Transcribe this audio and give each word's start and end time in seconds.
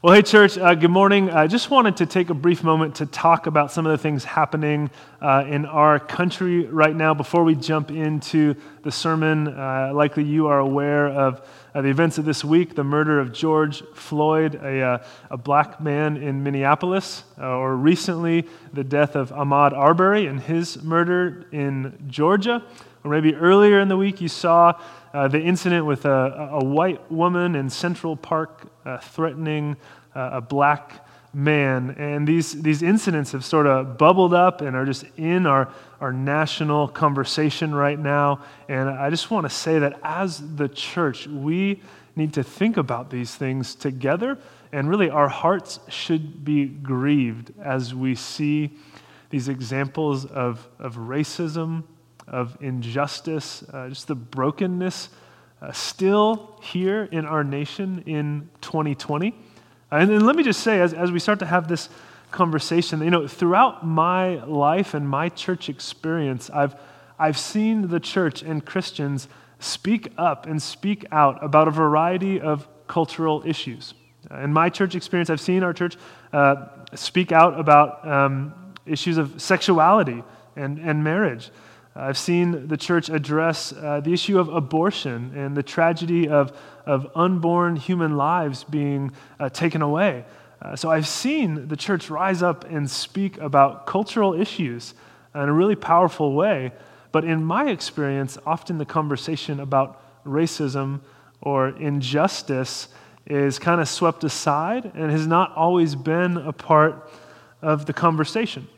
Well, 0.00 0.14
hey, 0.14 0.22
church, 0.22 0.56
uh, 0.56 0.76
good 0.76 0.92
morning. 0.92 1.28
I 1.28 1.48
just 1.48 1.70
wanted 1.70 1.96
to 1.96 2.06
take 2.06 2.30
a 2.30 2.34
brief 2.34 2.62
moment 2.62 2.94
to 2.96 3.06
talk 3.06 3.48
about 3.48 3.72
some 3.72 3.84
of 3.84 3.90
the 3.90 3.98
things 3.98 4.22
happening 4.22 4.90
uh, 5.20 5.44
in 5.48 5.66
our 5.66 5.98
country 5.98 6.66
right 6.66 6.94
now 6.94 7.14
before 7.14 7.42
we 7.42 7.56
jump 7.56 7.90
into 7.90 8.54
the 8.84 8.92
sermon. 8.92 9.48
Uh, 9.48 9.90
likely 9.92 10.22
you 10.22 10.46
are 10.46 10.60
aware 10.60 11.08
of 11.08 11.44
the 11.74 11.88
events 11.88 12.16
of 12.16 12.24
this 12.24 12.44
week 12.44 12.76
the 12.76 12.84
murder 12.84 13.18
of 13.18 13.32
George 13.32 13.82
Floyd, 13.92 14.54
a, 14.62 14.80
uh, 14.80 15.04
a 15.32 15.36
black 15.36 15.80
man 15.80 16.16
in 16.16 16.44
Minneapolis, 16.44 17.24
uh, 17.36 17.56
or 17.56 17.74
recently 17.74 18.46
the 18.72 18.84
death 18.84 19.16
of 19.16 19.30
Ahmaud 19.30 19.72
Arbery 19.72 20.26
and 20.26 20.40
his 20.40 20.80
murder 20.80 21.44
in 21.50 22.04
Georgia. 22.06 22.62
Or 23.02 23.10
maybe 23.10 23.34
earlier 23.34 23.80
in 23.80 23.88
the 23.88 23.96
week 23.96 24.20
you 24.20 24.28
saw 24.28 24.80
uh, 25.14 25.28
the 25.28 25.40
incident 25.40 25.86
with 25.86 26.04
a, 26.04 26.50
a, 26.52 26.64
white 26.64 27.10
woman 27.10 27.54
in 27.54 27.70
Central 27.70 28.16
Park 28.16 28.70
uh, 28.84 28.98
threatening 28.98 29.76
uh, 30.14 30.30
a 30.34 30.40
black 30.40 31.06
man. 31.32 31.90
And 31.98 32.26
these, 32.26 32.60
these 32.62 32.82
incidents 32.82 33.32
have 33.32 33.44
sort 33.44 33.66
of 33.66 33.98
bubbled 33.98 34.34
up 34.34 34.60
and 34.60 34.76
are 34.76 34.84
just 34.84 35.04
in 35.16 35.46
our, 35.46 35.72
our 36.00 36.12
national 36.12 36.88
conversation 36.88 37.74
right 37.74 37.98
now. 37.98 38.40
And 38.68 38.88
I 38.88 39.10
just 39.10 39.30
want 39.30 39.44
to 39.44 39.50
say 39.50 39.78
that 39.78 39.98
as 40.02 40.56
the 40.56 40.68
church, 40.68 41.26
we 41.26 41.82
need 42.16 42.34
to 42.34 42.42
think 42.42 42.76
about 42.76 43.10
these 43.10 43.34
things 43.34 43.74
together. 43.74 44.38
And 44.72 44.90
really, 44.90 45.08
our 45.08 45.28
hearts 45.28 45.80
should 45.88 46.44
be 46.44 46.66
grieved 46.66 47.52
as 47.62 47.94
we 47.94 48.14
see 48.14 48.72
these 49.30 49.48
examples 49.48 50.24
of, 50.24 50.66
of 50.78 50.96
racism 50.96 51.84
of 52.30 52.56
injustice, 52.60 53.62
uh, 53.72 53.88
just 53.88 54.08
the 54.08 54.14
brokenness 54.14 55.08
uh, 55.60 55.72
still 55.72 56.58
here 56.62 57.04
in 57.04 57.24
our 57.24 57.42
nation 57.42 58.02
in 58.06 58.48
2020. 58.60 59.34
And, 59.90 60.26
let 60.26 60.36
me 60.36 60.42
just 60.42 60.60
say, 60.60 60.80
as, 60.80 60.92
as 60.92 61.10
we 61.10 61.18
start 61.18 61.38
to 61.38 61.46
have 61.46 61.68
this 61.68 61.88
conversation, 62.30 63.02
you 63.02 63.10
know, 63.10 63.26
throughout 63.26 63.86
my 63.86 64.44
life 64.44 64.94
and 64.94 65.08
my 65.08 65.30
church 65.30 65.68
experience, 65.68 66.50
I've, 66.50 66.74
I've 67.18 67.38
seen 67.38 67.88
the 67.88 67.98
church 67.98 68.42
and 68.42 68.64
Christians 68.64 69.28
speak 69.60 70.12
up 70.18 70.46
and 70.46 70.62
speak 70.62 71.06
out 71.10 71.42
about 71.42 71.68
a 71.68 71.70
variety 71.70 72.40
of 72.40 72.68
cultural 72.86 73.42
issues. 73.46 73.94
In 74.30 74.52
my 74.52 74.68
church 74.68 74.94
experience, 74.94 75.30
I've 75.30 75.40
seen 75.40 75.62
our 75.62 75.72
church 75.72 75.96
uh, 76.32 76.66
speak 76.94 77.32
out 77.32 77.58
about 77.58 78.06
um, 78.06 78.54
issues 78.84 79.16
of 79.16 79.40
sexuality 79.40 80.22
and, 80.54 80.78
and 80.78 81.02
marriage. 81.02 81.50
I've 82.00 82.16
seen 82.16 82.68
the 82.68 82.76
church 82.76 83.08
address 83.08 83.72
uh, 83.72 84.00
the 84.00 84.12
issue 84.12 84.38
of 84.38 84.48
abortion 84.48 85.32
and 85.34 85.56
the 85.56 85.64
tragedy 85.64 86.28
of, 86.28 86.56
of 86.86 87.10
unborn 87.16 87.74
human 87.74 88.16
lives 88.16 88.62
being 88.62 89.10
uh, 89.40 89.48
taken 89.48 89.82
away. 89.82 90.24
Uh, 90.62 90.76
so 90.76 90.90
I've 90.90 91.08
seen 91.08 91.66
the 91.66 91.76
church 91.76 92.08
rise 92.08 92.40
up 92.40 92.64
and 92.70 92.88
speak 92.88 93.36
about 93.38 93.86
cultural 93.86 94.32
issues 94.32 94.94
in 95.34 95.40
a 95.40 95.52
really 95.52 95.74
powerful 95.74 96.34
way. 96.34 96.70
But 97.10 97.24
in 97.24 97.42
my 97.42 97.68
experience, 97.68 98.38
often 98.46 98.78
the 98.78 98.84
conversation 98.84 99.58
about 99.58 100.00
racism 100.24 101.00
or 101.40 101.70
injustice 101.70 102.88
is 103.26 103.58
kind 103.58 103.80
of 103.80 103.88
swept 103.88 104.22
aside 104.22 104.92
and 104.94 105.10
has 105.10 105.26
not 105.26 105.52
always 105.56 105.96
been 105.96 106.36
a 106.36 106.52
part 106.52 107.10
of 107.60 107.86
the 107.86 107.92
conversation. 107.92 108.68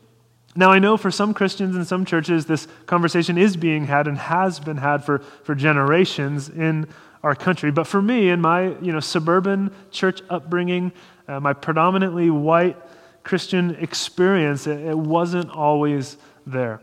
Now, 0.55 0.71
I 0.71 0.79
know 0.79 0.97
for 0.97 1.11
some 1.11 1.33
Christians 1.33 1.75
and 1.75 1.87
some 1.87 2.03
churches, 2.03 2.45
this 2.45 2.67
conversation 2.85 3.37
is 3.37 3.55
being 3.55 3.85
had 3.85 4.07
and 4.07 4.17
has 4.17 4.59
been 4.59 4.77
had 4.77 5.03
for, 5.03 5.19
for 5.43 5.55
generations 5.55 6.49
in 6.49 6.87
our 7.23 7.35
country. 7.35 7.71
But 7.71 7.87
for 7.87 8.01
me, 8.01 8.29
in 8.29 8.41
my 8.41 8.77
you 8.79 8.91
know, 8.91 8.99
suburban 8.99 9.73
church 9.91 10.21
upbringing, 10.29 10.91
uh, 11.27 11.39
my 11.39 11.53
predominantly 11.53 12.29
white 12.29 12.77
Christian 13.23 13.75
experience, 13.75 14.67
it, 14.67 14.79
it, 14.79 14.97
wasn't 14.97 15.49
always 15.51 16.17
there. 16.45 16.81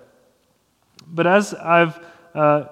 But 1.06 1.26
as 1.26 1.52
I've 1.52 1.98
uh, 2.34 2.66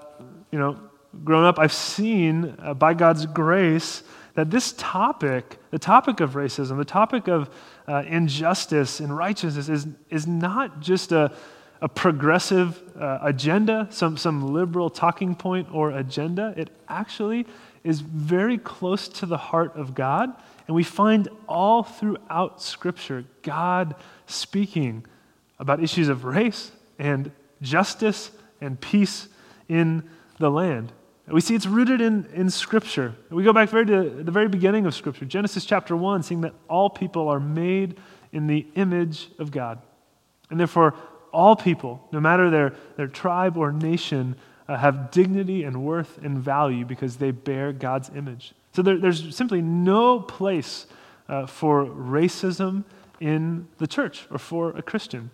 you 0.50 0.58
know, 0.58 0.78
grown 1.24 1.44
up, 1.44 1.58
I've 1.58 1.72
seen, 1.72 2.56
uh, 2.58 2.74
by 2.74 2.94
God's 2.94 3.26
grace, 3.26 4.02
that 4.34 4.50
this 4.50 4.74
topic, 4.76 5.58
the 5.70 5.78
topic 5.78 6.20
of 6.20 6.34
racism, 6.34 6.76
the 6.76 6.84
topic 6.84 7.26
of 7.26 7.50
uh, 7.86 8.02
injustice 8.06 9.00
and 9.00 9.16
righteousness, 9.16 9.68
is, 9.68 9.86
is 10.10 10.26
not 10.26 10.80
just 10.80 11.12
a, 11.12 11.32
a 11.80 11.88
progressive 11.88 12.82
uh, 12.98 13.18
agenda, 13.22 13.86
some, 13.90 14.16
some 14.16 14.52
liberal 14.52 14.90
talking 14.90 15.34
point 15.34 15.68
or 15.72 15.90
agenda. 15.90 16.54
It 16.56 16.70
actually 16.88 17.46
is 17.84 18.00
very 18.00 18.58
close 18.58 19.08
to 19.08 19.26
the 19.26 19.36
heart 19.36 19.76
of 19.76 19.94
God. 19.94 20.34
And 20.66 20.74
we 20.74 20.82
find 20.82 21.28
all 21.48 21.84
throughout 21.84 22.60
Scripture 22.60 23.24
God 23.42 23.94
speaking 24.26 25.04
about 25.58 25.82
issues 25.82 26.08
of 26.08 26.24
race 26.24 26.72
and 26.98 27.30
justice 27.62 28.30
and 28.60 28.80
peace 28.80 29.28
in 29.68 30.02
the 30.38 30.50
land. 30.50 30.92
We 31.28 31.40
see 31.40 31.56
it's 31.56 31.66
rooted 31.66 32.00
in, 32.00 32.26
in 32.34 32.50
Scripture. 32.50 33.14
We 33.30 33.42
go 33.42 33.52
back 33.52 33.68
very 33.68 33.84
to 33.86 34.10
the 34.22 34.30
very 34.30 34.48
beginning 34.48 34.86
of 34.86 34.94
Scripture, 34.94 35.24
Genesis 35.24 35.64
chapter 35.64 35.96
1, 35.96 36.22
seeing 36.22 36.42
that 36.42 36.54
all 36.68 36.88
people 36.88 37.28
are 37.28 37.40
made 37.40 37.98
in 38.32 38.46
the 38.46 38.66
image 38.76 39.28
of 39.38 39.50
God. 39.50 39.80
And 40.50 40.60
therefore, 40.60 40.94
all 41.32 41.56
people, 41.56 42.06
no 42.12 42.20
matter 42.20 42.48
their, 42.48 42.74
their 42.96 43.08
tribe 43.08 43.56
or 43.56 43.72
nation, 43.72 44.36
uh, 44.68 44.76
have 44.76 45.10
dignity 45.10 45.64
and 45.64 45.84
worth 45.84 46.18
and 46.22 46.38
value 46.38 46.84
because 46.84 47.16
they 47.16 47.32
bear 47.32 47.72
God's 47.72 48.08
image. 48.14 48.52
So 48.72 48.82
there, 48.82 48.98
there's 48.98 49.34
simply 49.34 49.62
no 49.62 50.20
place 50.20 50.86
uh, 51.28 51.46
for 51.46 51.86
racism 51.86 52.84
in 53.20 53.66
the 53.78 53.86
church 53.86 54.26
or 54.30 54.38
for 54.38 54.70
a 54.76 54.82
Christian. 54.82 55.30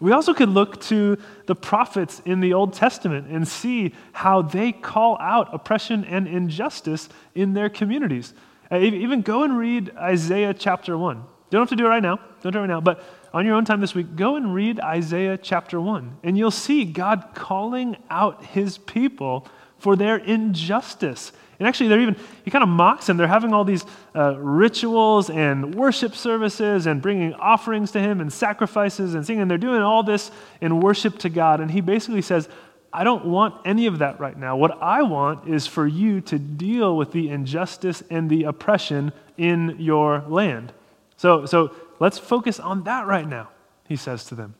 We 0.00 0.10
also 0.10 0.34
could 0.34 0.48
look 0.48 0.80
to 0.82 1.18
the 1.46 1.54
prophets 1.54 2.20
in 2.24 2.40
the 2.40 2.52
Old 2.52 2.72
Testament 2.72 3.28
and 3.28 3.46
see 3.46 3.94
how 4.12 4.42
they 4.42 4.72
call 4.72 5.16
out 5.20 5.54
oppression 5.54 6.04
and 6.04 6.26
injustice 6.26 7.08
in 7.34 7.52
their 7.52 7.68
communities. 7.68 8.34
Uh, 8.72 8.78
even 8.78 9.22
go 9.22 9.44
and 9.44 9.56
read 9.56 9.96
Isaiah 9.96 10.52
chapter 10.52 10.98
1. 10.98 11.16
You 11.16 11.22
don't 11.50 11.62
have 11.62 11.68
to 11.68 11.76
do 11.76 11.86
it 11.86 11.90
right 11.90 12.02
now. 12.02 12.18
Don't 12.42 12.52
do 12.52 12.58
it 12.58 12.62
right 12.62 12.68
now. 12.68 12.80
But 12.80 13.04
on 13.32 13.46
your 13.46 13.54
own 13.54 13.64
time 13.64 13.80
this 13.80 13.94
week, 13.94 14.16
go 14.16 14.34
and 14.34 14.52
read 14.52 14.80
Isaiah 14.80 15.38
chapter 15.38 15.80
1. 15.80 16.18
And 16.24 16.36
you'll 16.36 16.50
see 16.50 16.84
God 16.84 17.28
calling 17.34 17.96
out 18.10 18.44
his 18.46 18.78
people 18.78 19.46
for 19.78 19.94
their 19.94 20.16
injustice 20.16 21.30
and 21.58 21.68
actually, 21.68 21.88
they're 21.88 22.00
even, 22.00 22.16
he 22.44 22.50
kind 22.50 22.62
of 22.62 22.68
mocks 22.68 23.06
them. 23.06 23.16
They're 23.16 23.26
having 23.26 23.52
all 23.52 23.64
these 23.64 23.84
uh, 24.14 24.36
rituals 24.38 25.30
and 25.30 25.74
worship 25.74 26.14
services 26.14 26.86
and 26.86 27.00
bringing 27.00 27.34
offerings 27.34 27.92
to 27.92 28.00
him 28.00 28.20
and 28.20 28.32
sacrifices 28.32 29.14
and 29.14 29.24
singing. 29.24 29.46
They're 29.48 29.58
doing 29.58 29.82
all 29.82 30.02
this 30.02 30.30
in 30.60 30.80
worship 30.80 31.18
to 31.18 31.28
God. 31.28 31.60
And 31.60 31.70
he 31.70 31.80
basically 31.80 32.22
says, 32.22 32.48
I 32.92 33.02
don't 33.04 33.26
want 33.26 33.60
any 33.64 33.86
of 33.86 33.98
that 33.98 34.20
right 34.20 34.36
now. 34.36 34.56
What 34.56 34.80
I 34.80 35.02
want 35.02 35.48
is 35.48 35.66
for 35.66 35.86
you 35.86 36.20
to 36.22 36.38
deal 36.38 36.96
with 36.96 37.12
the 37.12 37.28
injustice 37.28 38.02
and 38.08 38.30
the 38.30 38.44
oppression 38.44 39.12
in 39.36 39.76
your 39.78 40.24
land. 40.28 40.72
So, 41.16 41.46
so 41.46 41.74
let's 41.98 42.18
focus 42.18 42.60
on 42.60 42.84
that 42.84 43.06
right 43.06 43.26
now, 43.26 43.48
he 43.88 43.96
says 43.96 44.24
to 44.26 44.34
them. 44.34 44.54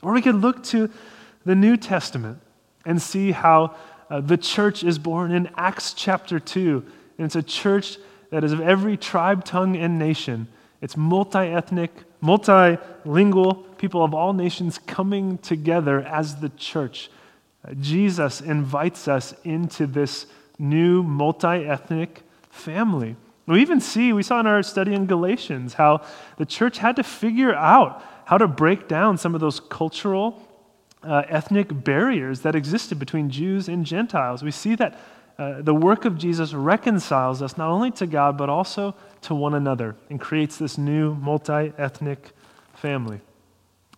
Or 0.00 0.12
we 0.12 0.22
could 0.22 0.36
look 0.36 0.62
to 0.64 0.90
the 1.44 1.54
New 1.54 1.76
Testament 1.76 2.40
and 2.84 3.00
see 3.00 3.32
how 3.32 3.74
uh, 4.12 4.20
the 4.20 4.36
church 4.36 4.84
is 4.84 4.98
born 4.98 5.32
in 5.32 5.48
Acts 5.56 5.94
chapter 5.94 6.38
2, 6.38 6.84
and 7.16 7.24
it's 7.24 7.34
a 7.34 7.42
church 7.42 7.96
that 8.28 8.44
is 8.44 8.52
of 8.52 8.60
every 8.60 8.98
tribe, 8.98 9.42
tongue, 9.42 9.74
and 9.74 9.98
nation. 9.98 10.48
It's 10.82 10.98
multi 10.98 11.38
ethnic, 11.38 11.90
multilingual, 12.22 13.78
people 13.78 14.04
of 14.04 14.12
all 14.12 14.34
nations 14.34 14.78
coming 14.86 15.38
together 15.38 16.02
as 16.02 16.36
the 16.36 16.50
church. 16.50 17.10
Uh, 17.66 17.72
Jesus 17.80 18.42
invites 18.42 19.08
us 19.08 19.32
into 19.44 19.86
this 19.86 20.26
new 20.58 21.02
multi 21.02 21.64
ethnic 21.64 22.20
family. 22.50 23.16
We 23.46 23.62
even 23.62 23.80
see, 23.80 24.12
we 24.12 24.22
saw 24.22 24.40
in 24.40 24.46
our 24.46 24.62
study 24.62 24.92
in 24.92 25.06
Galatians, 25.06 25.72
how 25.72 26.02
the 26.36 26.44
church 26.44 26.76
had 26.76 26.96
to 26.96 27.02
figure 27.02 27.54
out 27.54 28.04
how 28.26 28.36
to 28.36 28.46
break 28.46 28.88
down 28.88 29.16
some 29.16 29.34
of 29.34 29.40
those 29.40 29.58
cultural 29.58 30.46
uh, 31.04 31.22
ethnic 31.28 31.84
barriers 31.84 32.40
that 32.40 32.54
existed 32.54 32.98
between 32.98 33.30
Jews 33.30 33.68
and 33.68 33.84
Gentiles. 33.84 34.42
We 34.42 34.50
see 34.50 34.74
that 34.76 34.98
uh, 35.38 35.62
the 35.62 35.74
work 35.74 36.04
of 36.04 36.18
Jesus 36.18 36.52
reconciles 36.52 37.42
us 37.42 37.56
not 37.56 37.68
only 37.70 37.90
to 37.92 38.06
God, 38.06 38.36
but 38.36 38.48
also 38.48 38.94
to 39.22 39.34
one 39.34 39.54
another 39.54 39.96
and 40.10 40.20
creates 40.20 40.58
this 40.58 40.78
new 40.78 41.14
multi 41.14 41.72
ethnic 41.78 42.30
family. 42.74 43.20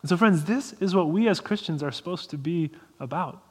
And 0.03 0.09
so, 0.09 0.17
friends, 0.17 0.45
this 0.45 0.75
is 0.75 0.95
what 0.95 1.09
we 1.09 1.29
as 1.29 1.41
Christians 1.41 1.83
are 1.83 1.91
supposed 1.91 2.31
to 2.31 2.39
be 2.39 2.71
about. 3.01 3.43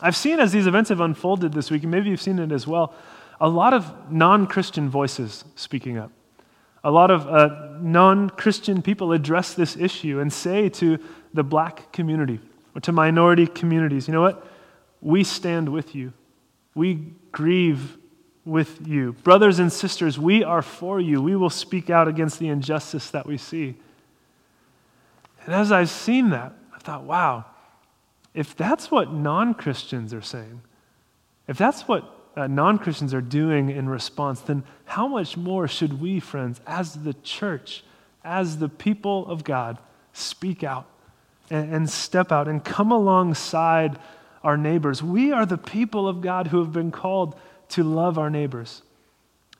I've 0.00 0.16
seen 0.16 0.40
as 0.40 0.52
these 0.52 0.66
events 0.66 0.88
have 0.88 1.00
unfolded 1.00 1.52
this 1.52 1.70
week, 1.70 1.82
and 1.82 1.90
maybe 1.90 2.10
you've 2.10 2.20
seen 2.20 2.38
it 2.38 2.50
as 2.50 2.66
well, 2.66 2.94
a 3.40 3.48
lot 3.48 3.72
of 3.72 4.10
non 4.10 4.46
Christian 4.46 4.88
voices 4.88 5.44
speaking 5.54 5.98
up. 5.98 6.10
A 6.84 6.90
lot 6.90 7.10
of 7.10 7.28
uh, 7.28 7.78
non 7.80 8.30
Christian 8.30 8.82
people 8.82 9.12
address 9.12 9.54
this 9.54 9.76
issue 9.76 10.18
and 10.18 10.32
say 10.32 10.68
to 10.70 10.98
the 11.34 11.42
black 11.42 11.92
community 11.92 12.40
or 12.74 12.80
to 12.80 12.92
minority 12.92 13.46
communities, 13.46 14.08
you 14.08 14.14
know 14.14 14.22
what? 14.22 14.46
We 15.00 15.24
stand 15.24 15.68
with 15.68 15.94
you. 15.94 16.12
We 16.74 17.12
grieve 17.32 17.98
with 18.44 18.86
you. 18.86 19.12
Brothers 19.24 19.58
and 19.58 19.72
sisters, 19.72 20.18
we 20.18 20.42
are 20.42 20.62
for 20.62 21.00
you. 21.00 21.20
We 21.20 21.36
will 21.36 21.50
speak 21.50 21.90
out 21.90 22.08
against 22.08 22.38
the 22.38 22.48
injustice 22.48 23.10
that 23.10 23.26
we 23.26 23.36
see. 23.36 23.76
And 25.44 25.54
as 25.54 25.72
I've 25.72 25.90
seen 25.90 26.30
that, 26.30 26.52
I 26.74 26.78
thought, 26.78 27.04
wow, 27.04 27.44
if 28.34 28.56
that's 28.56 28.90
what 28.90 29.12
non 29.12 29.54
Christians 29.54 30.14
are 30.14 30.22
saying, 30.22 30.62
if 31.46 31.58
that's 31.58 31.86
what 31.86 32.04
uh, 32.36 32.46
non 32.46 32.78
Christians 32.78 33.12
are 33.12 33.20
doing 33.20 33.68
in 33.70 33.88
response, 33.88 34.40
then 34.40 34.64
how 34.84 35.06
much 35.06 35.36
more 35.36 35.68
should 35.68 36.00
we, 36.00 36.20
friends, 36.20 36.60
as 36.66 36.94
the 36.94 37.14
church, 37.22 37.84
as 38.24 38.58
the 38.58 38.68
people 38.68 39.26
of 39.26 39.44
God, 39.44 39.78
speak 40.12 40.64
out 40.64 40.86
and, 41.50 41.74
and 41.74 41.90
step 41.90 42.32
out 42.32 42.48
and 42.48 42.64
come 42.64 42.92
alongside 42.92 43.98
our 44.42 44.56
neighbors? 44.56 45.02
We 45.02 45.32
are 45.32 45.46
the 45.46 45.58
people 45.58 46.08
of 46.08 46.20
God 46.20 46.48
who 46.48 46.58
have 46.58 46.72
been 46.72 46.90
called 46.90 47.36
to 47.70 47.82
love 47.82 48.18
our 48.18 48.30
neighbors, 48.30 48.82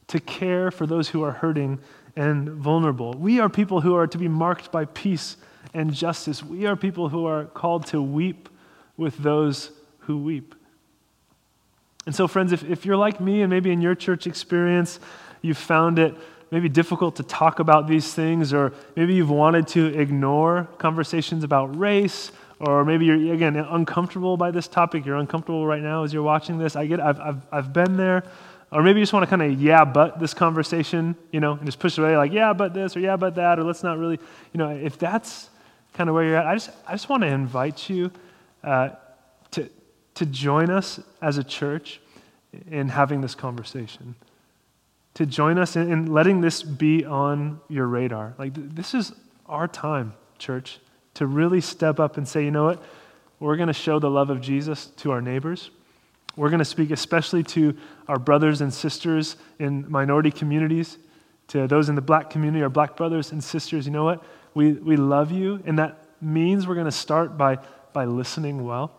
to 0.08 0.20
care 0.20 0.70
for 0.70 0.87
those 0.87 1.08
who 1.08 1.23
are 1.23 1.32
hurting 1.32 1.79
and 2.14 2.49
vulnerable. 2.50 3.14
We 3.14 3.40
are 3.40 3.49
people 3.49 3.81
who 3.81 3.94
are 3.94 4.06
to 4.06 4.19
be 4.19 4.29
marked 4.29 4.70
by 4.70 4.84
peace 4.84 5.37
and 5.73 5.93
justice. 5.94 6.43
We 6.43 6.67
are 6.67 6.76
people 6.76 7.08
who 7.08 7.26
are 7.26 7.46
called 7.46 7.87
to 7.88 8.02
weep 8.02 8.49
with 8.96 9.17
those 9.19 9.70
who 10.00 10.19
weep. 10.19 10.55
And 12.05 12.14
so, 12.14 12.26
friends, 12.26 12.52
if, 12.52 12.64
if 12.64 12.84
you're 12.84 12.96
like 12.96 13.20
me 13.20 13.43
and 13.43 13.50
maybe 13.50 13.70
in 13.70 13.81
your 13.81 13.94
church 13.94 14.26
experience, 14.26 14.99
you 15.40 15.55
found 15.55 15.99
it 15.99 16.14
maybe 16.53 16.69
difficult 16.69 17.17
to 17.17 17.25
talk 17.25 17.59
about 17.59 17.89
these 17.89 18.15
things, 18.15 18.53
or 18.53 18.73
maybe 18.95 19.15
you've 19.15 19.31
wanted 19.31 19.67
to 19.67 19.87
ignore 19.99 20.69
conversations 20.79 21.43
about 21.43 21.77
race, 21.77 22.31
or 22.61 22.85
maybe 22.85 23.07
you're, 23.07 23.35
again, 23.35 23.57
uncomfortable 23.57 24.37
by 24.37 24.53
this 24.53 24.69
topic. 24.69 25.05
You're 25.05 25.17
uncomfortable 25.17 25.67
right 25.67 25.83
now 25.83 26.05
as 26.05 26.13
you're 26.13 26.23
watching 26.23 26.59
this. 26.59 26.77
I 26.77 26.87
get 26.87 27.01
I've, 27.01 27.19
I've, 27.19 27.47
I've 27.51 27.73
been 27.73 27.97
there. 27.97 28.23
Or 28.71 28.83
maybe 28.83 29.01
you 29.01 29.03
just 29.03 29.13
want 29.13 29.25
to 29.25 29.37
kind 29.37 29.43
of 29.43 29.61
yeah, 29.61 29.85
but 29.85 30.21
this 30.21 30.33
conversation, 30.33 31.17
you 31.31 31.41
know, 31.41 31.53
and 31.53 31.67
just 31.67 31.79
push 31.79 31.99
it 31.99 32.03
away 32.03 32.17
like, 32.17 32.33
yeah, 32.33 32.53
but 32.53 32.73
this, 32.73 32.97
or 32.97 33.01
yeah, 33.01 33.17
but 33.17 33.35
that, 33.35 33.59
or 33.59 33.65
let's 33.65 33.83
not 33.83 33.99
really, 33.99 34.19
you 34.53 34.59
know, 34.59 34.71
if 34.71 34.99
that's 34.99 35.51
kind 35.95 36.09
of 36.09 36.15
where 36.15 36.25
you're 36.25 36.37
at, 36.37 36.47
I 36.47 36.55
just, 36.55 36.71
I 36.87 36.93
just 36.93 37.09
want 37.09 37.23
to 37.23 37.29
invite 37.29 37.91
you 37.91 38.11
uh, 38.63 38.91
to, 39.51 39.69
to 40.15 40.27
join 40.27 40.71
us 40.71 41.01
as 41.21 41.39
a 41.39 41.45
church 41.45 42.01
in 42.71 42.89
having 42.89 43.21
this 43.21 43.35
conversation, 43.35 44.15
to 45.14 45.26
join 45.26 45.59
us 45.59 45.76
in, 45.76 45.91
in 45.93 46.12
letting 46.12 46.41
this 46.41 46.62
be 46.62 47.05
on 47.05 47.61
your 47.69 47.87
radar. 47.87 48.35
Like, 48.38 48.55
th- 48.55 48.69
this 48.70 48.94
is 48.94 49.12
our 49.47 49.69
time, 49.69 50.14
church, 50.38 50.79
to 51.14 51.26
really 51.26 51.61
step 51.61 52.00
up 52.00 52.17
and 52.17 52.26
say, 52.26 52.44
you 52.44 52.50
know 52.50 52.64
what? 52.64 52.82
We're 53.38 53.56
going 53.56 53.67
to 53.67 53.75
show 53.75 53.99
the 53.99 54.11
love 54.11 54.31
of 54.31 54.41
Jesus 54.41 54.87
to 54.99 55.11
our 55.11 55.20
neighbors. 55.20 55.70
We're 56.37 56.49
going 56.49 56.61
to 56.61 56.64
speak 56.64 56.91
especially 56.91 57.43
to 57.44 57.76
our 58.09 58.19
brothers 58.19 58.61
and 58.61 58.73
sisters 58.73 59.37
in 59.59 59.91
minority 59.91 60.31
communities, 60.31 60.97
to 61.49 61.67
those 61.67 61.88
in 61.88 61.94
the 61.94 62.00
black 62.00 62.31
community, 62.31 62.62
our 62.62 62.70
black 62.70 62.97
brothers 62.97 63.32
and 63.32 63.44
sisters. 63.44 63.85
You 63.85 63.93
know 63.93 64.05
what? 64.05 64.25
We, 64.55 64.73
we 64.73 64.97
love 64.97 65.31
you, 65.31 65.62
and 65.67 65.79
that 65.79 65.99
means 66.23 66.67
we're 66.67 66.75
going 66.75 66.87
to 66.87 66.93
start 66.93 67.37
by, 67.37 67.58
by 67.93 68.06
listening 68.06 68.65
well. 68.65 68.93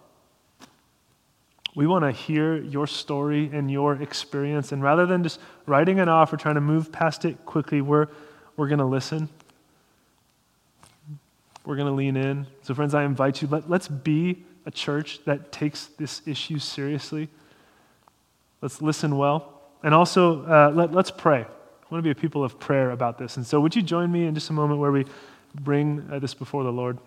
We 1.76 1.88
want 1.88 2.06
to 2.06 2.12
hear 2.12 2.56
your 2.56 2.86
story 2.86 3.50
and 3.52 3.70
your 3.70 3.96
experience. 4.02 4.72
And 4.72 4.84
rather 4.84 5.06
than 5.06 5.24
just 5.24 5.40
writing 5.66 5.98
it 5.98 6.08
off 6.08 6.32
or 6.32 6.38
trying 6.38 6.56
to 6.56 6.62
move 6.62 6.92
past 6.92 7.26
it 7.26 7.46
quickly, 7.46 7.82
we're, 7.82 8.08
we're 8.58 8.68
going 8.68 8.80
to 8.80 8.86
listen. 8.86 9.28
We're 11.66 11.76
going 11.76 11.88
to 11.88 11.94
lean 11.94 12.16
in. 12.16 12.46
So, 12.62 12.74
friends, 12.76 12.94
I 12.94 13.04
invite 13.04 13.42
you, 13.42 13.48
let, 13.48 13.70
let's 13.70 13.88
be 13.88 14.44
a 14.66 14.72
church 14.72 15.24
that 15.26 15.52
takes 15.52 15.88
this 15.98 16.22
issue 16.28 16.60
seriously. 16.60 17.28
Let's 18.62 18.82
listen 18.82 19.18
well. 19.18 19.62
And 19.82 19.94
also, 19.94 20.46
uh, 20.46 20.72
let, 20.74 20.94
let's 20.94 21.12
pray. 21.12 21.40
I 21.42 21.86
want 21.90 22.00
to 22.00 22.02
be 22.02 22.12
a 22.12 22.16
people 22.16 22.44
of 22.44 22.60
prayer 22.60 22.92
about 22.92 23.18
this. 23.18 23.38
And 23.38 23.46
so, 23.46 23.60
would 23.60 23.76
you 23.76 23.82
join 23.82 24.12
me 24.12 24.26
in 24.26 24.36
just 24.36 24.50
a 24.50 24.54
moment 24.54 24.80
where 24.80 24.92
we 24.92 25.06
bring 25.56 26.08
uh, 26.12 26.20
this 26.20 26.34
before 26.34 26.64
the 26.64 26.72
Lord? 26.72 27.00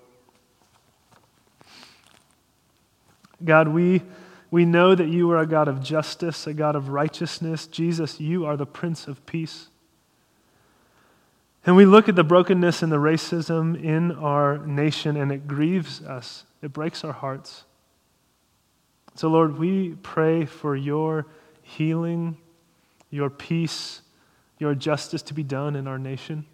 God, 3.45 3.69
we. 3.69 4.03
We 4.51 4.65
know 4.65 4.95
that 4.95 5.09
you 5.09 5.31
are 5.33 5.39
a 5.39 5.47
God 5.47 5.69
of 5.69 5.83
justice, 5.83 6.47
a 6.47 6.55
God 6.55 6.77
of 6.77 6.89
righteousness. 6.91 7.67
Jesus, 7.67 8.21
you 8.21 8.47
are 8.47 8.57
the 8.57 8.67
Prince 8.67 9.09
of 9.09 9.25
Peace. 9.27 9.69
And 11.65 11.75
we 11.75 11.85
look 11.85 12.09
at 12.09 12.15
the 12.15 12.23
brokenness 12.23 12.83
and 12.83 12.93
the 12.93 12.97
racism 12.97 13.83
in 13.83 14.13
our 14.13 14.59
nation, 14.59 15.17
and 15.17 15.33
it 15.33 15.49
grieves 15.49 16.01
us, 16.03 16.45
it 16.63 16.73
breaks 16.73 17.03
our 17.03 17.13
hearts. 17.13 17.65
So, 19.17 19.29
Lord, 19.29 19.59
we 19.59 19.97
pray 20.03 20.45
for 20.45 20.77
your 20.77 21.27
healing, 21.63 22.37
your 23.11 23.31
peace, 23.31 24.03
your 24.59 24.75
justice 24.75 25.23
to 25.23 25.35
be 25.35 25.43
done 25.43 25.75
in 25.75 25.89
our 25.89 25.99
nation. 25.99 26.47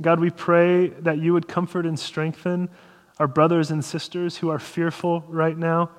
God, 0.00 0.20
we 0.20 0.30
pray 0.30 0.88
that 0.88 1.18
you 1.18 1.32
would 1.32 1.48
comfort 1.48 1.86
and 1.86 1.98
strengthen 1.98 2.68
our 3.18 3.28
brothers 3.28 3.70
and 3.70 3.84
sisters 3.84 4.36
who 4.36 4.48
are 4.48 4.58
fearful 4.58 5.24
right 5.28 5.56
now, 5.56 5.90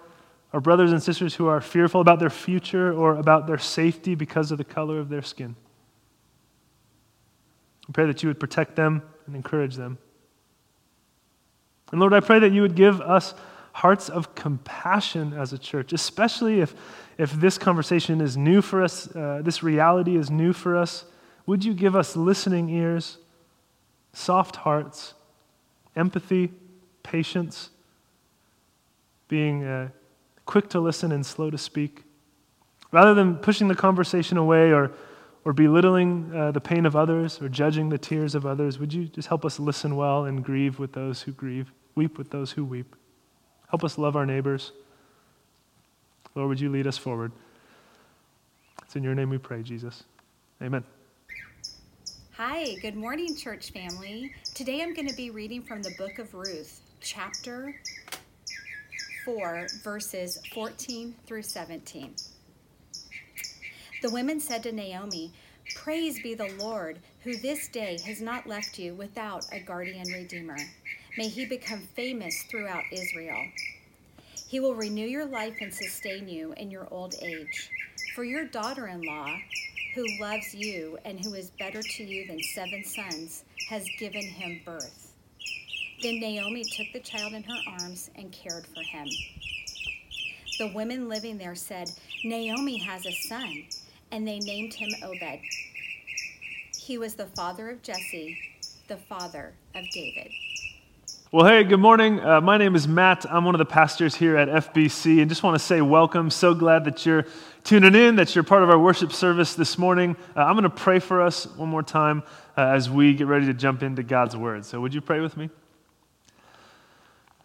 our 0.54 0.60
brothers 0.60 0.92
and 0.92 1.02
sisters 1.02 1.36
who 1.36 1.48
are 1.48 1.62
fearful 1.62 2.02
about 2.02 2.20
their 2.20 2.30
future 2.30 2.94
or 2.94 3.16
about 3.16 3.48
their 3.48 3.58
safety 3.58 4.16
because 4.16 4.52
of 4.52 4.58
the 4.58 4.64
color 4.64 5.00
of 5.00 5.10
their 5.10 5.22
skin. 5.22 5.56
I 7.88 7.92
pray 7.92 8.06
that 8.08 8.24
you 8.24 8.30
would 8.30 8.40
protect 8.40 8.76
them 8.76 9.02
and 9.28 9.36
encourage 9.36 9.76
them. 9.76 9.98
And 11.92 12.00
Lord, 12.00 12.14
I 12.14 12.20
pray 12.20 12.40
that 12.40 12.52
you 12.52 12.62
would 12.62 12.76
give 12.76 13.00
us 13.02 13.34
hearts 13.74 14.10
of 14.10 14.34
compassion 14.36 15.34
as 15.34 15.54
a 15.54 15.58
church, 15.58 15.94
especially 15.94 16.62
if, 16.62 16.74
if 17.18 17.32
this 17.34 17.58
conversation 17.58 18.22
is 18.22 18.38
new 18.38 18.62
for 18.62 18.82
us, 18.82 19.14
uh, 19.16 19.42
this 19.44 19.62
reality 19.62 20.16
is 20.16 20.30
new 20.32 20.54
for 20.54 20.78
us. 20.78 21.06
Would 21.46 21.64
you 21.64 21.74
give 21.74 21.96
us 21.96 22.16
listening 22.16 22.70
ears, 22.70 23.18
soft 24.14 24.56
hearts, 24.56 25.14
empathy, 25.96 26.52
patience, 27.06 27.70
being 29.28 29.64
uh, 29.64 29.90
quick 30.46 30.70
to 30.70 30.80
listen 30.80 31.12
and 31.12 31.26
slow 31.26 31.50
to 31.50 31.58
speak. 31.58 32.04
Rather 32.92 33.14
than 33.14 33.36
pushing 33.38 33.68
the 33.68 33.76
conversation 33.76 34.38
away 34.38 34.72
or, 34.72 34.92
or 35.44 35.54
belittling 35.54 36.32
uh, 36.34 36.52
the 36.52 36.62
pain 36.62 36.86
of 36.86 36.96
others 36.96 37.42
or 37.42 37.48
judging 37.48 37.90
the 37.90 37.98
tears 37.98 38.36
of 38.36 38.46
others, 38.46 38.80
would 38.80 38.94
you 38.94 39.06
just 39.06 39.28
help 39.28 39.46
us 39.46 39.60
listen 39.60 39.96
well 39.96 40.26
and 40.26 40.44
grieve 40.44 40.80
with 40.80 40.94
those 40.94 41.22
who 41.22 41.32
grieve, 41.32 41.72
weep 41.94 42.18
with 42.18 42.32
those 42.32 42.52
who 42.52 42.66
weep? 42.66 42.96
Help 43.70 43.84
us 43.84 43.98
love 43.98 44.16
our 44.16 44.26
neighbors. 44.26 44.72
Lord, 46.34 46.50
would 46.50 46.60
you 46.60 46.70
lead 46.70 46.88
us 46.88 46.98
forward? 46.98 47.32
It's 48.84 48.96
in 48.96 49.04
your 49.04 49.16
name 49.16 49.30
we 49.30 49.38
pray, 49.38 49.62
Jesus. 49.62 50.04
Amen. 50.62 50.84
Hi, 52.32 52.76
good 52.82 52.96
morning, 52.96 53.36
church 53.36 53.72
family. 53.72 54.34
Today 54.54 54.82
I'm 54.82 54.94
going 54.94 55.08
to 55.08 55.16
be 55.16 55.30
reading 55.30 55.62
from 55.62 55.82
the 55.82 55.92
book 55.98 56.20
of 56.20 56.34
Ruth 56.34 56.82
chapter 57.06 57.76
4, 59.26 59.68
verses 59.84 60.40
14 60.56 61.14
through 61.28 61.44
17. 61.44 62.16
The 64.02 64.10
women 64.10 64.40
said 64.40 64.64
to 64.64 64.72
Naomi, 64.72 65.32
Praise 65.76 66.20
be 66.24 66.34
the 66.34 66.52
Lord, 66.58 66.98
who 67.24 67.38
this 67.38 67.68
day 67.68 68.00
has 68.08 68.22
not 68.22 68.48
left 68.48 68.80
you 68.80 68.96
without 68.96 69.46
a 69.52 69.60
guardian 69.60 70.12
redeemer. 70.12 70.58
May 71.16 71.28
he 71.28 71.46
become 71.46 71.82
famous 71.96 72.42
throughout 72.50 72.86
Israel. 72.92 73.50
He 74.48 74.60
will 74.60 74.74
renew 74.74 75.06
your 75.06 75.26
life 75.26 75.58
and 75.62 75.72
sustain 75.72 76.28
you 76.28 76.56
in 76.58 76.72
your 76.72 76.88
old 76.90 77.14
age. 77.22 77.70
For 78.16 78.24
your 78.24 78.46
daughter 78.46 78.88
in 78.88 79.04
law, 79.04 79.28
who 79.94 80.06
loves 80.20 80.56
you 80.56 80.98
and 81.06 81.24
who 81.24 81.36
is 81.36 81.52
better 81.52 81.84
to 81.84 82.04
you 82.04 82.26
than 82.26 82.42
seven 82.42 82.84
sons, 82.84 83.44
has 83.70 83.86
given 84.00 84.24
him 84.24 84.60
birth. 84.66 85.05
Then 86.02 86.20
Naomi 86.20 86.64
took 86.64 86.88
the 86.94 87.00
child 87.00 87.34
in 87.34 87.44
her 87.44 87.58
arms 87.80 88.10
and 88.16 88.32
cared 88.32 88.68
for 88.68 88.82
him. 88.82 89.08
The 90.60 90.72
women 90.74 91.08
living 91.08 91.38
there 91.38 91.56
said, 91.56 91.90
Naomi 92.24 92.78
has 92.78 93.06
a 93.06 93.12
son, 93.12 93.66
and 94.12 94.28
they 94.28 94.40
named 94.40 94.74
him 94.74 94.90
Obed. 95.04 95.40
He 96.78 96.98
was 96.98 97.16
the 97.16 97.28
father 97.28 97.70
of 97.70 97.82
Jesse, 97.82 98.38
the 98.88 98.98
father 98.98 99.54
of 99.74 99.86
David. 99.92 100.32
Well, 101.32 101.46
hey, 101.46 101.64
good 101.64 101.80
morning. 101.80 102.20
Uh, 102.20 102.40
my 102.40 102.58
name 102.58 102.76
is 102.76 102.88
Matt. 102.88 103.26
I'm 103.30 103.44
one 103.44 103.56
of 103.56 103.60
the 103.60 103.66
pastors 103.66 104.16
here 104.16 104.38
at 104.38 104.48
FBC, 104.48 105.20
and 105.22 105.30
just 105.30 105.44
want 105.44 105.60
to 105.60 105.66
say 105.66 105.82
welcome. 105.82 106.30
So 106.30 106.54
glad 106.54 106.86
that 106.86 107.06
you're 107.06 107.26
tuning 107.64 107.96
in, 107.96 108.16
that 108.18 108.36
you're 108.36 108.44
part 108.44 108.64
of 108.64 108.70
our 108.70 108.80
worship 108.80 109.12
service 109.12 109.56
this 109.56 109.78
morning. 109.78 110.16
Uh, 110.36 110.42
I'm 110.42 110.54
going 110.54 110.64
to 110.64 110.70
pray 110.70 111.00
for 111.00 111.22
us 111.22 111.48
one 111.56 111.70
more 111.70 111.84
time 111.84 112.24
uh, 112.58 112.62
as 112.62 112.90
we 112.90 113.14
get 113.14 113.28
ready 113.28 113.48
to 113.48 113.54
jump 113.54 113.82
into 113.82 114.04
God's 114.04 114.38
Word. 114.38 114.66
So, 114.66 114.80
would 114.82 114.94
you 114.94 115.02
pray 115.02 115.20
with 115.20 115.36
me? 115.36 115.50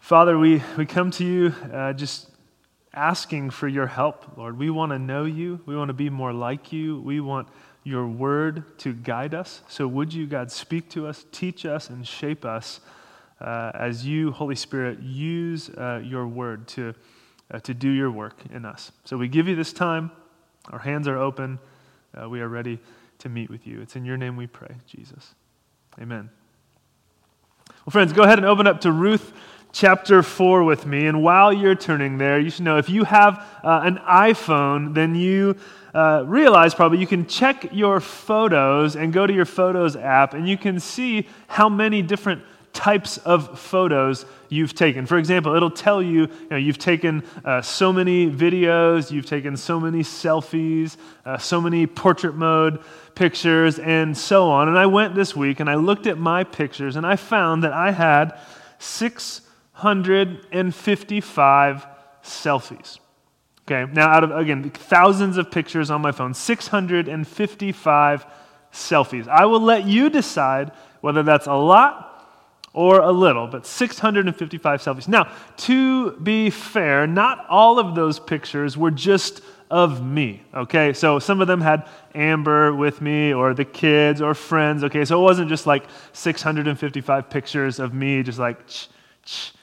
Father, 0.01 0.37
we, 0.37 0.61
we 0.77 0.85
come 0.85 1.11
to 1.11 1.23
you 1.23 1.55
uh, 1.71 1.93
just 1.93 2.29
asking 2.93 3.51
for 3.51 3.67
your 3.67 3.87
help, 3.87 4.35
Lord. 4.35 4.57
We 4.57 4.69
want 4.69 4.91
to 4.91 4.99
know 4.99 5.23
you. 5.23 5.61
We 5.65 5.77
want 5.77 5.87
to 5.87 5.93
be 5.93 6.09
more 6.09 6.33
like 6.33 6.73
you. 6.73 6.99
We 6.99 7.21
want 7.21 7.47
your 7.83 8.07
word 8.07 8.77
to 8.79 8.93
guide 8.93 9.33
us. 9.33 9.61
So, 9.69 9.87
would 9.87 10.13
you, 10.13 10.27
God, 10.27 10.51
speak 10.51 10.89
to 10.89 11.07
us, 11.07 11.25
teach 11.31 11.65
us, 11.65 11.89
and 11.89 12.05
shape 12.05 12.43
us 12.43 12.81
uh, 13.39 13.71
as 13.73 14.05
you, 14.05 14.31
Holy 14.31 14.55
Spirit, 14.55 14.99
use 14.99 15.69
uh, 15.69 16.01
your 16.03 16.27
word 16.27 16.67
to 16.69 16.93
uh, 17.51 17.59
to 17.59 17.73
do 17.73 17.89
your 17.89 18.11
work 18.11 18.37
in 18.51 18.65
us. 18.65 18.91
So 19.05 19.17
we 19.17 19.27
give 19.27 19.47
you 19.47 19.55
this 19.55 19.73
time. 19.73 20.11
Our 20.69 20.79
hands 20.79 21.07
are 21.07 21.17
open. 21.17 21.59
Uh, 22.19 22.27
we 22.29 22.41
are 22.41 22.47
ready 22.47 22.79
to 23.19 23.29
meet 23.29 23.49
with 23.49 23.67
you. 23.67 23.81
It's 23.81 23.95
in 23.95 24.05
your 24.05 24.17
name 24.17 24.35
we 24.35 24.47
pray, 24.47 24.75
Jesus. 24.87 25.35
Amen. 25.99 26.29
Well, 27.85 27.91
friends, 27.91 28.13
go 28.13 28.23
ahead 28.23 28.37
and 28.37 28.47
open 28.47 28.67
up 28.67 28.81
to 28.81 28.91
Ruth 28.91 29.33
chapter 29.71 30.21
4 30.23 30.63
with 30.63 30.85
me. 30.85 31.07
And 31.07 31.23
while 31.23 31.51
you're 31.53 31.75
turning 31.75 32.17
there, 32.17 32.39
you 32.39 32.49
should 32.49 32.65
know 32.65 32.77
if 32.77 32.89
you 32.89 33.03
have 33.03 33.45
uh, 33.63 33.81
an 33.83 33.97
iPhone, 33.97 34.93
then 34.93 35.15
you 35.15 35.55
uh, 35.93 36.23
realize 36.25 36.73
probably 36.73 36.99
you 36.99 37.07
can 37.07 37.27
check 37.27 37.69
your 37.73 37.99
photos 37.99 38.95
and 38.95 39.11
go 39.11 39.27
to 39.27 39.33
your 39.33 39.45
Photos 39.45 39.95
app, 39.95 40.33
and 40.33 40.47
you 40.47 40.57
can 40.57 40.79
see 40.79 41.27
how 41.47 41.67
many 41.69 42.01
different 42.01 42.43
types 42.73 43.17
of 43.17 43.59
photos 43.59 44.25
you've 44.47 44.73
taken. 44.73 45.05
For 45.05 45.17
example, 45.17 45.55
it'll 45.55 45.69
tell 45.69 46.01
you, 46.01 46.21
you 46.21 46.47
know, 46.51 46.57
you've 46.57 46.77
taken 46.77 47.23
uh, 47.43 47.61
so 47.61 47.91
many 47.91 48.31
videos, 48.31 49.11
you've 49.11 49.25
taken 49.25 49.57
so 49.57 49.77
many 49.79 49.99
selfies, 49.99 50.95
uh, 51.25 51.37
so 51.37 51.59
many 51.59 51.85
portrait 51.85 52.35
mode 52.35 52.81
pictures, 53.13 53.77
and 53.79 54.17
so 54.17 54.49
on. 54.49 54.69
And 54.69 54.79
I 54.79 54.85
went 54.85 55.15
this 55.15 55.35
week 55.35 55.59
and 55.59 55.69
I 55.69 55.75
looked 55.75 56.07
at 56.07 56.17
my 56.17 56.45
pictures 56.45 56.95
and 56.95 57.05
I 57.05 57.17
found 57.17 57.63
that 57.63 57.73
I 57.73 57.91
had 57.91 58.39
655 59.81 61.87
selfies. 62.23 62.99
Okay, 63.67 63.91
now 63.93 64.09
out 64.09 64.23
of, 64.23 64.31
again, 64.31 64.69
thousands 64.69 65.37
of 65.37 65.51
pictures 65.51 65.91
on 65.91 66.01
my 66.01 66.11
phone, 66.11 66.33
655 66.33 68.25
selfies. 68.73 69.27
I 69.27 69.45
will 69.45 69.61
let 69.61 69.85
you 69.85 70.09
decide 70.09 70.71
whether 71.01 71.23
that's 71.23 71.47
a 71.47 71.53
lot 71.53 72.07
or 72.73 72.99
a 72.99 73.11
little, 73.11 73.47
but 73.47 73.65
655 73.65 74.81
selfies. 74.81 75.07
Now, 75.07 75.31
to 75.57 76.11
be 76.11 76.49
fair, 76.49 77.05
not 77.05 77.45
all 77.49 77.79
of 77.79 77.95
those 77.95 78.19
pictures 78.19 78.77
were 78.77 78.91
just 78.91 79.41
of 79.69 80.05
me, 80.05 80.43
okay? 80.53 80.93
So 80.93 81.19
some 81.19 81.41
of 81.41 81.47
them 81.47 81.61
had 81.61 81.87
Amber 82.13 82.73
with 82.73 83.01
me 83.01 83.33
or 83.33 83.53
the 83.53 83.65
kids 83.65 84.21
or 84.21 84.33
friends, 84.33 84.83
okay? 84.83 85.05
So 85.05 85.19
it 85.19 85.23
wasn't 85.23 85.49
just 85.49 85.65
like 85.65 85.85
655 86.13 87.29
pictures 87.29 87.79
of 87.79 87.93
me 87.93 88.23
just 88.23 88.39
like, 88.39 88.67
ch, 88.67 88.89
ch, 89.25 89.53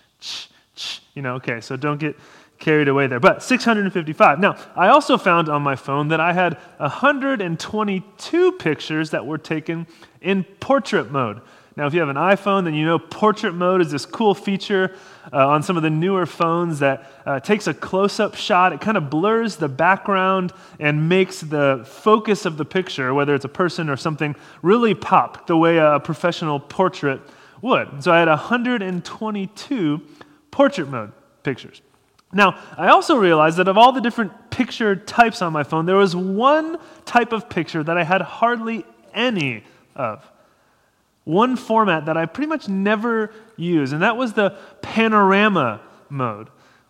you 1.14 1.22
know, 1.22 1.34
okay, 1.34 1.60
so 1.60 1.76
don't 1.76 1.98
get 1.98 2.16
carried 2.58 2.88
away 2.88 3.06
there. 3.06 3.20
But 3.20 3.42
655. 3.42 4.40
Now, 4.40 4.56
I 4.74 4.88
also 4.88 5.16
found 5.16 5.48
on 5.48 5.62
my 5.62 5.76
phone 5.76 6.08
that 6.08 6.20
I 6.20 6.32
had 6.32 6.54
122 6.78 8.52
pictures 8.52 9.10
that 9.10 9.26
were 9.26 9.38
taken 9.38 9.86
in 10.20 10.44
portrait 10.44 11.10
mode. 11.10 11.40
Now, 11.76 11.86
if 11.86 11.94
you 11.94 12.00
have 12.00 12.08
an 12.08 12.16
iPhone, 12.16 12.64
then 12.64 12.74
you 12.74 12.84
know 12.84 12.98
portrait 12.98 13.52
mode 13.52 13.80
is 13.80 13.92
this 13.92 14.04
cool 14.04 14.34
feature 14.34 14.96
uh, 15.32 15.46
on 15.46 15.62
some 15.62 15.76
of 15.76 15.84
the 15.84 15.90
newer 15.90 16.26
phones 16.26 16.80
that 16.80 17.08
uh, 17.24 17.38
takes 17.38 17.68
a 17.68 17.74
close 17.74 18.18
up 18.18 18.34
shot. 18.34 18.72
It 18.72 18.80
kind 18.80 18.96
of 18.96 19.08
blurs 19.08 19.54
the 19.54 19.68
background 19.68 20.52
and 20.80 21.08
makes 21.08 21.40
the 21.40 21.84
focus 21.86 22.44
of 22.46 22.56
the 22.56 22.64
picture, 22.64 23.14
whether 23.14 23.32
it's 23.32 23.44
a 23.44 23.48
person 23.48 23.88
or 23.88 23.96
something, 23.96 24.34
really 24.60 24.92
pop 24.92 25.46
the 25.46 25.56
way 25.56 25.76
a 25.76 26.00
professional 26.00 26.58
portrait 26.58 27.20
would. 27.62 28.02
So 28.02 28.12
I 28.12 28.18
had 28.18 28.28
122 28.28 30.00
portrait 30.50 30.88
mode 30.88 31.12
pictures. 31.42 31.82
Now, 32.32 32.58
I 32.76 32.88
also 32.88 33.16
realized 33.16 33.56
that 33.56 33.68
of 33.68 33.78
all 33.78 33.92
the 33.92 34.00
different 34.00 34.50
picture 34.50 34.94
types 34.96 35.40
on 35.40 35.52
my 35.52 35.62
phone, 35.62 35.86
there 35.86 35.96
was 35.96 36.14
one 36.14 36.78
type 37.04 37.32
of 37.32 37.48
picture 37.48 37.82
that 37.82 37.96
I 37.96 38.04
had 38.04 38.20
hardly 38.20 38.84
any 39.14 39.64
of 39.94 40.30
one 41.24 41.56
format 41.56 42.06
that 42.06 42.16
I 42.16 42.26
pretty 42.26 42.48
much 42.48 42.68
never 42.68 43.32
use, 43.56 43.92
and 43.92 44.02
that 44.02 44.16
was 44.16 44.32
the 44.32 44.56
panorama 44.80 45.80
mode, 46.08 46.48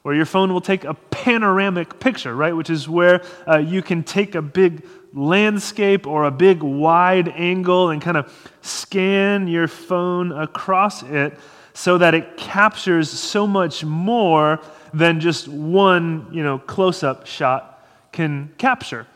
where 0.09 0.17
your 0.17 0.25
phone 0.25 0.55
will 0.55 0.63
take 0.63 0.85
a 0.85 0.95
panoramic 0.95 2.01
picture, 2.01 2.35
right? 2.35 2.57
Which 2.57 2.71
is 2.71 2.89
where 2.89 3.23
uh, 3.47 3.59
you 3.59 3.83
can 3.83 4.03
take 4.03 4.35
a 4.37 4.41
big 4.41 4.87
landscape 5.13 6.07
or 6.07 6.25
a 6.25 6.31
big 6.31 6.63
wide 6.63 7.29
angle 7.29 7.91
and 7.91 8.01
kind 8.01 8.17
of 8.17 8.33
scan 8.63 9.49
your 9.49 9.69
phone 9.69 10.33
across 10.33 11.03
it 11.03 11.39
so 11.75 11.99
that 11.99 12.15
it 12.15 12.39
captures 12.39 13.11
so 13.11 13.47
much 13.47 13.85
more 13.85 14.61
than 14.95 15.21
just 15.21 15.47
one, 15.47 16.27
you 16.33 16.43
know, 16.43 16.59
close-up 16.59 17.27
shot 17.27 17.87
can 18.11 18.51
capture. 18.57 19.07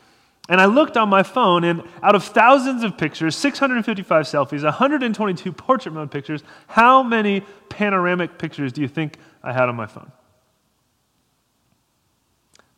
And 0.50 0.60
I 0.60 0.66
looked 0.66 0.98
on 0.98 1.08
my 1.08 1.22
phone, 1.22 1.64
and 1.64 1.84
out 2.02 2.14
of 2.14 2.22
thousands 2.22 2.84
of 2.84 2.98
pictures, 2.98 3.34
655 3.34 4.26
selfies, 4.26 4.62
122 4.62 5.52
portrait 5.52 5.92
mode 5.92 6.10
pictures, 6.10 6.42
how 6.66 7.02
many 7.02 7.40
panoramic 7.70 8.36
pictures 8.36 8.74
do 8.74 8.82
you 8.82 8.88
think 8.88 9.16
I 9.42 9.54
had 9.54 9.70
on 9.70 9.74
my 9.74 9.86
phone? 9.86 10.12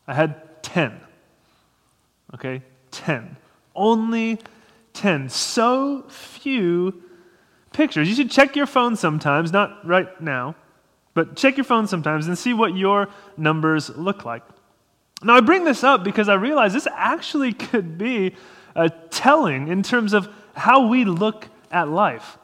I 0.07 0.13
had 0.13 0.63
10. 0.63 0.99
Okay, 2.33 2.61
10. 2.91 3.37
Only 3.75 4.39
10. 4.93 5.29
So 5.29 6.03
few 6.07 7.03
pictures. 7.73 8.07
You 8.07 8.15
should 8.15 8.31
check 8.31 8.55
your 8.55 8.65
phone 8.65 8.95
sometimes, 8.95 9.51
not 9.51 9.85
right 9.85 10.19
now, 10.21 10.55
but 11.13 11.35
check 11.35 11.57
your 11.57 11.63
phone 11.63 11.87
sometimes 11.87 12.27
and 12.27 12.37
see 12.37 12.53
what 12.53 12.75
your 12.75 13.09
numbers 13.37 13.89
look 13.89 14.25
like. 14.25 14.43
Now, 15.23 15.35
I 15.35 15.41
bring 15.41 15.63
this 15.63 15.83
up 15.83 16.03
because 16.03 16.29
I 16.29 16.35
realize 16.35 16.73
this 16.73 16.87
actually 16.93 17.53
could 17.67 17.97
be 17.97 18.35
uh, 18.75 18.89
telling 19.09 19.67
in 19.69 19.83
terms 19.83 20.13
of 20.13 20.29
how 20.55 20.87
we 20.87 21.05
look 21.05 21.47
at 21.71 21.89
life. 21.89 22.37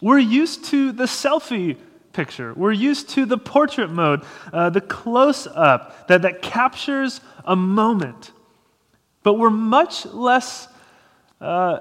We're 0.00 0.18
used 0.18 0.64
to 0.66 0.92
the 0.92 1.04
selfie 1.04 1.76
picture, 2.18 2.52
we're 2.54 2.72
used 2.72 3.10
to 3.10 3.24
the 3.24 3.38
portrait 3.38 3.90
mode, 3.90 4.24
uh, 4.52 4.68
the 4.70 4.80
close 4.80 5.46
up 5.46 6.08
that, 6.08 6.22
that 6.22 6.42
captures 6.42 7.20
a 7.44 7.54
moment. 7.54 8.32
But 9.22 9.34
we're 9.34 9.50
much 9.50 10.04
less 10.04 10.66
uh, 11.40 11.78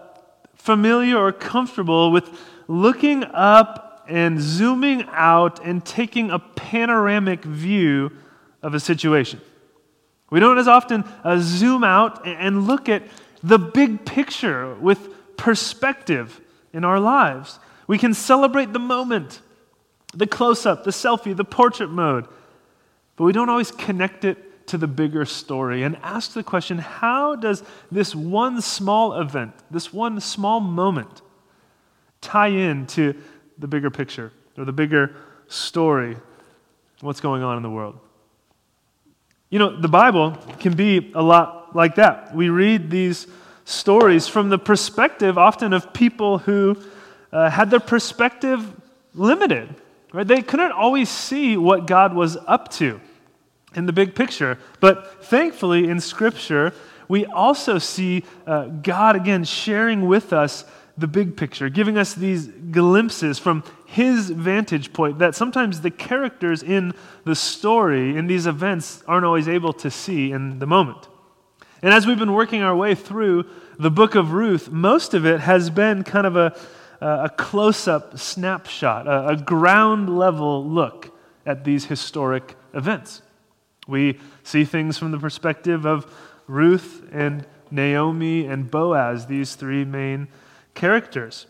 familiar 0.53 1.17
or 1.17 1.31
comfortable 1.31 2.11
with 2.11 2.29
looking 2.67 3.23
up 3.23 4.05
and 4.07 4.39
zooming 4.39 5.05
out 5.09 5.65
and 5.65 5.83
taking 5.83 6.29
a 6.29 6.37
panoramic 6.37 7.43
view 7.43 8.11
of 8.61 8.75
a 8.75 8.79
situation. 8.79 9.41
We 10.29 10.39
don't 10.39 10.59
as 10.59 10.67
often 10.67 11.03
uh, 11.23 11.39
zoom 11.39 11.83
out 11.83 12.27
and 12.27 12.67
look 12.67 12.89
at 12.89 13.01
the 13.41 13.57
big 13.57 14.05
picture 14.05 14.75
with 14.75 15.35
perspective 15.35 16.39
in 16.73 16.83
our 16.83 16.99
lives. 16.99 17.57
We 17.87 17.97
can 17.97 18.13
celebrate 18.13 18.71
the 18.71 18.79
moment, 18.79 19.41
the 20.13 20.27
close 20.27 20.65
up, 20.65 20.83
the 20.83 20.91
selfie, 20.91 21.35
the 21.35 21.43
portrait 21.43 21.89
mode, 21.89 22.27
but 23.15 23.23
we 23.23 23.33
don't 23.33 23.49
always 23.49 23.71
connect 23.71 24.25
it 24.25 24.67
to 24.67 24.77
the 24.77 24.87
bigger 24.87 25.25
story 25.25 25.83
and 25.83 25.97
ask 26.03 26.33
the 26.33 26.43
question 26.43 26.77
how 26.77 27.35
does 27.35 27.63
this 27.91 28.13
one 28.13 28.61
small 28.61 29.13
event, 29.19 29.53
this 29.71 29.93
one 29.93 30.19
small 30.19 30.59
moment, 30.59 31.21
tie 32.21 32.49
in 32.49 32.85
to 32.87 33.15
the 33.57 33.67
bigger 33.67 33.89
picture 33.89 34.31
or 34.57 34.65
the 34.65 34.73
bigger 34.73 35.15
story? 35.47 36.17
What's 37.01 37.21
going 37.21 37.43
on 37.43 37.57
in 37.57 37.63
the 37.63 37.69
world? 37.69 37.99
You 39.49 39.59
know, 39.59 39.79
the 39.79 39.87
Bible 39.87 40.37
can 40.59 40.75
be 40.75 41.11
a 41.15 41.21
lot 41.21 41.75
like 41.75 41.95
that. 41.95 42.35
We 42.35 42.49
read 42.49 42.89
these 42.89 43.27
stories 43.63 44.27
from 44.27 44.49
the 44.49 44.57
perspective 44.57 45.37
often 45.37 45.73
of 45.73 45.93
people 45.93 46.39
who 46.39 46.77
uh, 47.31 47.49
had 47.49 47.69
their 47.69 47.79
perspective 47.79 48.65
limited. 49.13 49.73
Right? 50.17 50.27
They 50.27 50.41
couldn't 50.41 50.71
always 50.71 51.09
see 51.09 51.57
what 51.57 51.85
God 51.85 52.15
was 52.15 52.37
up 52.47 52.71
to 52.71 52.99
in 53.75 53.85
the 53.85 53.93
big 53.93 54.15
picture. 54.15 54.57
But 54.79 55.23
thankfully, 55.23 55.87
in 55.87 55.99
Scripture, 55.99 56.73
we 57.07 57.27
also 57.27 57.77
see 57.77 58.23
uh, 58.47 58.65
God 58.65 59.15
again 59.15 59.43
sharing 59.43 60.07
with 60.07 60.33
us 60.33 60.65
the 60.97 61.05
big 61.05 61.37
picture, 61.37 61.69
giving 61.69 61.99
us 61.99 62.15
these 62.15 62.47
glimpses 62.47 63.37
from 63.37 63.63
his 63.85 64.31
vantage 64.31 64.91
point 64.91 65.19
that 65.19 65.35
sometimes 65.35 65.81
the 65.81 65.91
characters 65.91 66.63
in 66.63 66.95
the 67.23 67.35
story, 67.35 68.17
in 68.17 68.25
these 68.25 68.47
events, 68.47 69.03
aren't 69.07 69.23
always 69.23 69.47
able 69.47 69.73
to 69.73 69.91
see 69.91 70.31
in 70.31 70.57
the 70.57 70.65
moment. 70.65 71.07
And 71.83 71.93
as 71.93 72.07
we've 72.07 72.17
been 72.17 72.33
working 72.33 72.63
our 72.63 72.75
way 72.75 72.95
through 72.95 73.45
the 73.77 73.91
book 73.91 74.15
of 74.15 74.31
Ruth, 74.31 74.71
most 74.71 75.13
of 75.13 75.27
it 75.27 75.41
has 75.41 75.69
been 75.69 76.03
kind 76.03 76.25
of 76.25 76.35
a, 76.35 76.57
a 77.01 77.29
close 77.35 77.87
up 77.87 78.17
snapshot, 78.17 79.07
a, 79.07 79.29
a 79.29 79.35
ground 79.37 80.17
level 80.17 80.65
look 80.65 81.15
at 81.45 81.63
these 81.63 81.85
historic 81.85 82.55
events. 82.73 83.21
We 83.87 84.19
see 84.43 84.65
things 84.65 84.97
from 84.97 85.11
the 85.11 85.19
perspective 85.19 85.85
of 85.85 86.13
Ruth 86.47 87.07
and 87.11 87.45
Naomi 87.71 88.45
and 88.45 88.69
Boaz, 88.69 89.27
these 89.27 89.55
three 89.55 89.85
main 89.85 90.27
characters. 90.73 91.47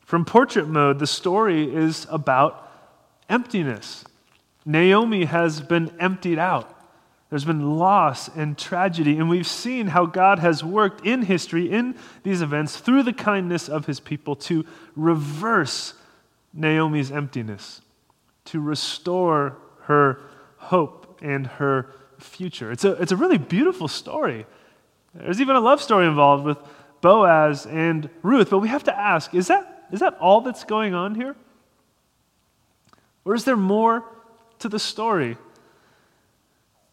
From 0.00 0.24
portrait 0.24 0.68
mode, 0.68 0.98
the 0.98 1.06
story 1.06 1.74
is 1.74 2.06
about 2.10 2.70
emptiness. 3.28 4.04
Naomi 4.64 5.24
has 5.24 5.60
been 5.60 5.92
emptied 5.98 6.38
out. 6.38 6.78
There's 7.32 7.46
been 7.46 7.78
loss 7.78 8.28
and 8.28 8.58
tragedy, 8.58 9.16
and 9.16 9.26
we've 9.26 9.46
seen 9.46 9.86
how 9.86 10.04
God 10.04 10.40
has 10.40 10.62
worked 10.62 11.06
in 11.06 11.22
history, 11.22 11.70
in 11.70 11.96
these 12.24 12.42
events, 12.42 12.76
through 12.76 13.04
the 13.04 13.14
kindness 13.14 13.70
of 13.70 13.86
his 13.86 14.00
people 14.00 14.36
to 14.36 14.66
reverse 14.96 15.94
Naomi's 16.52 17.10
emptiness, 17.10 17.80
to 18.44 18.60
restore 18.60 19.56
her 19.84 20.20
hope 20.58 21.20
and 21.22 21.46
her 21.46 21.94
future. 22.18 22.70
It's 22.70 22.84
a, 22.84 23.00
it's 23.00 23.12
a 23.12 23.16
really 23.16 23.38
beautiful 23.38 23.88
story. 23.88 24.44
There's 25.14 25.40
even 25.40 25.56
a 25.56 25.60
love 25.60 25.80
story 25.80 26.06
involved 26.06 26.44
with 26.44 26.58
Boaz 27.00 27.64
and 27.64 28.10
Ruth, 28.20 28.50
but 28.50 28.58
we 28.58 28.68
have 28.68 28.84
to 28.84 28.94
ask 28.94 29.34
is 29.34 29.48
that, 29.48 29.86
is 29.90 30.00
that 30.00 30.18
all 30.20 30.42
that's 30.42 30.64
going 30.64 30.92
on 30.92 31.14
here? 31.14 31.34
Or 33.24 33.34
is 33.34 33.46
there 33.46 33.56
more 33.56 34.04
to 34.58 34.68
the 34.68 34.78
story? 34.78 35.38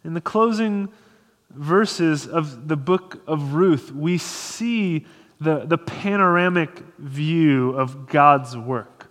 In 0.03 0.13
the 0.13 0.22
closing 0.22 0.89
verses 1.51 2.27
of 2.27 2.68
the 2.68 2.77
book 2.77 3.22
of 3.27 3.53
Ruth, 3.53 3.91
we 3.91 4.18
see 4.18 5.06
the, 5.41 5.65
the 5.65 5.77
panoramic 5.77 6.84
view 6.98 7.72
of 7.72 8.08
God's 8.08 8.56
work 8.56 9.08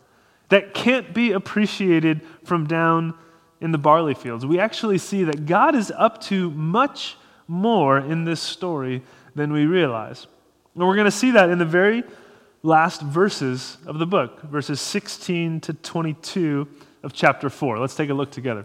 that 0.48 0.72
can't 0.72 1.12
be 1.12 1.32
appreciated 1.32 2.22
from 2.44 2.66
down 2.66 3.14
in 3.60 3.72
the 3.72 3.78
barley 3.78 4.14
fields. 4.14 4.46
We 4.46 4.58
actually 4.58 4.98
see 4.98 5.24
that 5.24 5.46
God 5.46 5.74
is 5.74 5.92
up 5.96 6.20
to 6.22 6.50
much 6.52 7.16
more 7.46 7.98
in 7.98 8.24
this 8.24 8.40
story 8.40 9.02
than 9.34 9.52
we 9.52 9.66
realize. 9.66 10.26
And 10.74 10.86
we're 10.86 10.94
going 10.94 11.06
to 11.06 11.10
see 11.10 11.32
that 11.32 11.50
in 11.50 11.58
the 11.58 11.64
very 11.64 12.04
last 12.62 13.02
verses 13.02 13.78
of 13.86 13.98
the 13.98 14.06
book, 14.06 14.42
verses 14.42 14.80
16 14.80 15.60
to 15.62 15.72
22 15.72 16.68
of 17.02 17.12
chapter 17.12 17.50
4. 17.50 17.78
Let's 17.78 17.94
take 17.94 18.10
a 18.10 18.14
look 18.14 18.30
together. 18.30 18.64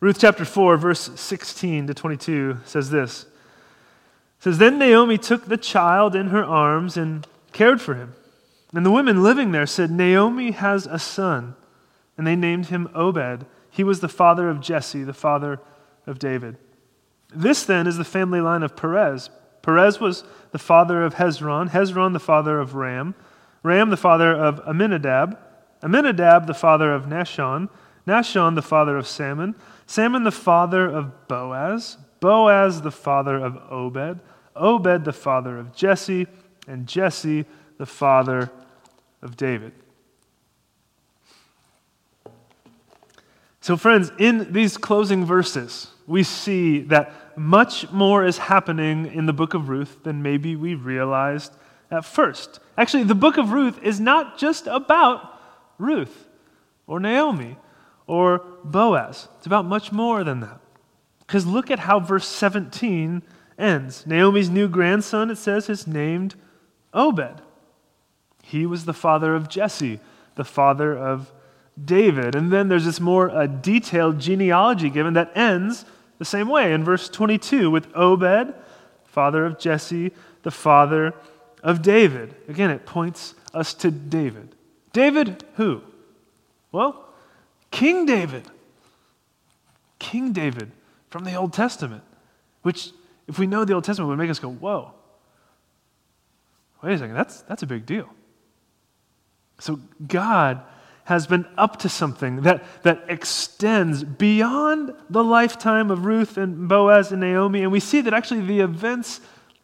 Ruth 0.00 0.18
chapter 0.20 0.44
4, 0.44 0.76
verse 0.76 1.10
16 1.16 1.88
to 1.88 1.94
22 1.94 2.58
says 2.64 2.90
this. 2.90 3.22
It 3.22 4.44
says, 4.44 4.58
Then 4.58 4.78
Naomi 4.78 5.18
took 5.18 5.46
the 5.46 5.56
child 5.56 6.14
in 6.14 6.28
her 6.28 6.44
arms 6.44 6.96
and 6.96 7.26
cared 7.52 7.80
for 7.80 7.94
him. 7.94 8.14
And 8.72 8.86
the 8.86 8.92
women 8.92 9.22
living 9.22 9.50
there 9.50 9.66
said, 9.66 9.90
Naomi 9.90 10.52
has 10.52 10.86
a 10.86 10.98
son. 10.98 11.56
And 12.16 12.26
they 12.26 12.36
named 12.36 12.66
him 12.66 12.88
Obed. 12.94 13.46
He 13.70 13.82
was 13.82 14.00
the 14.00 14.08
father 14.08 14.48
of 14.48 14.60
Jesse, 14.60 15.02
the 15.02 15.12
father 15.12 15.60
of 16.06 16.18
David. 16.18 16.58
This 17.34 17.64
then 17.64 17.86
is 17.86 17.96
the 17.96 18.04
family 18.04 18.40
line 18.40 18.62
of 18.62 18.76
Perez. 18.76 19.30
Perez 19.62 20.00
was 20.00 20.24
the 20.52 20.58
father 20.58 21.02
of 21.04 21.14
Hezron, 21.14 21.70
Hezron 21.70 22.12
the 22.12 22.20
father 22.20 22.58
of 22.58 22.74
Ram, 22.74 23.14
Ram 23.62 23.90
the 23.90 23.96
father 23.96 24.34
of 24.34 24.60
Amminadab, 24.66 25.38
Amminadab 25.82 26.46
the 26.46 26.54
father 26.54 26.92
of 26.92 27.04
Nahshon, 27.04 27.68
Nahshon 28.06 28.54
the 28.54 28.62
father 28.62 28.96
of 28.96 29.06
Salmon, 29.06 29.54
Salmon 29.88 30.22
the 30.22 30.30
father 30.30 30.86
of 30.86 31.28
Boaz, 31.28 31.96
Boaz 32.20 32.82
the 32.82 32.90
father 32.90 33.38
of 33.38 33.56
Obed, 33.70 34.20
Obed 34.54 35.06
the 35.06 35.14
father 35.14 35.58
of 35.58 35.74
Jesse, 35.74 36.26
and 36.66 36.86
Jesse 36.86 37.46
the 37.78 37.86
father 37.86 38.50
of 39.22 39.34
David. 39.36 39.72
So, 43.62 43.78
friends, 43.78 44.12
in 44.18 44.52
these 44.52 44.76
closing 44.76 45.24
verses, 45.24 45.88
we 46.06 46.22
see 46.22 46.80
that 46.82 47.38
much 47.38 47.90
more 47.90 48.26
is 48.26 48.36
happening 48.36 49.06
in 49.06 49.24
the 49.24 49.32
book 49.32 49.54
of 49.54 49.70
Ruth 49.70 50.02
than 50.02 50.22
maybe 50.22 50.54
we 50.54 50.74
realized 50.74 51.54
at 51.90 52.04
first. 52.04 52.60
Actually, 52.76 53.04
the 53.04 53.14
book 53.14 53.38
of 53.38 53.52
Ruth 53.52 53.82
is 53.82 54.00
not 54.00 54.36
just 54.36 54.66
about 54.66 55.40
Ruth 55.78 56.28
or 56.86 57.00
Naomi 57.00 57.56
or 58.08 58.42
Boaz, 58.70 59.28
it's 59.36 59.46
about 59.46 59.64
much 59.64 59.92
more 59.92 60.24
than 60.24 60.40
that. 60.40 60.60
Because 61.20 61.46
look 61.46 61.70
at 61.70 61.80
how 61.80 62.00
verse 62.00 62.26
17 62.26 63.22
ends. 63.58 64.06
Naomi's 64.06 64.48
new 64.48 64.68
grandson, 64.68 65.30
it 65.30 65.36
says, 65.36 65.68
is 65.68 65.86
named 65.86 66.34
Obed. 66.94 67.42
He 68.42 68.64
was 68.64 68.84
the 68.84 68.94
father 68.94 69.34
of 69.34 69.48
Jesse, 69.48 70.00
the 70.36 70.44
father 70.44 70.96
of 70.96 71.30
David. 71.82 72.34
And 72.34 72.50
then 72.50 72.68
there's 72.68 72.86
this 72.86 73.00
more 73.00 73.30
uh, 73.30 73.46
detailed 73.46 74.18
genealogy 74.18 74.88
given 74.88 75.14
that 75.14 75.36
ends 75.36 75.84
the 76.18 76.24
same 76.24 76.48
way 76.48 76.72
in 76.72 76.82
verse 76.82 77.08
22 77.08 77.70
with 77.70 77.94
Obed, 77.94 78.54
father 79.04 79.44
of 79.44 79.58
Jesse, 79.58 80.12
the 80.42 80.50
father 80.50 81.14
of 81.62 81.82
David. 81.82 82.34
Again, 82.48 82.70
it 82.70 82.86
points 82.86 83.34
us 83.52 83.74
to 83.74 83.90
David. 83.90 84.54
David 84.92 85.44
who? 85.54 85.82
Well, 86.72 87.04
King 87.70 88.06
David. 88.06 88.44
King 89.98 90.32
David 90.32 90.70
from 91.10 91.24
the 91.24 91.34
Old 91.34 91.52
Testament, 91.52 92.02
which, 92.62 92.90
if 93.26 93.38
we 93.38 93.46
know 93.46 93.64
the 93.64 93.74
Old 93.74 93.84
Testament, 93.84 94.08
would 94.08 94.18
make 94.18 94.30
us 94.30 94.38
go, 94.38 94.50
whoa. 94.50 94.92
Wait 96.82 96.94
a 96.94 96.98
second, 96.98 97.14
that's, 97.14 97.42
that's 97.42 97.62
a 97.62 97.66
big 97.66 97.86
deal. 97.86 98.08
So 99.58 99.80
God 100.06 100.62
has 101.04 101.26
been 101.26 101.46
up 101.56 101.78
to 101.78 101.88
something 101.88 102.42
that, 102.42 102.62
that 102.82 103.02
extends 103.08 104.04
beyond 104.04 104.92
the 105.08 105.24
lifetime 105.24 105.90
of 105.90 106.04
Ruth 106.04 106.36
and 106.36 106.68
Boaz 106.68 107.10
and 107.10 107.20
Naomi. 107.22 107.62
And 107.62 107.72
we 107.72 107.80
see 107.80 108.02
that 108.02 108.12
actually 108.12 108.42
the 108.42 108.60
events 108.60 109.20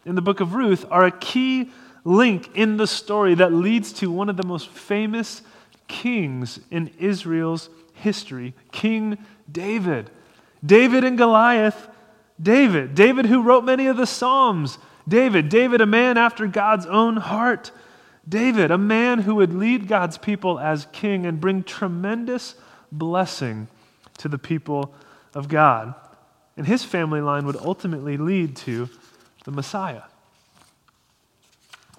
in 0.07 0.15
the 0.15 0.23
book 0.23 0.41
of 0.41 0.55
Ruth 0.55 0.87
are 0.91 1.05
a 1.05 1.11
key 1.11 1.71
link 2.03 2.51
in 2.55 2.79
the 2.79 2.87
story 2.87 3.35
that 3.35 3.53
leads 3.53 3.93
to 3.95 4.11
one 4.11 4.29
of 4.29 4.37
the 4.37 4.47
most 4.47 4.69
famous 4.69 5.43
kings 5.87 6.61
in 6.71 6.91
Israel's 6.99 7.69
history 7.93 8.55
King 8.73 9.19
David. 9.51 10.11
David 10.65 11.05
and 11.05 11.19
Goliath, 11.19 11.89
David. 12.41 12.95
David, 12.95 13.27
who 13.27 13.43
wrote 13.43 13.65
many 13.65 13.87
of 13.87 13.97
the 13.97 14.07
Psalms. 14.07 14.79
David. 15.07 15.49
David, 15.49 15.81
a 15.81 15.87
man 15.87 16.17
after 16.17 16.47
God's 16.47 16.87
own 16.87 17.17
heart. 17.17 17.71
David, 18.29 18.71
a 18.71 18.79
man 18.79 19.21
who 19.21 19.35
would 19.37 19.55
lead 19.55 19.87
God's 19.87 20.17
people 20.17 20.59
as 20.59 20.87
king 20.93 21.27
and 21.27 21.41
bring 21.41 21.63
tremendous 21.63 22.55
blessing 22.91 23.69
to 24.19 24.29
the 24.29 24.39
people 24.39 24.95
of 25.35 25.49
God. 25.49 25.95
And 26.57 26.67
his 26.67 26.85
family 26.85 27.21
line 27.21 27.47
would 27.47 27.57
ultimately 27.57 28.17
lead 28.17 28.57
to 28.59 28.89
the 29.45 29.51
Messiah. 29.51 30.03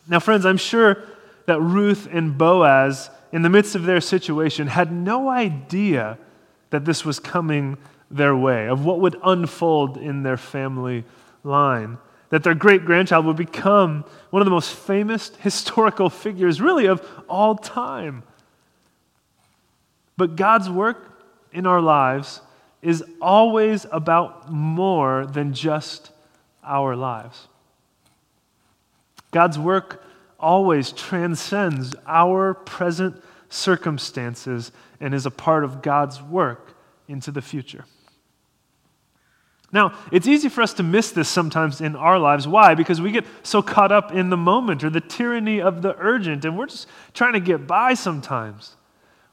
Now, 0.07 0.19
friends, 0.19 0.45
I'm 0.45 0.57
sure 0.57 1.03
that 1.45 1.59
Ruth 1.61 2.07
and 2.11 2.37
Boaz, 2.37 3.09
in 3.31 3.41
the 3.41 3.49
midst 3.49 3.75
of 3.75 3.83
their 3.83 4.01
situation, 4.01 4.67
had 4.67 4.91
no 4.91 5.29
idea 5.29 6.17
that 6.69 6.85
this 6.85 7.05
was 7.05 7.19
coming 7.19 7.77
their 8.09 8.35
way, 8.35 8.67
of 8.67 8.85
what 8.85 8.99
would 8.99 9.19
unfold 9.23 9.97
in 9.97 10.23
their 10.23 10.37
family 10.37 11.03
line 11.43 11.97
that 12.29 12.43
their 12.43 12.53
great 12.53 12.85
grandchild 12.85 13.25
would 13.25 13.37
become 13.37 14.03
one 14.29 14.41
of 14.41 14.45
the 14.45 14.51
most 14.51 14.73
famous 14.73 15.31
historical 15.39 16.09
figures, 16.09 16.59
really, 16.59 16.85
of 16.85 17.07
all 17.29 17.55
time. 17.55 18.23
But 20.17 20.35
God's 20.35 20.69
work 20.69 21.23
in 21.51 21.65
our 21.65 21.81
lives 21.81 22.41
is 22.81 23.03
always 23.21 23.85
about 23.91 24.51
more 24.51 25.25
than 25.25 25.53
just 25.53 26.11
our 26.63 26.95
lives. 26.95 27.47
God's 29.31 29.57
work 29.57 30.03
always 30.39 30.91
transcends 30.91 31.95
our 32.05 32.53
present 32.53 33.21
circumstances 33.49 34.71
and 34.99 35.13
is 35.13 35.25
a 35.25 35.31
part 35.31 35.63
of 35.63 35.81
God's 35.81 36.21
work 36.21 36.74
into 37.07 37.31
the 37.31 37.41
future. 37.41 37.85
Now, 39.71 39.93
it's 40.11 40.27
easy 40.27 40.47
for 40.47 40.61
us 40.61 40.73
to 40.75 40.83
miss 40.83 41.11
this 41.11 41.27
sometimes 41.27 41.81
in 41.81 41.95
our 41.95 42.17
lives. 42.17 42.47
Why? 42.47 42.75
Because 42.75 43.01
we 43.01 43.11
get 43.11 43.25
so 43.43 43.61
caught 43.61 43.91
up 43.91 44.13
in 44.13 44.29
the 44.29 44.37
moment 44.37 44.83
or 44.83 44.89
the 44.89 45.01
tyranny 45.01 45.59
of 45.61 45.81
the 45.81 45.95
urgent, 45.97 46.45
and 46.45 46.57
we're 46.57 46.67
just 46.67 46.87
trying 47.13 47.33
to 47.33 47.39
get 47.39 47.67
by 47.67 47.93
sometimes. 47.93 48.75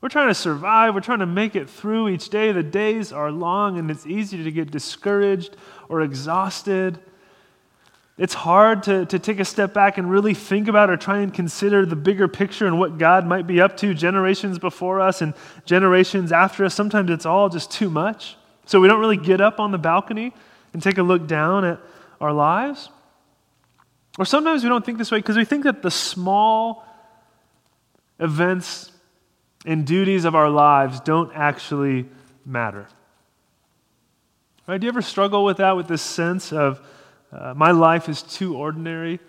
We're 0.00 0.08
trying 0.08 0.28
to 0.28 0.34
survive. 0.34 0.94
We're 0.94 1.00
trying 1.00 1.20
to 1.20 1.26
make 1.26 1.54
it 1.54 1.70
through 1.70 2.08
each 2.08 2.28
day. 2.28 2.50
The 2.50 2.64
days 2.64 3.12
are 3.12 3.30
long, 3.30 3.78
and 3.78 3.88
it's 3.88 4.04
easy 4.04 4.42
to 4.42 4.50
get 4.50 4.72
discouraged 4.72 5.56
or 5.88 6.00
exhausted. 6.00 6.98
It's 8.18 8.34
hard 8.34 8.82
to, 8.84 9.06
to 9.06 9.18
take 9.18 9.40
a 9.40 9.44
step 9.44 9.72
back 9.72 9.96
and 9.96 10.10
really 10.10 10.34
think 10.34 10.68
about 10.68 10.90
or 10.90 10.96
try 10.96 11.20
and 11.20 11.32
consider 11.32 11.86
the 11.86 11.96
bigger 11.96 12.28
picture 12.28 12.66
and 12.66 12.78
what 12.78 12.98
God 12.98 13.26
might 13.26 13.46
be 13.46 13.60
up 13.60 13.76
to 13.78 13.94
generations 13.94 14.58
before 14.58 15.00
us 15.00 15.22
and 15.22 15.32
generations 15.64 16.30
after 16.30 16.64
us. 16.64 16.74
Sometimes 16.74 17.10
it's 17.10 17.24
all 17.24 17.48
just 17.48 17.70
too 17.70 17.88
much. 17.88 18.36
So 18.66 18.80
we 18.80 18.88
don't 18.88 19.00
really 19.00 19.16
get 19.16 19.40
up 19.40 19.58
on 19.58 19.72
the 19.72 19.78
balcony 19.78 20.34
and 20.72 20.82
take 20.82 20.98
a 20.98 21.02
look 21.02 21.26
down 21.26 21.64
at 21.64 21.80
our 22.20 22.32
lives. 22.32 22.90
Or 24.18 24.26
sometimes 24.26 24.62
we 24.62 24.68
don't 24.68 24.84
think 24.84 24.98
this 24.98 25.10
way 25.10 25.18
because 25.18 25.36
we 25.36 25.46
think 25.46 25.64
that 25.64 25.82
the 25.82 25.90
small 25.90 26.84
events 28.20 28.92
and 29.64 29.86
duties 29.86 30.24
of 30.24 30.34
our 30.34 30.50
lives 30.50 31.00
don't 31.00 31.32
actually 31.34 32.08
matter. 32.44 32.86
Right? 34.66 34.80
Do 34.80 34.84
you 34.84 34.90
ever 34.90 35.02
struggle 35.02 35.44
with 35.44 35.56
that, 35.56 35.76
with 35.76 35.88
this 35.88 36.02
sense 36.02 36.52
of 36.52 36.80
uh, 37.32 37.54
my 37.56 37.70
life 37.70 38.08
is 38.08 38.22
too 38.22 38.56
ordinary 38.56 39.20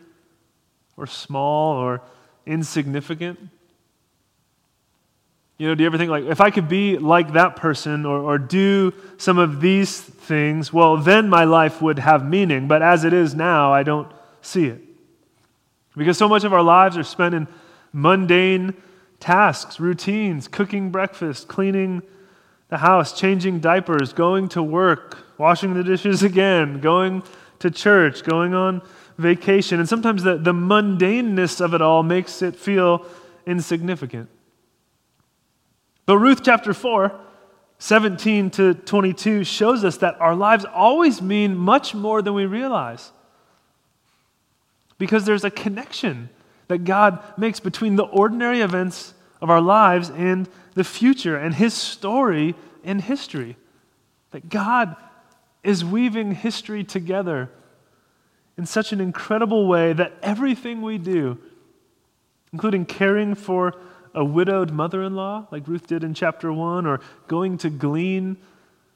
or 0.98 1.08
small 1.08 1.78
or 1.78 2.02
insignificant? 2.46 3.40
You 5.58 5.68
know, 5.68 5.76
do 5.76 5.84
you 5.84 5.88
ever 5.88 5.98
think, 5.98 6.10
like, 6.10 6.26
if 6.26 6.42
I 6.42 6.50
could 6.50 6.68
be 6.68 6.98
like 6.98 7.34
that 7.34 7.56
person 7.56 8.06
or, 8.06 8.20
or 8.20 8.38
do 8.38 8.94
some 9.18 9.38
of 9.38 9.62
these 9.62 10.00
things, 10.00 10.74
well, 10.74 10.98
then 10.98 11.30
my 11.30 11.44
life 11.44 11.82
would 11.82 12.00
have 12.00 12.28
meaning. 12.28 12.68
But 12.68 12.82
as 12.82 13.06
it 13.06 13.14
is 13.14 13.34
now, 13.36 13.72
I 13.72 13.84
don't 13.84 14.12
see 14.42 14.66
it. 14.66 14.82
Because 15.96 16.18
so 16.18 16.28
much 16.28 16.44
of 16.44 16.54
our 16.54 16.64
lives 16.64 16.98
are 16.98 17.04
spent 17.04 17.36
in 17.36 17.48
mundane 17.94 18.74
tasks, 19.20 19.80
routines, 19.80 20.48
cooking 20.48 20.90
breakfast, 20.90 21.48
cleaning 21.48 22.02
the 22.70 22.80
house, 22.80 23.18
changing 23.18 23.60
diapers, 23.60 24.12
going 24.12 24.50
to 24.50 24.64
work, 24.64 25.20
washing 25.38 25.76
the 25.76 25.84
dishes 25.84 26.24
again, 26.32 26.82
going 26.82 27.22
to 27.64 27.72
church, 27.72 28.24
going 28.24 28.54
on 28.54 28.82
vacation. 29.18 29.80
And 29.80 29.88
sometimes 29.88 30.22
the, 30.24 30.38
the 30.38 30.52
mundaneness 30.52 31.62
of 31.62 31.74
it 31.74 31.82
all 31.82 32.04
makes 32.04 32.42
it 32.42 32.58
feel 32.58 33.06
insignificant. 33.46 34.30
But 36.06 36.18
Ruth 36.18 36.42
chapter 36.44 36.74
4, 36.74 37.18
17 37.80 38.50
to 38.52 38.74
22 38.74 39.46
shows 39.46 39.86
us 39.86 39.96
that 39.98 40.20
our 40.20 40.36
lives 40.36 40.66
always 40.66 41.22
mean 41.22 41.56
much 41.56 41.96
more 41.96 42.22
than 42.22 42.34
we 42.34 42.46
realize. 42.46 43.14
Because 44.98 45.24
there's 45.24 45.46
a 45.46 45.52
connection 45.52 46.30
that 46.68 46.80
God 46.80 47.24
makes 47.38 47.62
between 47.62 47.96
the 47.96 48.04
ordinary 48.04 48.60
events 48.60 49.14
of 49.42 49.50
our 49.50 49.62
lives 49.62 50.10
and 50.10 50.50
the 50.74 50.84
future 50.84 51.38
and 51.38 51.56
His 51.56 51.74
story 51.74 52.56
in 52.84 53.00
history. 53.00 53.56
That 54.32 54.50
God 54.50 54.98
is 55.64 55.84
weaving 55.84 56.36
history 56.36 56.84
together 56.84 57.50
in 58.58 58.66
such 58.66 58.92
an 58.92 59.02
incredible 59.02 59.68
way 59.68 59.94
that 59.94 60.14
everything 60.22 60.82
we 60.82 60.98
do, 60.98 61.38
including 62.52 62.86
caring 62.86 63.34
for 63.34 63.74
a 64.14 64.24
widowed 64.24 64.72
mother 64.72 65.02
in 65.02 65.16
law, 65.16 65.48
like 65.52 65.68
Ruth 65.68 65.88
did 65.88 66.04
in 66.04 66.14
chapter 66.14 66.54
1, 66.54 66.86
or 66.86 67.00
going 67.28 67.58
to 67.60 67.70
glean 67.70 68.38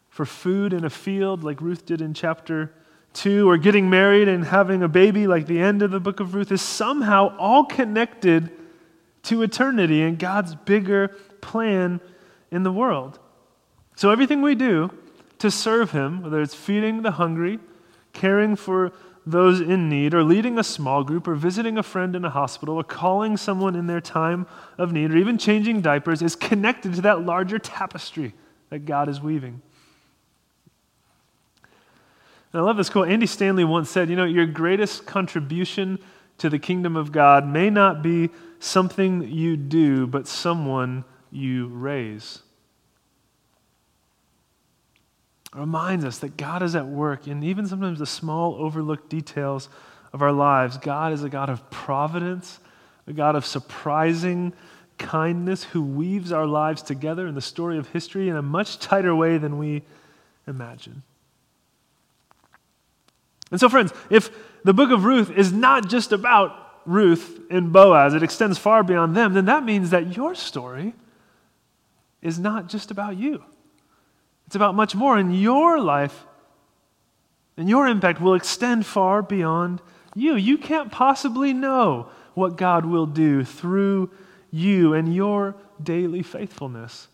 for 0.10 0.26
food 0.26 0.74
in 0.74 0.86
a 0.86 0.90
field, 0.90 1.44
like 1.44 1.60
Ruth 1.62 1.86
did 1.86 2.02
in 2.02 2.14
chapter 2.14 2.72
2, 3.14 3.50
or 3.50 3.58
getting 3.58 3.90
married 3.90 4.28
and 4.28 4.46
having 4.46 4.84
a 4.84 4.88
baby, 4.88 5.26
like 5.26 5.48
the 5.48 5.60
end 5.60 5.82
of 5.82 5.90
the 5.90 6.00
book 6.00 6.20
of 6.20 6.36
Ruth, 6.36 6.52
is 6.52 6.62
somehow 6.62 7.36
all 7.38 7.66
connected 7.66 8.52
to 9.24 9.42
eternity 9.42 10.04
and 10.04 10.20
God's 10.20 10.54
bigger 10.54 11.10
plan 11.42 12.00
in 12.52 12.64
the 12.64 12.72
world. 12.72 13.20
So 13.96 14.12
everything 14.12 14.44
we 14.44 14.54
do 14.54 14.92
to 15.40 15.52
serve 15.52 15.92
Him, 15.92 16.24
whether 16.24 16.42
it's 16.42 16.56
feeding 16.56 17.02
the 17.02 17.12
hungry, 17.12 17.60
caring 18.14 18.56
for 18.56 18.92
those 19.26 19.60
in 19.60 19.90
need, 19.90 20.14
or 20.14 20.24
leading 20.24 20.58
a 20.58 20.64
small 20.64 21.04
group, 21.04 21.28
or 21.28 21.36
visiting 21.36 21.78
a 21.78 21.84
friend 21.84 22.16
in 22.16 22.24
a 22.24 22.30
hospital, 22.30 22.76
or 22.76 22.84
calling 22.84 23.36
someone 23.36 23.76
in 23.76 23.88
their 23.88 24.00
time 24.02 24.48
of 24.78 24.92
need, 24.92 25.12
or 25.12 25.18
even 25.18 25.38
changing 25.38 25.82
diapers, 25.82 26.22
is 26.22 26.36
connected 26.36 26.94
to 26.94 27.02
that 27.02 27.26
larger 27.26 27.60
tapestry 27.60 28.34
that 28.70 28.86
God 28.86 29.10
is 29.10 29.20
weaving. 29.20 29.62
And 32.54 32.62
I 32.62 32.66
love 32.66 32.78
this 32.78 32.90
quote. 32.90 33.10
Andy 33.10 33.26
Stanley 33.26 33.66
once 33.66 33.90
said, 33.90 34.10
You 34.10 34.16
know, 34.16 34.26
your 34.26 34.46
greatest 34.46 35.06
contribution 35.06 36.00
to 36.38 36.50
the 36.50 36.60
kingdom 36.60 36.96
of 36.96 37.12
God 37.12 37.46
may 37.46 37.70
not 37.70 38.02
be 38.02 38.30
something 38.60 39.24
you 39.24 39.58
do, 39.58 40.08
but 40.08 40.28
someone 40.28 41.04
you 41.32 41.68
raise. 41.68 42.42
It 45.37 45.37
reminds 45.54 46.06
us 46.06 46.20
that 46.20 46.38
God 46.38 46.62
is 46.62 46.76
at 46.76 46.86
work 46.86 47.28
in 47.28 47.44
even 47.44 47.68
sometimes 47.68 48.00
the 48.00 48.06
small, 48.06 48.56
overlooked 48.56 49.10
details 49.10 49.70
of 50.14 50.22
our 50.22 50.32
lives. 50.32 50.78
God 50.78 51.14
is 51.14 51.24
a 51.24 51.30
God 51.30 51.50
of 51.50 51.70
providence, 51.70 52.60
a 53.08 53.14
God 53.14 53.36
of 53.36 53.46
surprising 53.46 54.54
kindness 54.98 55.64
who 55.64 55.82
weaves 55.82 56.32
our 56.32 56.46
lives 56.46 56.82
together 56.82 57.28
in 57.28 57.36
the 57.36 57.42
story 57.42 57.78
of 57.78 57.88
history 57.90 58.30
in 58.30 58.36
a 58.36 58.42
much 58.42 58.80
tighter 58.80 59.16
way 59.16 59.38
than 59.38 59.58
we 59.58 59.84
imagine. 60.48 61.04
And 63.52 63.60
so, 63.60 63.70
friends, 63.70 63.94
if 64.10 64.30
the 64.64 64.74
book 64.74 64.92
of 64.92 65.06
Ruth 65.06 65.32
is 65.32 65.54
not 65.54 65.88
just 65.88 66.12
about 66.12 66.52
Ruth 66.86 67.40
and 67.50 67.72
Boaz, 67.72 68.14
it 68.14 68.24
extends 68.24 68.58
far 68.58 68.84
beyond 68.84 69.16
them, 69.16 69.34
then 69.34 69.46
that 69.46 69.64
means 69.64 69.92
that 69.92 70.16
your 70.16 70.36
story 70.36 70.94
is 72.22 72.40
not 72.40 72.68
just 72.68 72.92
about 72.92 73.18
you. 73.18 73.44
It's 74.48 74.56
about 74.56 74.76
much 74.76 74.96
more, 74.96 75.18
and 75.18 75.40
your 75.40 75.80
life 75.80 76.26
and 77.58 77.68
your 77.68 77.88
impact 77.88 78.22
will 78.22 78.36
extend 78.36 78.86
far 78.86 79.22
beyond 79.22 79.82
you. 80.16 80.36
You 80.36 80.58
can't 80.58 80.92
possibly 80.92 81.54
know 81.54 82.10
what 82.34 82.56
God 82.56 82.86
will 82.86 83.08
do 83.08 83.44
through 83.44 84.12
you 84.52 84.94
and 84.94 85.14
your 85.14 85.56
daily 85.82 86.22
faithfulness. 86.22 87.08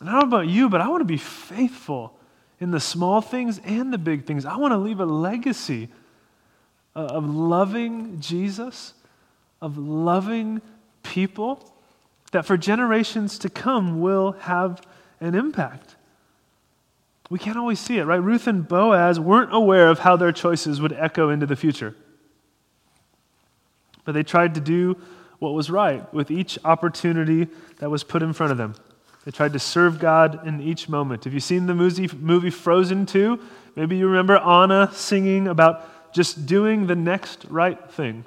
And 0.00 0.08
I 0.08 0.12
don't 0.12 0.30
know 0.30 0.36
about 0.36 0.48
you, 0.48 0.68
but 0.68 0.80
I 0.80 0.88
want 0.88 1.00
to 1.00 1.06
be 1.06 1.16
faithful 1.16 2.16
in 2.60 2.70
the 2.70 2.80
small 2.80 3.20
things 3.20 3.58
and 3.64 3.92
the 3.92 3.98
big 3.98 4.26
things. 4.26 4.44
I 4.44 4.56
want 4.56 4.72
to 4.72 4.78
leave 4.78 5.00
a 5.00 5.06
legacy 5.06 5.88
uh, 6.94 7.00
of 7.00 7.28
loving 7.28 8.20
Jesus, 8.20 8.94
of 9.60 9.78
loving 9.78 10.60
people, 11.02 11.72
that 12.32 12.44
for 12.44 12.56
generations 12.56 13.38
to 13.38 13.48
come 13.48 14.00
will 14.00 14.32
have 14.32 14.82
an 15.22 15.34
impact. 15.34 15.96
We 17.30 17.38
can't 17.38 17.56
always 17.56 17.80
see 17.80 17.98
it, 17.98 18.04
right? 18.04 18.16
Ruth 18.22 18.46
and 18.46 18.66
Boaz 18.66 19.18
weren't 19.18 19.54
aware 19.54 19.88
of 19.88 20.00
how 20.00 20.16
their 20.16 20.32
choices 20.32 20.80
would 20.80 20.92
echo 20.92 21.30
into 21.30 21.46
the 21.46 21.56
future. 21.56 21.94
But 24.04 24.12
they 24.12 24.22
tried 24.22 24.54
to 24.54 24.60
do 24.60 24.96
what 25.38 25.54
was 25.54 25.70
right 25.70 26.12
with 26.12 26.30
each 26.30 26.58
opportunity 26.64 27.48
that 27.78 27.88
was 27.88 28.04
put 28.04 28.22
in 28.22 28.32
front 28.32 28.52
of 28.52 28.58
them. 28.58 28.74
They 29.24 29.30
tried 29.30 29.52
to 29.52 29.58
serve 29.58 29.98
God 29.98 30.46
in 30.46 30.60
each 30.60 30.88
moment. 30.88 31.24
Have 31.24 31.32
you 31.32 31.40
seen 31.40 31.66
the 31.66 31.74
movie, 31.74 32.50
Frozen 32.50 33.06
2? 33.06 33.40
Maybe 33.76 33.96
you 33.96 34.08
remember 34.08 34.36
Anna 34.38 34.90
singing 34.92 35.46
about 35.46 36.12
just 36.12 36.44
doing 36.44 36.86
the 36.86 36.96
next 36.96 37.44
right 37.46 37.90
thing. 37.92 38.24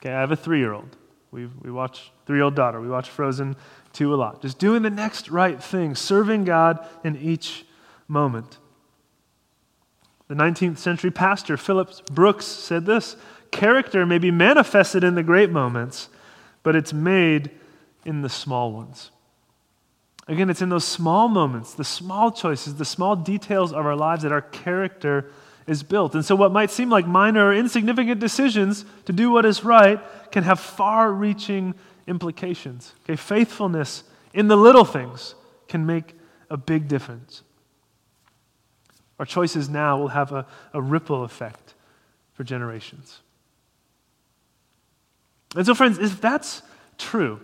Okay, 0.00 0.12
I 0.12 0.20
have 0.20 0.30
a 0.30 0.36
three 0.36 0.60
year 0.60 0.72
old. 0.72 0.96
We, 1.30 1.46
we 1.60 1.70
watch 1.70 2.10
three 2.24 2.38
year 2.38 2.44
old 2.44 2.54
daughter. 2.54 2.80
We 2.80 2.88
watch 2.88 3.10
Frozen 3.10 3.56
2 3.98 4.14
a 4.14 4.16
lot. 4.16 4.40
Just 4.40 4.60
doing 4.60 4.82
the 4.82 4.90
next 4.90 5.28
right 5.28 5.60
thing, 5.60 5.96
serving 5.96 6.44
God 6.44 6.86
in 7.02 7.16
each 7.16 7.64
moment. 8.06 8.58
The 10.28 10.36
19th 10.36 10.78
century 10.78 11.10
pastor 11.10 11.56
Phillips 11.56 12.00
Brooks 12.02 12.46
said 12.46 12.86
this 12.86 13.16
Character 13.50 14.06
may 14.06 14.18
be 14.18 14.30
manifested 14.30 15.02
in 15.02 15.16
the 15.16 15.24
great 15.24 15.50
moments, 15.50 16.10
but 16.62 16.76
it's 16.76 16.92
made 16.92 17.50
in 18.04 18.22
the 18.22 18.28
small 18.28 18.70
ones. 18.70 19.10
Again, 20.28 20.48
it's 20.48 20.62
in 20.62 20.68
those 20.68 20.84
small 20.84 21.26
moments, 21.26 21.74
the 21.74 21.82
small 21.82 22.30
choices, 22.30 22.76
the 22.76 22.84
small 22.84 23.16
details 23.16 23.72
of 23.72 23.84
our 23.84 23.96
lives 23.96 24.22
that 24.22 24.30
our 24.30 24.42
character 24.42 25.32
is 25.66 25.82
built. 25.82 26.14
And 26.14 26.24
so, 26.24 26.36
what 26.36 26.52
might 26.52 26.70
seem 26.70 26.88
like 26.88 27.08
minor 27.08 27.48
or 27.48 27.52
insignificant 27.52 28.20
decisions 28.20 28.84
to 29.06 29.12
do 29.12 29.32
what 29.32 29.44
is 29.44 29.64
right 29.64 29.98
can 30.30 30.44
have 30.44 30.60
far 30.60 31.10
reaching 31.10 31.74
implications. 32.08 32.94
Okay, 33.04 33.16
faithfulness 33.16 34.04
in 34.32 34.48
the 34.48 34.56
little 34.56 34.84
things 34.84 35.34
can 35.68 35.86
make 35.86 36.14
a 36.50 36.56
big 36.56 36.88
difference. 36.88 37.42
Our 39.18 39.26
choices 39.26 39.68
now 39.68 39.98
will 39.98 40.08
have 40.08 40.32
a, 40.32 40.46
a 40.72 40.80
ripple 40.80 41.24
effect 41.24 41.74
for 42.32 42.44
generations. 42.44 43.20
And 45.56 45.66
so, 45.66 45.74
friends, 45.74 45.98
if 45.98 46.20
that's 46.20 46.62
true, 46.98 47.40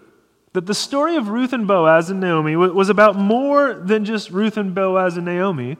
that 0.52 0.66
the 0.66 0.74
story 0.74 1.16
of 1.16 1.28
Ruth 1.28 1.52
and 1.52 1.66
Boaz 1.66 2.10
and 2.10 2.20
Naomi 2.20 2.54
was 2.54 2.88
about 2.88 3.16
more 3.16 3.74
than 3.74 4.04
just 4.04 4.30
Ruth 4.30 4.56
and 4.56 4.74
Boaz 4.74 5.16
and 5.16 5.26
Naomi, 5.26 5.76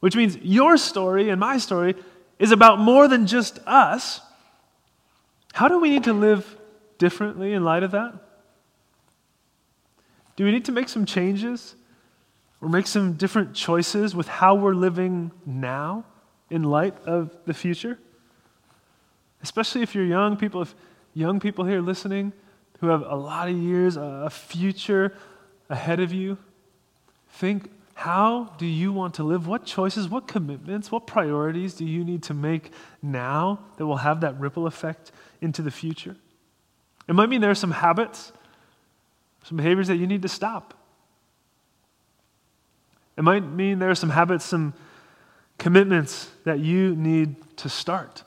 which 0.00 0.16
means 0.16 0.36
your 0.38 0.76
story 0.76 1.28
and 1.28 1.38
my 1.38 1.58
story 1.58 1.94
is 2.38 2.50
about 2.50 2.80
more 2.80 3.06
than 3.06 3.28
just 3.28 3.60
us. 3.64 4.20
How 5.52 5.68
do 5.68 5.78
we 5.78 5.90
need 5.90 6.04
to 6.04 6.12
live 6.12 6.56
differently 7.02 7.52
in 7.52 7.64
light 7.64 7.82
of 7.82 7.90
that? 7.90 8.14
Do 10.36 10.44
we 10.44 10.52
need 10.52 10.64
to 10.66 10.72
make 10.72 10.88
some 10.88 11.04
changes 11.04 11.74
or 12.60 12.68
make 12.68 12.86
some 12.86 13.14
different 13.14 13.54
choices 13.54 14.14
with 14.14 14.28
how 14.28 14.54
we're 14.54 14.76
living 14.88 15.32
now 15.44 16.04
in 16.48 16.62
light 16.62 16.94
of 17.04 17.36
the 17.44 17.54
future? 17.54 17.98
Especially 19.42 19.82
if 19.82 19.96
you're 19.96 20.04
young 20.04 20.36
people, 20.36 20.62
if 20.62 20.76
young 21.12 21.40
people 21.40 21.64
here 21.64 21.80
listening 21.80 22.32
who 22.78 22.86
have 22.86 23.02
a 23.02 23.16
lot 23.16 23.48
of 23.48 23.56
years, 23.56 23.96
a 23.96 24.30
future 24.30 25.12
ahead 25.68 25.98
of 25.98 26.12
you, 26.12 26.38
think 27.30 27.68
how 27.94 28.54
do 28.58 28.66
you 28.66 28.92
want 28.92 29.14
to 29.14 29.24
live? 29.24 29.48
What 29.48 29.66
choices, 29.66 30.08
what 30.08 30.28
commitments, 30.28 30.92
what 30.92 31.08
priorities 31.08 31.74
do 31.74 31.84
you 31.84 32.04
need 32.04 32.22
to 32.24 32.34
make 32.34 32.70
now 33.02 33.58
that 33.76 33.86
will 33.86 34.02
have 34.08 34.20
that 34.20 34.38
ripple 34.38 34.68
effect 34.68 35.10
into 35.40 35.62
the 35.62 35.72
future? 35.72 36.14
It 37.08 37.14
might 37.14 37.28
mean 37.28 37.40
there 37.40 37.50
are 37.50 37.54
some 37.54 37.72
habits, 37.72 38.32
some 39.44 39.56
behaviors 39.56 39.88
that 39.88 39.96
you 39.96 40.06
need 40.06 40.22
to 40.22 40.28
stop. 40.28 40.74
It 43.16 43.22
might 43.22 43.44
mean 43.44 43.78
there 43.78 43.90
are 43.90 43.94
some 43.94 44.10
habits, 44.10 44.44
some 44.44 44.74
commitments 45.58 46.30
that 46.44 46.60
you 46.60 46.96
need 46.96 47.36
to 47.58 47.68
start. 47.68 48.22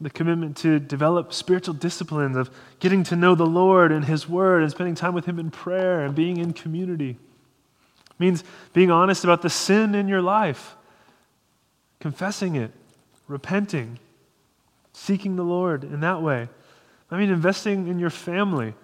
The 0.00 0.10
commitment 0.10 0.56
to 0.58 0.80
develop 0.80 1.32
spiritual 1.32 1.74
disciplines 1.74 2.36
of 2.36 2.50
getting 2.80 3.04
to 3.04 3.16
know 3.16 3.34
the 3.34 3.46
Lord 3.46 3.92
and 3.92 4.04
His 4.04 4.28
Word 4.28 4.62
and 4.62 4.70
spending 4.70 4.94
time 4.94 5.14
with 5.14 5.24
Him 5.24 5.38
in 5.38 5.50
prayer 5.50 6.04
and 6.04 6.14
being 6.14 6.36
in 6.36 6.52
community. 6.52 7.10
It 7.10 8.20
means 8.20 8.44
being 8.72 8.90
honest 8.90 9.24
about 9.24 9.42
the 9.42 9.50
sin 9.50 9.94
in 9.94 10.08
your 10.08 10.20
life, 10.20 10.74
confessing 12.00 12.56
it, 12.56 12.72
repenting, 13.28 13.98
seeking 14.92 15.36
the 15.36 15.44
Lord 15.44 15.84
in 15.84 16.00
that 16.00 16.20
way. 16.20 16.48
I 17.10 17.18
mean, 17.18 17.30
investing 17.30 17.88
in 17.88 17.98
your 17.98 18.10
family, 18.10 18.74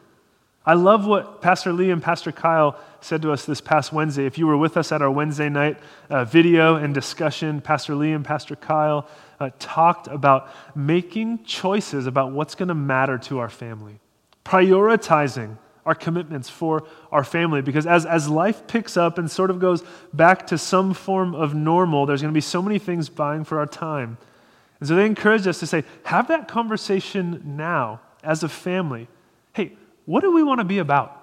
I 0.65 0.75
love 0.75 1.07
what 1.07 1.41
Pastor 1.41 1.73
Lee 1.73 1.91
and 1.91 2.03
Pastor 2.03 2.33
Kyle 2.33 2.79
said 3.01 3.23
to 3.23 3.33
us 3.33 3.47
this 3.47 3.63
past 3.63 3.95
Wednesday. 3.95 4.27
If 4.27 4.37
you 4.37 4.47
were 4.47 4.59
with 4.59 4.77
us 4.77 4.93
at 4.93 5.01
our 5.01 5.11
Wednesday 5.11 5.49
night 5.49 5.79
uh, 6.11 6.25
video 6.27 6.77
and 6.77 6.93
discussion, 6.93 7.63
Pastor 7.63 7.95
Lee 7.95 8.13
and 8.13 8.25
Pastor 8.25 8.57
Kyle 8.57 9.09
uh, 9.41 9.51
talked 9.59 10.07
about 10.07 10.51
making 10.77 11.45
choices 11.45 12.07
about 12.07 12.33
what's 12.33 12.55
going 12.55 12.69
to 12.69 12.75
matter 12.75 13.17
to 13.17 13.39
our 13.39 13.49
family, 13.49 14.01
prioritizing 14.45 15.57
our 15.87 15.95
commitments 15.95 16.51
for 16.51 16.85
our 17.11 17.25
family. 17.25 17.63
Because 17.63 17.87
as, 17.87 18.05
as 18.05 18.29
life 18.29 18.67
picks 18.67 18.99
up 18.99 19.17
and 19.17 19.31
sort 19.31 19.51
of 19.51 19.61
goes 19.61 19.83
back 20.13 20.47
to 20.49 20.59
some 20.59 20.93
form 20.93 21.35
of 21.35 21.55
normal, 21.55 22.05
there's 22.05 22.21
going 22.21 22.33
to 22.33 22.37
be 22.37 22.43
so 22.43 22.61
many 22.61 22.79
things 22.79 23.09
vying 23.09 23.45
for 23.45 23.59
our 23.59 23.67
time. 23.67 24.19
And 24.79 24.89
so 24.89 24.95
they 24.95 25.07
encouraged 25.07 25.47
us 25.47 25.59
to 25.61 25.67
say, 25.67 25.85
have 26.05 26.29
that 26.29 26.49
conversation 26.49 27.43
now 27.57 28.01
as 28.23 28.43
a 28.43 28.49
family. 28.49 29.09
Hey, 29.53 29.73
what 30.07 30.21
do 30.21 30.33
we 30.33 30.43
want 30.43 30.61
to 30.61 30.65
be 30.65 30.79
about? 30.79 31.17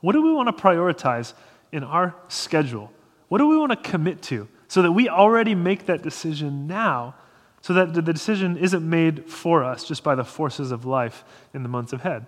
What 0.00 0.12
do 0.12 0.22
we 0.22 0.32
want 0.32 0.54
to 0.54 0.62
prioritize 0.62 1.32
in 1.72 1.84
our 1.84 2.14
schedule? 2.28 2.92
What 3.28 3.38
do 3.38 3.46
we 3.46 3.56
want 3.56 3.72
to 3.72 3.76
commit 3.76 4.22
to 4.22 4.48
so 4.68 4.82
that 4.82 4.92
we 4.92 5.08
already 5.08 5.54
make 5.54 5.86
that 5.86 6.02
decision 6.02 6.66
now 6.66 7.14
so 7.62 7.72
that 7.72 7.94
the 7.94 8.02
decision 8.02 8.56
isn't 8.56 8.88
made 8.88 9.28
for 9.28 9.64
us 9.64 9.84
just 9.84 10.04
by 10.04 10.14
the 10.14 10.24
forces 10.24 10.70
of 10.70 10.84
life 10.84 11.24
in 11.52 11.64
the 11.64 11.68
months 11.68 11.92
ahead? 11.92 12.26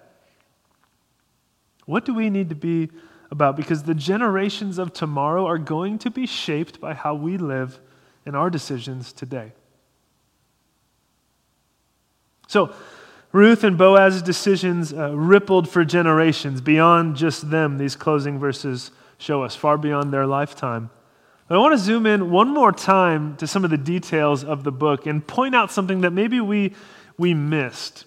What 1.86 2.04
do 2.04 2.12
we 2.12 2.28
need 2.28 2.48
to 2.48 2.56
be 2.56 2.90
about? 3.30 3.56
Because 3.56 3.84
the 3.84 3.94
generations 3.94 4.78
of 4.78 4.92
tomorrow 4.92 5.46
are 5.46 5.58
going 5.58 5.98
to 6.00 6.10
be 6.10 6.26
shaped 6.26 6.80
by 6.80 6.94
how 6.94 7.14
we 7.14 7.36
live 7.36 7.78
in 8.26 8.34
our 8.34 8.50
decisions 8.50 9.12
today. 9.12 9.52
So, 12.48 12.74
Ruth 13.32 13.62
and 13.62 13.76
Boaz's 13.76 14.22
decisions 14.22 14.92
uh, 14.92 15.14
rippled 15.14 15.68
for 15.68 15.84
generations 15.84 16.60
beyond 16.60 17.16
just 17.16 17.50
them, 17.50 17.76
these 17.76 17.94
closing 17.94 18.38
verses 18.38 18.90
show 19.18 19.42
us, 19.42 19.54
far 19.54 19.76
beyond 19.76 20.12
their 20.12 20.26
lifetime. 20.26 20.90
But 21.46 21.56
I 21.56 21.58
want 21.58 21.72
to 21.72 21.78
zoom 21.78 22.06
in 22.06 22.30
one 22.30 22.48
more 22.48 22.72
time 22.72 23.36
to 23.36 23.46
some 23.46 23.64
of 23.64 23.70
the 23.70 23.78
details 23.78 24.44
of 24.44 24.64
the 24.64 24.72
book 24.72 25.06
and 25.06 25.26
point 25.26 25.54
out 25.54 25.70
something 25.70 26.02
that 26.02 26.12
maybe 26.12 26.40
we, 26.40 26.74
we 27.18 27.34
missed. 27.34 28.06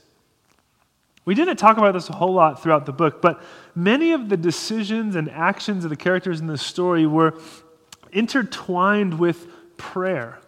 We 1.24 1.36
didn't 1.36 1.58
talk 1.58 1.78
about 1.78 1.94
this 1.94 2.10
a 2.10 2.14
whole 2.14 2.34
lot 2.34 2.64
throughout 2.64 2.88
the 2.88 2.92
book, 2.92 3.22
but 3.22 3.44
many 3.76 4.12
of 4.14 4.30
the 4.30 4.38
decisions 4.38 5.16
and 5.16 5.30
actions 5.30 5.84
of 5.84 5.92
the 5.92 5.96
characters 5.96 6.40
in 6.40 6.48
the 6.48 6.58
story 6.58 7.06
were 7.06 7.40
intertwined 8.12 9.20
with 9.20 9.48
prayer. 9.78 10.40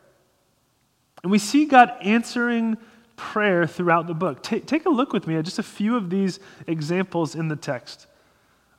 And 1.22 1.32
we 1.32 1.40
see 1.40 1.66
God 1.66 1.94
answering 2.02 2.78
prayer 3.16 3.66
throughout 3.68 4.08
the 4.08 4.14
book. 4.14 4.44
Take, 4.44 4.66
take 4.66 4.86
a 4.86 4.90
look 4.90 5.14
with 5.14 5.28
me 5.28 5.36
at 5.36 5.46
just 5.46 5.60
a 5.60 5.64
few 5.64 5.96
of 5.96 6.10
these 6.10 6.40
examples 6.68 7.36
in 7.36 7.48
the 7.48 7.56
text. 7.56 8.08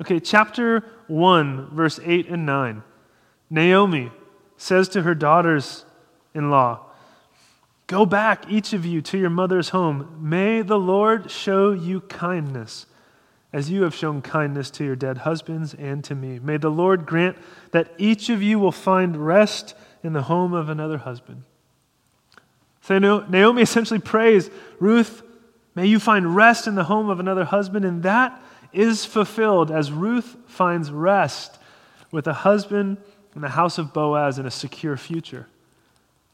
Okay, 0.01 0.21
chapter 0.21 0.85
1, 1.07 1.71
verse 1.71 2.01
8 2.03 2.29
and 2.29 2.45
9. 2.45 2.83
Naomi 3.51 4.11
says 4.57 4.89
to 4.91 5.03
her 5.03 5.15
daughters 5.15 5.85
in 6.35 6.51
law, 6.51 6.87
Go 7.87 8.07
back, 8.07 8.51
each 8.51 8.73
of 8.73 8.87
you, 8.87 9.03
to 9.03 9.19
your 9.19 9.31
mother's 9.31 9.69
home. 9.69 10.17
May 10.19 10.63
the 10.63 10.79
Lord 10.79 11.31
show 11.31 11.73
you 11.73 12.01
kindness, 12.01 12.87
as 13.53 13.71
you 13.71 13.83
have 13.83 13.95
shown 13.95 14.23
kindness 14.23 14.71
to 14.73 14.85
your 14.85 14.97
dead 14.97 15.19
husbands 15.19 15.75
and 15.75 16.03
to 16.05 16.15
me. 16.15 16.39
May 16.39 16.57
the 16.57 16.71
Lord 16.71 17.05
grant 17.05 17.37
that 17.73 17.93
each 17.99 18.31
of 18.31 18.43
you 18.43 18.59
will 18.59 18.73
find 18.73 19.27
rest 19.27 19.75
in 20.03 20.15
the 20.15 20.23
home 20.23 20.55
of 20.55 20.69
another 20.69 20.99
husband. 20.99 21.45
So 22.85 22.99
Naomi 22.99 23.63
essentially 23.63 23.99
prays, 23.99 24.51
Ruth, 24.79 25.23
may 25.75 25.87
you 25.87 25.99
find 25.99 26.37
rest 26.37 26.67
in 26.67 26.75
the 26.75 26.85
home 26.85 27.09
of 27.09 27.19
another 27.19 27.45
husband, 27.45 27.87
and 27.87 28.03
that 28.03 28.39
is 28.75 29.07
fulfilled 29.07 29.71
as 29.71 29.91
Ruth 29.91 30.37
finds 30.47 30.91
rest 30.91 31.59
with 32.11 32.27
a 32.27 32.35
husband 32.35 32.99
in 33.35 33.41
the 33.41 33.49
house 33.49 33.79
of 33.79 33.95
Boaz 33.95 34.39
in 34.39 34.45
a 34.45 34.51
secure 34.51 34.99
future. 34.99 35.47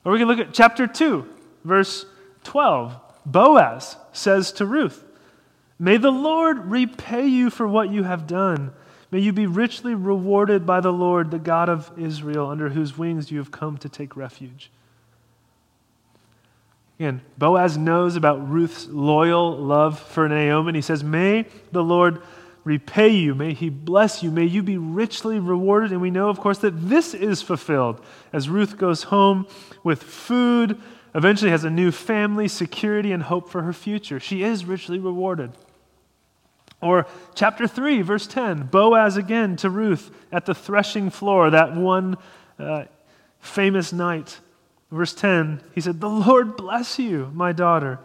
Or 0.04 0.10
we 0.10 0.18
can 0.18 0.26
look 0.26 0.40
at 0.40 0.52
chapter 0.52 0.88
2, 0.88 1.24
verse 1.64 2.04
12. 2.42 2.96
Boaz 3.24 3.96
says 4.12 4.50
to 4.52 4.66
Ruth, 4.66 5.04
May 5.78 5.98
the 5.98 6.10
Lord 6.10 6.66
repay 6.66 7.28
you 7.28 7.50
for 7.50 7.68
what 7.68 7.92
you 7.92 8.02
have 8.02 8.26
done. 8.26 8.72
May 9.12 9.20
you 9.20 9.32
be 9.32 9.46
richly 9.46 9.94
rewarded 9.94 10.66
by 10.66 10.80
the 10.80 10.92
Lord, 10.92 11.30
the 11.30 11.38
God 11.38 11.68
of 11.68 11.92
Israel, 11.96 12.48
under 12.48 12.70
whose 12.70 12.98
wings 12.98 13.30
you 13.30 13.38
have 13.38 13.52
come 13.52 13.78
to 13.78 13.88
take 13.88 14.16
refuge. 14.16 14.68
Again, 17.00 17.22
Boaz 17.38 17.78
knows 17.78 18.14
about 18.14 18.50
Ruth's 18.50 18.86
loyal 18.86 19.56
love 19.56 19.98
for 19.98 20.28
Naomi, 20.28 20.68
and 20.68 20.76
he 20.76 20.82
says, 20.82 21.02
May 21.02 21.46
the 21.72 21.82
Lord 21.82 22.20
repay 22.62 23.08
you. 23.08 23.34
May 23.34 23.54
he 23.54 23.70
bless 23.70 24.22
you. 24.22 24.30
May 24.30 24.44
you 24.44 24.62
be 24.62 24.76
richly 24.76 25.38
rewarded. 25.38 25.92
And 25.92 26.02
we 26.02 26.10
know, 26.10 26.28
of 26.28 26.38
course, 26.38 26.58
that 26.58 26.72
this 26.72 27.14
is 27.14 27.40
fulfilled 27.40 28.04
as 28.34 28.50
Ruth 28.50 28.76
goes 28.76 29.04
home 29.04 29.46
with 29.82 30.02
food, 30.02 30.78
eventually 31.14 31.50
has 31.50 31.64
a 31.64 31.70
new 31.70 31.90
family, 31.90 32.48
security, 32.48 33.12
and 33.12 33.22
hope 33.22 33.48
for 33.48 33.62
her 33.62 33.72
future. 33.72 34.20
She 34.20 34.42
is 34.42 34.66
richly 34.66 34.98
rewarded. 34.98 35.52
Or 36.82 37.06
chapter 37.34 37.66
3, 37.66 38.02
verse 38.02 38.26
10, 38.26 38.64
Boaz 38.64 39.16
again 39.16 39.56
to 39.56 39.70
Ruth 39.70 40.10
at 40.30 40.44
the 40.44 40.54
threshing 40.54 41.08
floor, 41.08 41.48
that 41.48 41.74
one 41.74 42.18
uh, 42.58 42.84
famous 43.38 43.90
night. 43.90 44.38
Verse 44.90 45.14
10, 45.14 45.62
he 45.74 45.80
said, 45.80 46.00
The 46.00 46.08
Lord 46.08 46.56
bless 46.56 46.98
you, 46.98 47.30
my 47.32 47.52
daughter. 47.52 48.00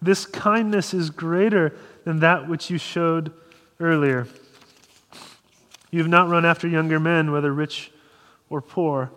This 0.00 0.26
kindness 0.26 0.94
is 0.94 1.10
greater 1.10 1.74
than 2.04 2.20
that 2.20 2.48
which 2.48 2.70
you 2.70 2.78
showed 2.78 3.32
earlier. 3.78 4.26
You 5.90 5.98
have 6.00 6.08
not 6.08 6.28
run 6.28 6.44
after 6.44 6.66
younger 6.66 6.98
men, 6.98 7.32
whether 7.32 7.52
rich 7.52 7.92
or 8.48 8.62
poor. 8.62 9.12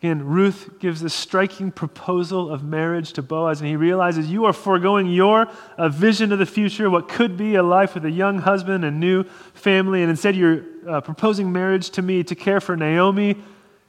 Again, 0.00 0.22
Ruth 0.22 0.78
gives 0.80 1.00
this 1.00 1.14
striking 1.14 1.72
proposal 1.72 2.50
of 2.50 2.62
marriage 2.62 3.14
to 3.14 3.22
Boaz, 3.22 3.62
and 3.62 3.68
he 3.68 3.74
realizes 3.74 4.30
you 4.30 4.44
are 4.44 4.52
foregoing 4.52 5.06
your 5.06 5.48
uh, 5.78 5.88
vision 5.88 6.30
of 6.30 6.38
the 6.38 6.44
future, 6.44 6.90
what 6.90 7.08
could 7.08 7.38
be 7.38 7.54
a 7.54 7.62
life 7.62 7.94
with 7.94 8.04
a 8.04 8.10
young 8.10 8.38
husband 8.38 8.84
and 8.84 9.00
new 9.00 9.24
family, 9.54 10.02
and 10.02 10.10
instead 10.10 10.36
you're 10.36 10.62
uh, 10.86 11.00
proposing 11.00 11.50
marriage 11.50 11.88
to 11.88 12.02
me 12.02 12.22
to 12.22 12.34
care 12.34 12.60
for 12.60 12.76
Naomi 12.76 13.36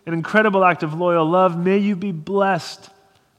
an 0.05 0.13
incredible 0.13 0.63
act 0.63 0.83
of 0.83 0.93
loyal 0.93 1.25
love. 1.25 1.57
May 1.57 1.77
you 1.77 1.95
be 1.95 2.11
blessed. 2.11 2.89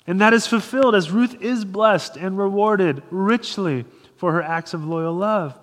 And 0.06 0.20
that 0.20 0.32
is 0.32 0.46
fulfilled 0.46 0.94
as 0.94 1.10
Ruth 1.10 1.40
is 1.42 1.64
blessed 1.64 2.16
and 2.16 2.38
rewarded 2.38 3.02
richly 3.10 3.84
for 4.16 4.32
her 4.32 4.42
acts 4.42 4.74
of 4.74 4.84
loyal 4.84 5.14
love. 5.14 5.58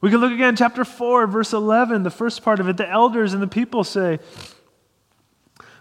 We 0.00 0.10
can 0.10 0.20
look 0.20 0.32
again, 0.32 0.56
chapter 0.56 0.84
4, 0.84 1.26
verse 1.26 1.52
11, 1.52 2.02
the 2.04 2.10
first 2.10 2.42
part 2.42 2.58
of 2.58 2.68
it. 2.68 2.78
The 2.78 2.88
elders 2.88 3.34
and 3.34 3.42
the 3.42 3.46
people 3.46 3.84
say, 3.84 4.18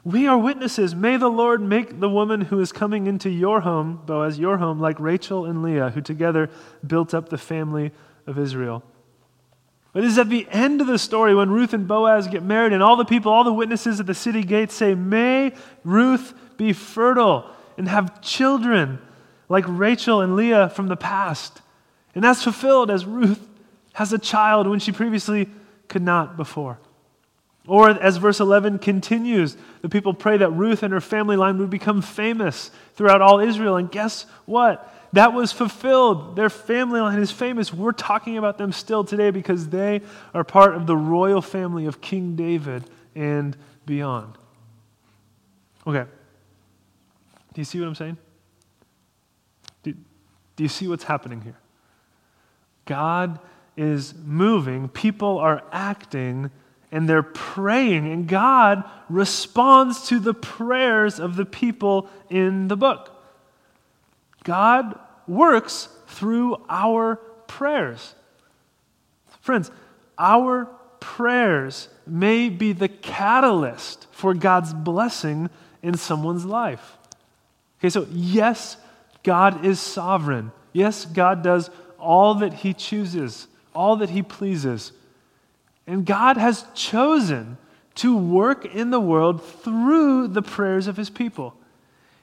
We 0.04 0.28
are 0.28 0.38
witnesses. 0.38 0.94
May 0.94 1.16
the 1.16 1.30
Lord 1.30 1.62
make 1.62 2.02
the 2.02 2.10
woman 2.10 2.42
who 2.42 2.60
is 2.60 2.74
coming 2.74 3.08
into 3.08 3.30
your 3.30 3.62
home, 3.62 4.02
Boaz, 4.06 4.38
your 4.38 4.58
home, 4.58 4.80
like 4.80 5.00
Rachel 5.00 5.46
and 5.46 5.64
Leah, 5.64 5.92
who 5.92 6.02
together 6.02 6.50
built 6.86 7.14
up 7.14 7.30
the 7.30 7.38
family 7.38 7.92
of 8.28 8.38
Israel. 8.38 8.84
But 10.00 10.06
it 10.06 10.12
is 10.12 10.18
at 10.18 10.30
the 10.30 10.48
end 10.50 10.80
of 10.80 10.88
the 10.88 10.98
story 10.98 11.36
when 11.36 11.52
Ruth 11.52 11.74
and 11.74 11.86
Boaz 11.86 12.30
get 12.30 12.42
married, 12.42 12.72
and 12.72 12.82
all 12.82 12.96
the 12.96 13.04
people, 13.04 13.34
all 13.34 13.44
the 13.44 13.52
witnesses 13.52 14.00
at 14.00 14.06
the 14.06 14.14
city 14.14 14.44
gates 14.44 14.74
say, 14.74 14.96
May 14.96 15.52
Ruth 15.84 16.34
be 16.56 16.72
fertile 16.72 17.54
and 17.78 17.86
have 17.86 18.22
children 18.22 19.00
like 19.50 19.66
Rachel 19.68 20.22
and 20.22 20.38
Leah 20.38 20.70
from 20.70 20.88
the 20.88 20.96
past. 20.96 21.62
And 22.16 22.24
that's 22.24 22.42
fulfilled 22.42 22.90
as 22.90 23.06
Ruth 23.06 23.46
has 23.92 24.14
a 24.14 24.18
child 24.18 24.68
when 24.68 24.80
she 24.80 24.94
previously 24.94 25.50
could 25.90 26.04
not 26.04 26.38
before. 26.38 26.80
Or 27.68 27.90
as 27.90 28.16
verse 28.16 28.40
11 28.40 28.80
continues, 28.80 29.58
the 29.82 29.90
people 29.90 30.14
pray 30.14 30.38
that 30.38 30.52
Ruth 30.52 30.82
and 30.82 30.94
her 30.94 31.02
family 31.02 31.36
line 31.36 31.58
would 31.58 31.70
become 31.70 32.02
famous 32.02 32.72
throughout 32.94 33.22
all 33.22 33.42
Israel. 33.42 33.76
And 33.76 33.92
guess 33.92 34.26
what? 34.46 34.96
That 35.14 35.34
was 35.34 35.52
fulfilled. 35.52 36.36
Their 36.36 36.50
family 36.50 37.00
line 37.00 37.20
is 37.20 37.32
famous. 37.32 37.74
We're 37.74 37.92
talking 37.92 38.38
about 38.38 38.58
them 38.58 38.72
still 38.72 39.04
today 39.04 39.32
because 39.32 39.70
they 39.70 40.02
are 40.34 40.44
part 40.44 40.76
of 40.76 40.86
the 40.86 40.96
royal 40.96 41.42
family 41.42 41.86
of 41.86 42.00
King 42.00 42.36
David 42.36 42.84
and 43.16 43.58
beyond. 43.86 44.38
Okay. 45.88 46.06
Do 47.54 47.62
you 47.62 47.66
see 47.66 47.80
what 47.80 47.88
I'm 47.88 47.96
saying? 47.96 48.18
Do, 49.82 49.94
do 50.56 50.64
you 50.64 50.70
see 50.70 50.88
what's 50.88 51.04
happening 51.04 51.42
here? 51.42 51.58
God 52.86 53.40
is 53.76 54.14
moving, 54.24 54.90
people 54.90 55.38
are 55.38 55.64
acting, 55.72 56.52
and 56.92 57.08
they're 57.08 57.24
praying, 57.24 58.12
and 58.12 58.28
God 58.28 58.84
responds 59.10 60.08
to 60.08 60.20
the 60.20 60.34
prayers 60.34 61.20
of 61.20 61.36
the 61.36 61.46
people 61.46 62.10
in 62.30 62.68
the 62.68 62.76
book. 62.76 63.19
God 64.44 64.98
works 65.28 65.90
through 66.08 66.64
our 66.70 67.18
prayers. 67.48 68.16
Friends, 69.42 69.72
our 70.18 70.66
prayers 71.00 71.88
may 72.06 72.50
be 72.50 72.74
the 72.74 72.88
catalyst 72.88 74.08
for 74.12 74.34
God's 74.34 74.74
blessing 74.74 75.50
in 75.82 75.96
someone's 75.96 76.46
life. 76.46 76.98
Okay, 77.80 77.90
so 77.90 78.08
yes, 78.12 78.78
God 79.24 79.66
is 79.66 79.80
sovereign. 79.80 80.52
Yes, 80.74 81.06
God 81.06 81.44
does 81.44 81.70
all 81.98 82.36
that 82.36 82.54
He 82.54 82.74
chooses 82.74 83.48
all 83.74 83.96
that 83.98 84.10
He 84.10 84.22
pleases. 84.22 84.92
And 85.88 86.06
God 86.06 86.38
has 86.38 86.66
chosen 86.76 87.58
to 87.96 88.16
work 88.16 88.66
in 88.66 88.92
the 88.92 89.00
world 89.00 89.44
through 89.44 90.28
the 90.28 90.42
prayers 90.42 90.88
of 90.88 90.98
His 90.98 91.10
people. 91.10 91.56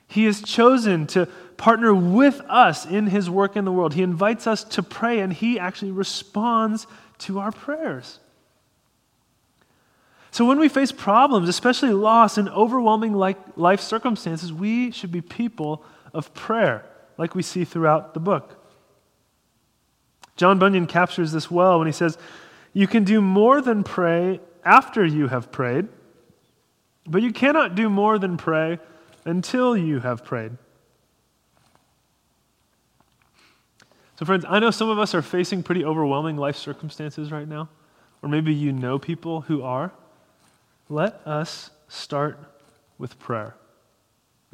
He 0.07 0.25
has 0.25 0.43
chosen 0.43 1.07
to 1.09 1.29
partner 1.57 1.95
with 1.95 2.41
us 2.49 2.87
in 2.87 3.07
His 3.07 3.31
work 3.31 3.57
in 3.57 3.65
the 3.65 3.73
world. 3.73 3.95
He 3.95 4.03
invites 4.03 4.47
us 4.47 4.65
to 4.65 4.83
pray, 4.83 5.21
and 5.21 5.33
He 5.33 5.59
actually 5.59 5.93
responds 5.93 6.87
to 7.19 7.39
our 7.39 7.53
prayers. 7.53 8.21
So, 10.31 10.45
when 10.45 10.59
we 10.59 10.69
face 10.69 10.93
problems, 10.93 11.49
especially 11.49 11.93
loss 11.93 12.37
and 12.37 12.49
overwhelming 12.51 13.15
life 13.15 13.81
circumstances, 13.81 14.53
we 14.53 14.91
should 14.91 15.11
be 15.11 15.23
people 15.23 15.83
of 16.13 16.35
prayer, 16.35 16.85
like 17.17 17.35
we 17.35 17.43
see 17.43 17.65
throughout 17.65 18.13
the 18.13 18.21
book. 18.21 18.63
John 20.37 20.59
Bunyan 20.59 20.87
captures 20.87 21.33
this 21.33 21.51
well 21.51 21.79
when 21.79 21.87
he 21.87 21.93
says, 21.93 22.19
You 22.75 22.87
can 22.87 23.05
do 23.05 23.23
more 23.23 23.63
than 23.63 23.83
pray 23.83 24.41
after 24.65 25.05
you 25.05 25.29
have 25.29 25.51
prayed, 25.51 25.89
but 27.07 27.23
you 27.23 27.33
cannot 27.33 27.75
do 27.75 27.89
more 27.89 28.19
than 28.19 28.37
pray 28.37 28.79
until 29.25 29.77
you 29.77 30.01
have 30.01 30.25
prayed. 30.25 30.53
So, 34.19 34.25
friends, 34.25 34.45
I 34.49 34.59
know 34.59 34.71
some 34.71 34.89
of 34.89 34.99
us 34.99 35.15
are 35.15 35.23
facing 35.23 35.63
pretty 35.63 35.85
overwhelming 35.85 36.37
life 36.37 36.57
circumstances 36.57 37.31
right 37.31 37.47
now, 37.47 37.69
or 38.23 38.29
maybe 38.29 38.53
you 38.55 38.73
know 38.73 38.99
people 38.99 39.43
who 39.43 39.63
are. 39.63 39.93
Let 40.89 41.21
us 41.27 41.71
start 41.89 42.39
with 42.99 43.19
prayer. 43.19 43.55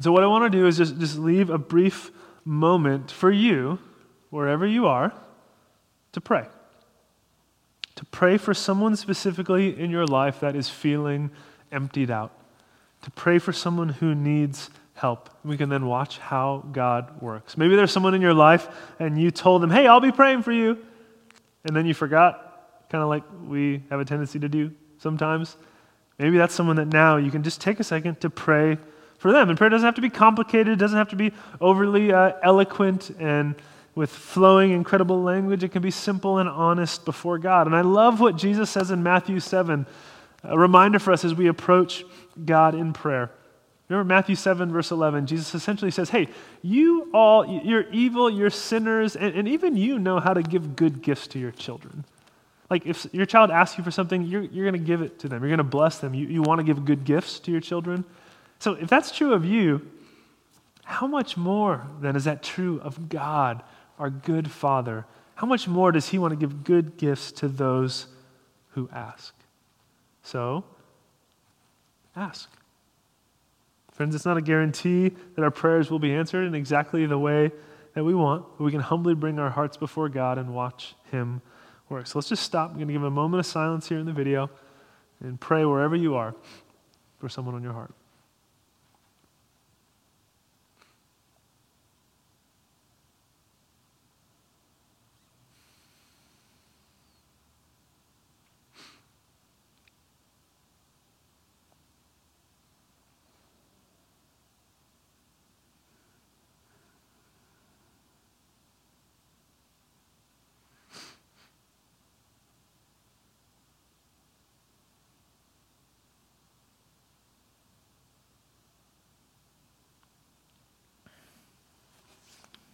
So, 0.01 0.11
what 0.11 0.23
I 0.23 0.27
want 0.27 0.51
to 0.51 0.57
do 0.57 0.67
is 0.67 0.77
just, 0.77 0.99
just 0.99 1.17
leave 1.17 1.49
a 1.49 1.57
brief 1.57 2.11
moment 2.43 3.09
for 3.09 3.31
you, 3.31 3.79
wherever 4.31 4.65
you 4.67 4.85
are, 4.85 5.13
to 6.11 6.19
pray. 6.19 6.45
To 7.95 8.05
pray 8.05 8.37
for 8.37 8.53
someone 8.53 8.97
specifically 8.97 9.79
in 9.79 9.91
your 9.91 10.05
life 10.05 10.41
that 10.41 10.57
is 10.57 10.67
feeling 10.67 11.31
emptied 11.71 12.11
out. 12.11 12.31
To 13.03 13.11
pray 13.11 13.39
for 13.39 13.53
someone 13.53 13.89
who 13.89 14.13
needs 14.13 14.69
help. 14.93 15.29
We 15.43 15.57
can 15.57 15.69
then 15.69 15.85
watch 15.85 16.19
how 16.19 16.63
God 16.71 17.21
works. 17.21 17.57
Maybe 17.57 17.75
there's 17.75 17.91
someone 17.91 18.13
in 18.13 18.21
your 18.21 18.33
life 18.33 18.67
and 18.99 19.19
you 19.19 19.31
told 19.31 19.61
them, 19.61 19.69
hey, 19.69 19.87
I'll 19.87 19.99
be 19.99 20.11
praying 20.11 20.43
for 20.43 20.51
you. 20.51 20.77
And 21.65 21.75
then 21.75 21.85
you 21.85 21.93
forgot, 21.93 22.87
kind 22.89 23.01
of 23.01 23.09
like 23.09 23.23
we 23.47 23.83
have 23.89 23.99
a 23.99 24.05
tendency 24.05 24.39
to 24.39 24.49
do 24.49 24.71
sometimes. 24.99 25.57
Maybe 26.19 26.37
that's 26.37 26.53
someone 26.53 26.75
that 26.75 26.87
now 26.87 27.17
you 27.17 27.31
can 27.31 27.43
just 27.43 27.59
take 27.59 27.79
a 27.79 27.83
second 27.83 28.21
to 28.21 28.29
pray 28.29 28.77
for 29.17 29.31
them. 29.31 29.49
And 29.49 29.57
prayer 29.57 29.69
doesn't 29.69 29.85
have 29.85 29.95
to 29.95 30.01
be 30.01 30.09
complicated, 30.09 30.73
it 30.73 30.75
doesn't 30.75 30.97
have 30.97 31.09
to 31.09 31.15
be 31.15 31.31
overly 31.59 32.11
uh, 32.11 32.33
eloquent 32.43 33.09
and 33.19 33.55
with 33.95 34.09
flowing, 34.09 34.71
incredible 34.71 35.21
language. 35.21 35.63
It 35.63 35.71
can 35.71 35.81
be 35.81 35.91
simple 35.91 36.39
and 36.39 36.49
honest 36.49 37.05
before 37.05 37.37
God. 37.37 37.67
And 37.67 37.75
I 37.75 37.81
love 37.81 38.19
what 38.19 38.35
Jesus 38.35 38.69
says 38.69 38.91
in 38.91 39.03
Matthew 39.03 39.39
7, 39.39 39.85
a 40.43 40.57
reminder 40.57 40.99
for 40.99 41.13
us 41.13 41.23
as 41.23 41.33
we 41.35 41.47
approach 41.47 42.03
God 42.43 42.75
in 42.75 42.93
prayer. 42.93 43.31
Remember 43.89 44.07
Matthew 44.07 44.35
7, 44.35 44.71
verse 44.71 44.91
11? 44.91 45.27
Jesus 45.27 45.53
essentially 45.53 45.91
says, 45.91 46.09
Hey, 46.09 46.29
you 46.61 47.09
all, 47.13 47.45
you're 47.45 47.89
evil, 47.91 48.29
you're 48.29 48.49
sinners, 48.49 49.15
and, 49.15 49.35
and 49.35 49.47
even 49.47 49.75
you 49.75 49.99
know 49.99 50.19
how 50.19 50.33
to 50.33 50.41
give 50.41 50.75
good 50.75 51.01
gifts 51.01 51.27
to 51.27 51.39
your 51.39 51.51
children. 51.51 52.05
Like 52.69 52.85
if 52.85 53.05
your 53.11 53.25
child 53.25 53.51
asks 53.51 53.77
you 53.77 53.83
for 53.83 53.91
something, 53.91 54.23
you're, 54.23 54.43
you're 54.43 54.69
going 54.69 54.81
to 54.81 54.87
give 54.87 55.01
it 55.01 55.19
to 55.19 55.27
them. 55.27 55.41
You're 55.41 55.49
going 55.49 55.57
to 55.57 55.63
bless 55.63 55.99
them. 55.99 56.13
You, 56.13 56.27
you 56.27 56.41
want 56.41 56.59
to 56.59 56.63
give 56.63 56.85
good 56.85 57.03
gifts 57.03 57.39
to 57.41 57.51
your 57.51 57.61
children. 57.61 58.05
So 58.59 58.73
if 58.73 58.89
that's 58.89 59.11
true 59.11 59.33
of 59.33 59.45
you, 59.45 59.85
how 60.85 61.07
much 61.07 61.37
more 61.37 61.85
then 62.01 62.15
is 62.15 62.23
that 62.23 62.41
true 62.41 62.79
of 62.81 63.09
God 63.09 63.63
our 63.99 64.09
good 64.09 64.49
Father, 64.49 65.05
how 65.35 65.47
much 65.47 65.67
more 65.67 65.91
does 65.91 66.09
He 66.09 66.17
want 66.17 66.31
to 66.31 66.35
give 66.35 66.63
good 66.63 66.97
gifts 66.97 67.31
to 67.33 67.47
those 67.47 68.07
who 68.69 68.89
ask? 68.91 69.33
So, 70.23 70.63
ask. 72.15 72.49
Friends, 74.03 74.15
it's 74.15 74.25
not 74.25 74.35
a 74.35 74.41
guarantee 74.41 75.13
that 75.35 75.43
our 75.43 75.49
prayers 75.49 75.89
will 75.89 75.97
be 75.97 76.13
answered 76.13 76.45
in 76.45 76.55
exactly 76.55 77.05
the 77.05 77.17
way 77.17 77.53
that 77.93 78.03
we 78.03 78.13
want, 78.13 78.45
but 78.57 78.65
we 78.65 78.69
can 78.69 78.81
humbly 78.81 79.15
bring 79.15 79.39
our 79.39 79.49
hearts 79.49 79.77
before 79.77 80.09
God 80.09 80.37
and 80.37 80.53
watch 80.53 80.95
Him 81.09 81.41
work. 81.87 82.05
So 82.07 82.19
let's 82.19 82.27
just 82.27 82.43
stop. 82.43 82.71
I'm 82.71 82.75
going 82.75 82.87
to 82.87 82.93
give 82.93 83.03
a 83.03 83.09
moment 83.09 83.39
of 83.39 83.45
silence 83.45 83.87
here 83.87 83.99
in 83.99 84.05
the 84.05 84.11
video 84.11 84.49
and 85.21 85.39
pray 85.39 85.63
wherever 85.63 85.95
you 85.95 86.15
are 86.15 86.35
for 87.17 87.29
someone 87.29 87.55
on 87.55 87.63
your 87.63 87.71
heart. 87.71 87.93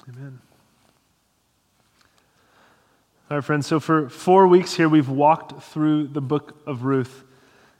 Amen. 0.10 0.39
All 3.29 3.29
right, 3.39 3.45
friends, 3.45 3.67
so 3.67 3.80
for 3.80 4.10
four 4.10 4.47
weeks 4.47 4.73
here, 4.73 4.89
we've 4.89 5.08
walked 5.08 5.63
through 5.63 6.08
the 6.08 6.19
book 6.19 6.58
of 6.67 6.84
Ruth, 6.84 7.23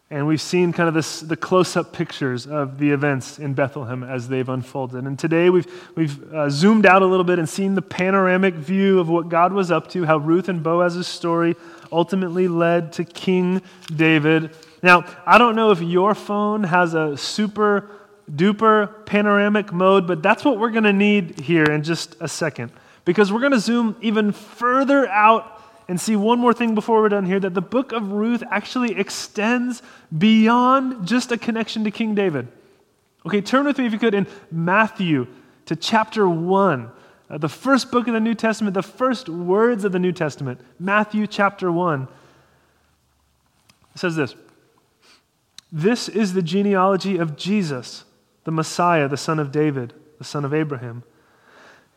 and 0.10 0.26
we've 0.26 0.40
seen 0.40 0.72
kind 0.72 0.88
of 0.88 0.94
this, 0.96 1.20
the 1.20 1.36
close 1.36 1.76
up 1.76 1.92
pictures 1.92 2.48
of 2.48 2.80
the 2.80 2.92
events 2.92 3.40
in 3.40 3.54
Bethlehem 3.56 4.02
as 4.02 4.30
they've 4.30 4.48
unfolded. 4.48 5.04
And 5.04 5.20
today 5.20 5.50
we've, 5.50 5.68
we've 5.98 6.34
uh, 6.34 6.50
zoomed 6.50 6.86
out 6.86 7.02
a 7.02 7.06
little 7.06 7.26
bit 7.26 7.40
and 7.40 7.50
seen 7.50 7.76
the 7.76 7.82
panoramic 7.82 8.54
view 8.54 9.00
of 9.00 9.10
what 9.10 9.28
God 9.28 9.52
was 9.52 9.70
up 9.70 9.90
to, 9.90 10.06
how 10.06 10.16
Ruth 10.16 10.48
and 10.48 10.64
Boaz's 10.64 11.08
story 11.08 11.58
ultimately 11.92 12.48
led 12.48 12.94
to 12.94 13.04
King 13.04 13.62
David. 13.94 14.56
Now, 14.82 15.04
I 15.26 15.38
don't 15.38 15.58
know 15.58 15.72
if 15.72 15.82
your 15.82 16.16
phone 16.16 16.64
has 16.64 16.94
a 16.94 17.18
super 17.18 17.92
duper 18.32 19.06
panoramic 19.06 19.74
mode, 19.74 20.08
but 20.08 20.24
that's 20.24 20.46
what 20.46 20.58
we're 20.58 20.72
going 20.72 20.86
to 20.86 20.94
need 20.94 21.42
here 21.42 21.66
in 21.66 21.84
just 21.84 22.16
a 22.22 22.30
second. 22.30 22.72
Because 23.10 23.34
we're 23.34 23.40
going 23.40 23.54
to 23.54 23.60
zoom 23.60 23.96
even 24.02 24.32
further 24.32 25.08
out 25.08 25.60
and 25.88 26.00
see 26.00 26.16
one 26.16 26.38
more 26.38 26.54
thing 26.54 26.76
before 26.76 27.02
we're 27.02 27.10
done 27.10 27.26
here 27.26 27.40
that 27.40 27.56
the 27.56 27.60
book 27.60 27.92
of 27.92 28.12
Ruth 28.12 28.44
actually 28.52 29.00
extends 29.00 29.82
beyond 30.16 31.08
just 31.08 31.32
a 31.32 31.38
connection 31.40 31.84
to 31.86 31.90
King 31.90 32.14
David. 32.14 32.48
Okay, 33.26 33.42
turn 33.42 33.66
with 33.66 33.80
me, 33.80 33.88
if 33.88 33.94
you 33.94 33.98
could, 33.98 34.14
in 34.14 34.28
Matthew 34.52 35.26
to 35.66 35.76
chapter 35.76 36.30
1. 36.30 36.92
Uh, 37.32 37.38
the 37.40 37.50
first 37.50 37.90
book 37.90 38.08
of 38.08 38.14
the 38.14 38.20
New 38.20 38.36
Testament, 38.36 38.76
the 38.76 38.84
first 38.84 39.28
words 39.28 39.84
of 39.86 39.92
the 39.92 39.98
New 39.98 40.12
Testament, 40.12 40.62
Matthew 40.80 41.26
chapter 41.26 41.72
1. 41.72 42.08
It 43.96 44.00
says 44.00 44.16
this 44.16 44.36
This 45.72 46.08
is 46.08 46.34
the 46.34 46.44
genealogy 46.44 47.18
of 47.18 47.36
Jesus 47.36 48.04
the 48.44 48.52
Messiah, 48.52 49.08
the 49.08 49.18
son 49.18 49.40
of 49.40 49.52
David, 49.52 49.96
the 50.20 50.24
son 50.24 50.46
of 50.46 50.54
Abraham. 50.54 51.02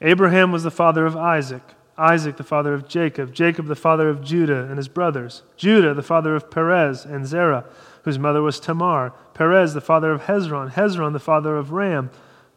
Abraham 0.02 0.50
was 0.50 0.64
the 0.64 0.70
father 0.70 1.06
of 1.06 1.16
Isaac, 1.16 1.62
Isaac 1.96 2.36
the 2.36 2.42
father 2.42 2.74
of 2.74 2.88
Jacob, 2.88 3.32
Jacob 3.32 3.66
the 3.66 3.76
father 3.76 4.08
of 4.08 4.22
Judah 4.22 4.64
and 4.64 4.76
his 4.76 4.88
brothers, 4.88 5.42
Judah 5.56 5.94
the 5.94 6.02
father 6.02 6.34
of 6.34 6.50
Perez 6.50 7.04
and 7.04 7.24
Zerah, 7.24 7.64
whose 8.02 8.18
mother 8.18 8.42
was 8.42 8.58
Tamar, 8.58 9.12
Perez 9.32 9.74
the 9.74 9.80
father 9.80 10.10
of 10.10 10.22
Hezron, 10.22 10.72
Hezron 10.72 11.12
the 11.12 11.20
father 11.20 11.56
of 11.56 11.70
Ram, 11.70 12.10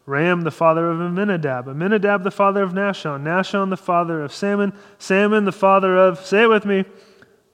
Ram 0.07 0.41
the 0.41 0.51
father 0.51 0.89
of 0.89 0.99
Amminadab, 0.99 1.67
Amminadab 1.67 2.23
the 2.23 2.31
father 2.31 2.63
of 2.63 2.71
Nahshon, 2.71 3.23
Nahshon 3.23 3.69
the 3.69 3.77
father 3.77 4.23
of 4.23 4.33
Salmon, 4.33 4.73
Salmon 4.97 5.45
the 5.45 5.51
father 5.51 5.95
of, 5.95 6.25
say 6.25 6.43
it 6.43 6.49
with 6.49 6.65
me, 6.65 6.83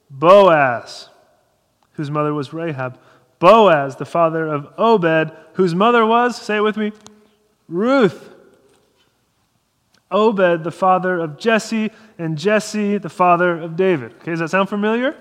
Boaz, 0.10 1.10
whose 1.94 2.10
mother 2.10 2.34
was 2.34 2.54
Rahab. 2.54 2.98
Boaz, 3.40 3.98
the 3.98 4.06
father 4.06 4.48
of 4.48 4.68
Obed, 4.78 5.32
whose 5.54 5.76
mother 5.76 6.06
was, 6.06 6.38
say 6.38 6.58
it 6.58 6.64
with 6.64 6.78
me, 6.78 6.94
Ruth. 7.68 8.31
Obed, 10.12 10.64
the 10.64 10.72
father 10.72 11.20
of 11.20 11.38
Jesse, 11.38 11.92
and 12.18 12.38
Jesse, 12.38 12.98
the 12.98 13.10
father 13.10 13.58
of 13.60 13.76
David. 13.76 14.14
Okay, 14.22 14.32
does 14.32 14.40
that 14.40 14.50
sound 14.50 14.70
familiar? 14.70 15.16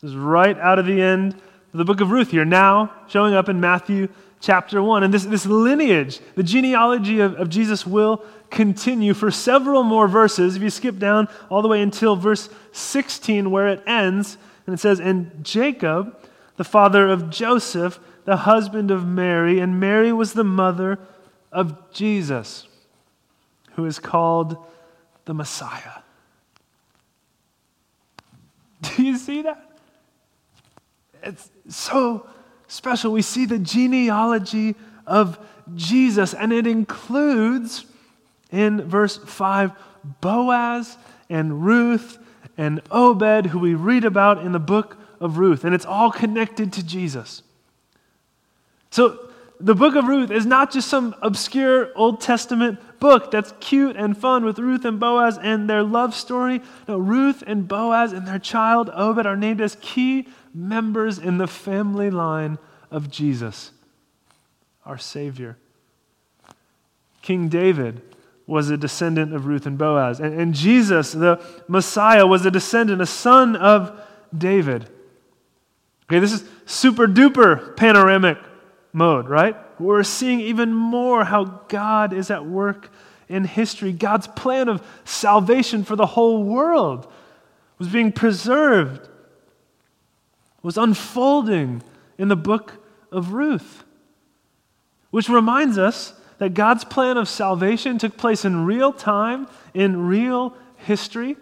This 0.00 0.10
is 0.10 0.16
right 0.16 0.58
out 0.58 0.78
of 0.78 0.86
the 0.86 1.00
end 1.00 1.34
of 1.34 1.78
the 1.78 1.84
book 1.84 2.00
of 2.00 2.10
Ruth 2.10 2.30
here, 2.30 2.44
now 2.44 2.92
showing 3.08 3.34
up 3.34 3.48
in 3.48 3.60
Matthew 3.60 4.08
chapter 4.40 4.82
1. 4.82 5.02
And 5.02 5.12
this, 5.12 5.24
this 5.24 5.46
lineage, 5.46 6.20
the 6.34 6.42
genealogy 6.42 7.20
of, 7.20 7.34
of 7.34 7.48
Jesus 7.48 7.86
will 7.86 8.24
continue 8.50 9.14
for 9.14 9.30
several 9.30 9.82
more 9.82 10.08
verses. 10.08 10.56
If 10.56 10.62
you 10.62 10.70
skip 10.70 10.98
down 10.98 11.28
all 11.48 11.62
the 11.62 11.68
way 11.68 11.82
until 11.82 12.16
verse 12.16 12.48
16, 12.72 13.50
where 13.50 13.68
it 13.68 13.82
ends, 13.86 14.38
and 14.66 14.74
it 14.74 14.78
says, 14.78 15.00
And 15.00 15.44
Jacob 15.44 16.16
the 16.60 16.64
father 16.64 17.08
of 17.08 17.30
Joseph, 17.30 17.98
the 18.26 18.36
husband 18.36 18.90
of 18.90 19.06
Mary, 19.06 19.60
and 19.60 19.80
Mary 19.80 20.12
was 20.12 20.34
the 20.34 20.44
mother 20.44 20.98
of 21.50 21.90
Jesus, 21.90 22.68
who 23.80 23.86
is 23.86 23.98
called 23.98 24.58
the 25.24 25.32
Messiah. 25.32 26.02
Do 28.82 29.02
you 29.02 29.16
see 29.16 29.40
that? 29.40 29.78
It's 31.22 31.50
so 31.68 32.28
special. 32.68 33.10
We 33.10 33.22
see 33.22 33.46
the 33.46 33.58
genealogy 33.58 34.74
of 35.06 35.38
Jesus, 35.74 36.34
and 36.34 36.52
it 36.52 36.66
includes 36.66 37.86
in 38.52 38.82
verse 38.82 39.16
5 39.16 39.72
Boaz 40.20 40.98
and 41.30 41.64
Ruth 41.64 42.18
and 42.58 42.82
Obed, 42.90 43.46
who 43.46 43.60
we 43.60 43.72
read 43.72 44.04
about 44.04 44.44
in 44.44 44.52
the 44.52 44.58
book 44.58 44.98
of 45.20 45.38
Ruth, 45.38 45.64
and 45.64 45.74
it's 45.74 45.86
all 45.86 46.10
connected 46.10 46.70
to 46.74 46.84
Jesus. 46.84 47.42
So, 48.90 49.30
the 49.58 49.74
book 49.74 49.94
of 49.94 50.06
Ruth 50.06 50.30
is 50.30 50.44
not 50.44 50.70
just 50.70 50.88
some 50.88 51.14
obscure 51.22 51.96
Old 51.96 52.20
Testament 52.20 52.78
book 53.00 53.30
that's 53.30 53.52
cute 53.60 53.96
and 53.96 54.16
fun 54.16 54.44
with 54.44 54.58
Ruth 54.58 54.84
and 54.84 55.00
Boaz 55.00 55.38
and 55.42 55.68
their 55.68 55.82
love 55.82 56.14
story. 56.14 56.60
No, 56.86 56.98
Ruth 56.98 57.42
and 57.46 57.66
Boaz 57.66 58.12
and 58.12 58.28
their 58.28 58.38
child 58.38 58.90
Obed 58.94 59.26
are 59.26 59.36
named 59.36 59.60
as 59.60 59.76
key 59.80 60.28
members 60.54 61.18
in 61.18 61.38
the 61.38 61.46
family 61.46 62.10
line 62.10 62.58
of 62.90 63.10
Jesus, 63.10 63.72
our 64.84 64.98
Savior. 64.98 65.56
King 67.22 67.48
David 67.48 68.02
was 68.46 68.70
a 68.70 68.76
descendant 68.76 69.32
of 69.32 69.46
Ruth 69.46 69.66
and 69.66 69.78
Boaz, 69.78 70.20
and, 70.20 70.38
and 70.38 70.54
Jesus, 70.54 71.12
the 71.12 71.40
Messiah, 71.68 72.26
was 72.26 72.44
a 72.44 72.50
descendant, 72.50 73.00
a 73.00 73.06
son 73.06 73.54
of 73.56 74.00
David. 74.36 74.88
Okay, 76.04 76.18
this 76.18 76.32
is 76.32 76.44
super 76.66 77.06
duper 77.06 77.76
panoramic 77.76 78.38
mode, 78.92 79.28
right? 79.28 79.56
We're 79.80 80.02
seeing 80.02 80.40
even 80.40 80.74
more 80.74 81.24
how 81.24 81.44
God 81.68 82.12
is 82.12 82.30
at 82.30 82.44
work 82.44 82.90
in 83.28 83.44
history. 83.44 83.92
God's 83.92 84.26
plan 84.26 84.68
of 84.68 84.86
salvation 85.04 85.84
for 85.84 85.96
the 85.96 86.06
whole 86.06 86.44
world 86.44 87.10
was 87.78 87.88
being 87.88 88.12
preserved, 88.12 89.08
was 90.62 90.76
unfolding 90.76 91.82
in 92.18 92.28
the 92.28 92.36
book 92.36 92.74
of 93.10 93.32
Ruth. 93.32 93.84
Which 95.10 95.28
reminds 95.28 95.78
us 95.78 96.12
that 96.38 96.54
God's 96.54 96.84
plan 96.84 97.16
of 97.16 97.28
salvation 97.28 97.98
took 97.98 98.16
place 98.16 98.44
in 98.44 98.64
real 98.64 98.92
time, 98.92 99.48
in 99.74 100.06
real 100.06 100.54
history. 100.76 101.36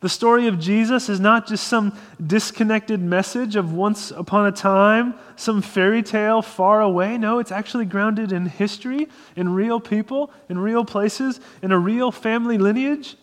The 0.00 0.08
story 0.10 0.46
of 0.46 0.58
Jesus 0.58 1.08
is 1.08 1.20
not 1.20 1.46
just 1.46 1.66
some 1.68 1.96
disconnected 2.24 3.00
message 3.00 3.56
of 3.56 3.72
once 3.72 4.10
upon 4.10 4.46
a 4.46 4.52
time, 4.52 5.14
some 5.36 5.62
fairy 5.62 6.02
tale 6.02 6.42
far 6.42 6.82
away. 6.82 7.16
No, 7.16 7.38
it's 7.38 7.50
actually 7.50 7.86
grounded 7.86 8.30
in 8.30 8.46
history, 8.46 9.08
in 9.36 9.54
real 9.54 9.80
people, 9.80 10.30
in 10.50 10.58
real 10.58 10.84
places, 10.84 11.40
in 11.62 11.72
a 11.72 11.78
real 11.78 12.12
family 12.12 12.58
lineage. 12.58 13.16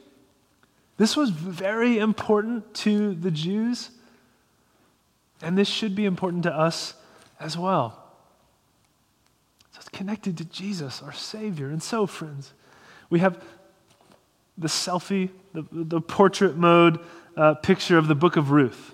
This 0.97 1.15
was 1.15 1.29
very 1.29 1.99
important 1.99 2.73
to 2.75 3.13
the 3.15 3.31
Jews, 3.31 3.91
and 5.41 5.57
this 5.57 5.67
should 5.67 5.95
be 5.95 6.05
important 6.05 6.43
to 6.43 6.53
us 6.53 6.95
as 7.39 7.57
well. 7.57 7.99
So 9.73 9.77
it's 9.79 9.89
connected 9.89 10.37
to 10.39 10.45
Jesus, 10.45 11.03
our 11.03 11.13
Savior. 11.13 11.69
And 11.69 11.83
so, 11.83 12.07
friends, 12.07 12.53
we 13.09 13.19
have 13.19 13.43
the 14.57 14.67
selfie, 14.67 15.29
the, 15.53 15.65
the 15.71 16.01
portrait 16.01 16.57
mode 16.57 16.99
uh, 17.37 17.55
picture 17.55 17.97
of 17.97 18.07
the 18.07 18.15
book 18.15 18.35
of 18.35 18.51
Ruth 18.51 18.93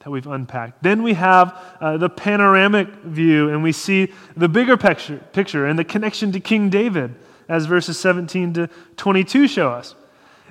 that 0.00 0.10
we've 0.10 0.26
unpacked. 0.26 0.82
Then 0.82 1.02
we 1.02 1.14
have 1.14 1.58
uh, 1.80 1.96
the 1.96 2.10
panoramic 2.10 2.88
view, 3.04 3.48
and 3.48 3.62
we 3.62 3.72
see 3.72 4.12
the 4.36 4.48
bigger 4.48 4.76
picture, 4.76 5.18
picture 5.32 5.66
and 5.66 5.78
the 5.78 5.84
connection 5.84 6.30
to 6.32 6.40
King 6.40 6.68
David, 6.68 7.14
as 7.48 7.66
verses 7.66 7.98
17 7.98 8.54
to 8.54 8.70
22 8.96 9.48
show 9.48 9.70
us. 9.70 9.94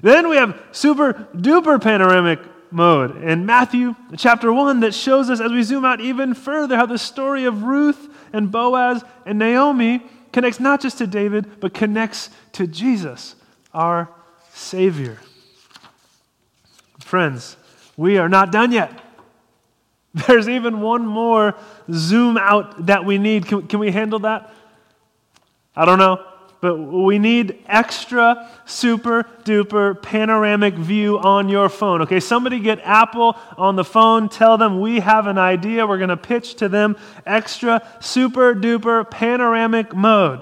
Then 0.02 0.28
we 0.28 0.36
have 0.36 0.60
super 0.72 1.28
duper 1.36 1.82
panoramic 1.82 2.40
mode 2.72 3.24
in 3.24 3.46
Matthew 3.46 3.96
chapter 4.18 4.52
1 4.52 4.80
that 4.80 4.94
shows 4.94 5.30
us, 5.30 5.40
as 5.40 5.52
we 5.52 5.62
zoom 5.62 5.86
out 5.86 6.02
even 6.02 6.34
further, 6.34 6.76
how 6.76 6.88
the 6.88 6.98
story 6.98 7.46
of 7.46 7.64
Ruth 7.64 8.10
and 8.34 8.52
Boaz 8.52 9.04
and 9.26 9.38
Naomi 9.38 10.04
connects 10.32 10.60
not 10.60 10.82
just 10.82 10.98
to 10.98 11.08
David, 11.08 11.60
but 11.60 11.74
connects 11.76 12.32
to 12.54 12.66
Jesus, 12.66 13.36
our 13.74 14.10
Savior. 14.54 15.20
Friends, 17.14 17.58
we 17.96 18.18
are 18.18 18.28
not 18.28 18.52
done 18.52 18.72
yet. 18.72 18.92
There's 20.16 20.50
even 20.50 20.82
one 20.82 21.06
more 21.06 21.54
zoom 21.92 22.38
out 22.38 22.88
that 22.88 23.06
we 23.06 23.20
need. 23.20 23.46
Can, 23.46 23.68
can 23.68 23.80
we 23.80 23.92
handle 23.92 24.18
that? 24.22 24.52
I 25.76 25.86
don't 25.86 26.00
know. 26.00 26.26
But 26.60 26.78
we 26.78 27.20
need 27.20 27.64
extra 27.68 28.50
super 28.66 29.30
duper 29.44 30.02
panoramic 30.02 30.74
view 30.74 31.20
on 31.20 31.50
your 31.50 31.70
phone. 31.70 32.02
Okay, 32.02 32.20
somebody 32.20 32.60
get 32.60 32.80
Apple 32.80 33.38
on 33.60 33.76
the 33.76 33.86
phone, 33.86 34.28
tell 34.28 34.58
them 34.58 34.82
we 34.82 35.00
have 35.00 35.28
an 35.28 35.38
idea. 35.38 35.86
We're 35.86 36.00
going 36.00 36.10
to 36.10 36.18
pitch 36.18 36.56
to 36.56 36.68
them 36.68 36.98
extra 37.28 37.88
super 38.00 38.56
duper 38.56 39.08
panoramic 39.08 39.94
mode 39.94 40.42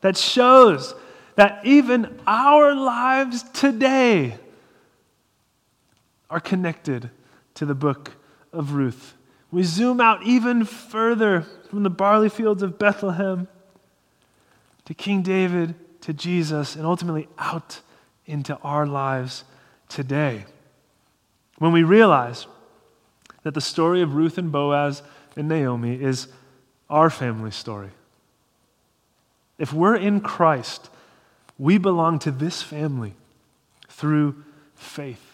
that 0.00 0.16
shows 0.16 0.94
that 1.34 1.66
even 1.66 2.18
our 2.26 2.74
lives 2.74 3.42
today 3.52 4.38
are 6.30 6.40
connected 6.40 7.10
to 7.54 7.66
the 7.66 7.74
book 7.74 8.12
of 8.52 8.72
Ruth. 8.72 9.14
We 9.50 9.62
zoom 9.62 10.00
out 10.00 10.22
even 10.24 10.64
further 10.64 11.42
from 11.70 11.82
the 11.82 11.90
barley 11.90 12.28
fields 12.28 12.62
of 12.62 12.78
Bethlehem 12.78 13.48
to 14.84 14.94
King 14.94 15.22
David 15.22 15.74
to 16.02 16.12
Jesus 16.12 16.76
and 16.76 16.84
ultimately 16.84 17.28
out 17.38 17.80
into 18.26 18.56
our 18.58 18.86
lives 18.86 19.44
today. 19.88 20.44
When 21.58 21.72
we 21.72 21.82
realize 21.82 22.46
that 23.42 23.54
the 23.54 23.60
story 23.60 24.02
of 24.02 24.14
Ruth 24.14 24.38
and 24.38 24.52
Boaz 24.52 25.02
and 25.36 25.48
Naomi 25.48 26.00
is 26.00 26.28
our 26.90 27.10
family 27.10 27.50
story. 27.50 27.90
If 29.58 29.72
we're 29.72 29.96
in 29.96 30.20
Christ, 30.20 30.90
we 31.58 31.78
belong 31.78 32.18
to 32.20 32.30
this 32.30 32.62
family 32.62 33.14
through 33.88 34.44
faith. 34.74 35.27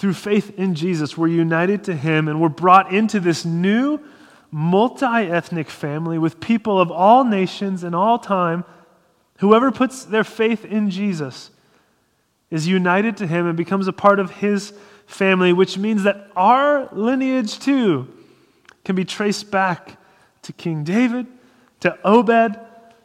Through 0.00 0.14
faith 0.14 0.58
in 0.58 0.74
Jesus, 0.74 1.18
we're 1.18 1.28
united 1.28 1.84
to 1.84 1.94
Him 1.94 2.26
and 2.26 2.40
we're 2.40 2.48
brought 2.48 2.90
into 2.90 3.20
this 3.20 3.44
new 3.44 4.00
multi 4.50 5.04
ethnic 5.04 5.68
family 5.68 6.16
with 6.16 6.40
people 6.40 6.80
of 6.80 6.90
all 6.90 7.22
nations 7.22 7.84
and 7.84 7.94
all 7.94 8.18
time. 8.18 8.64
Whoever 9.40 9.70
puts 9.70 10.04
their 10.04 10.24
faith 10.24 10.64
in 10.64 10.88
Jesus 10.88 11.50
is 12.50 12.66
united 12.66 13.18
to 13.18 13.26
Him 13.26 13.46
and 13.46 13.58
becomes 13.58 13.88
a 13.88 13.92
part 13.92 14.18
of 14.18 14.30
His 14.30 14.72
family, 15.04 15.52
which 15.52 15.76
means 15.76 16.04
that 16.04 16.30
our 16.34 16.88
lineage 16.92 17.58
too 17.58 18.08
can 18.86 18.96
be 18.96 19.04
traced 19.04 19.50
back 19.50 19.98
to 20.40 20.54
King 20.54 20.82
David, 20.82 21.26
to 21.80 21.98
Obed, 22.06 22.58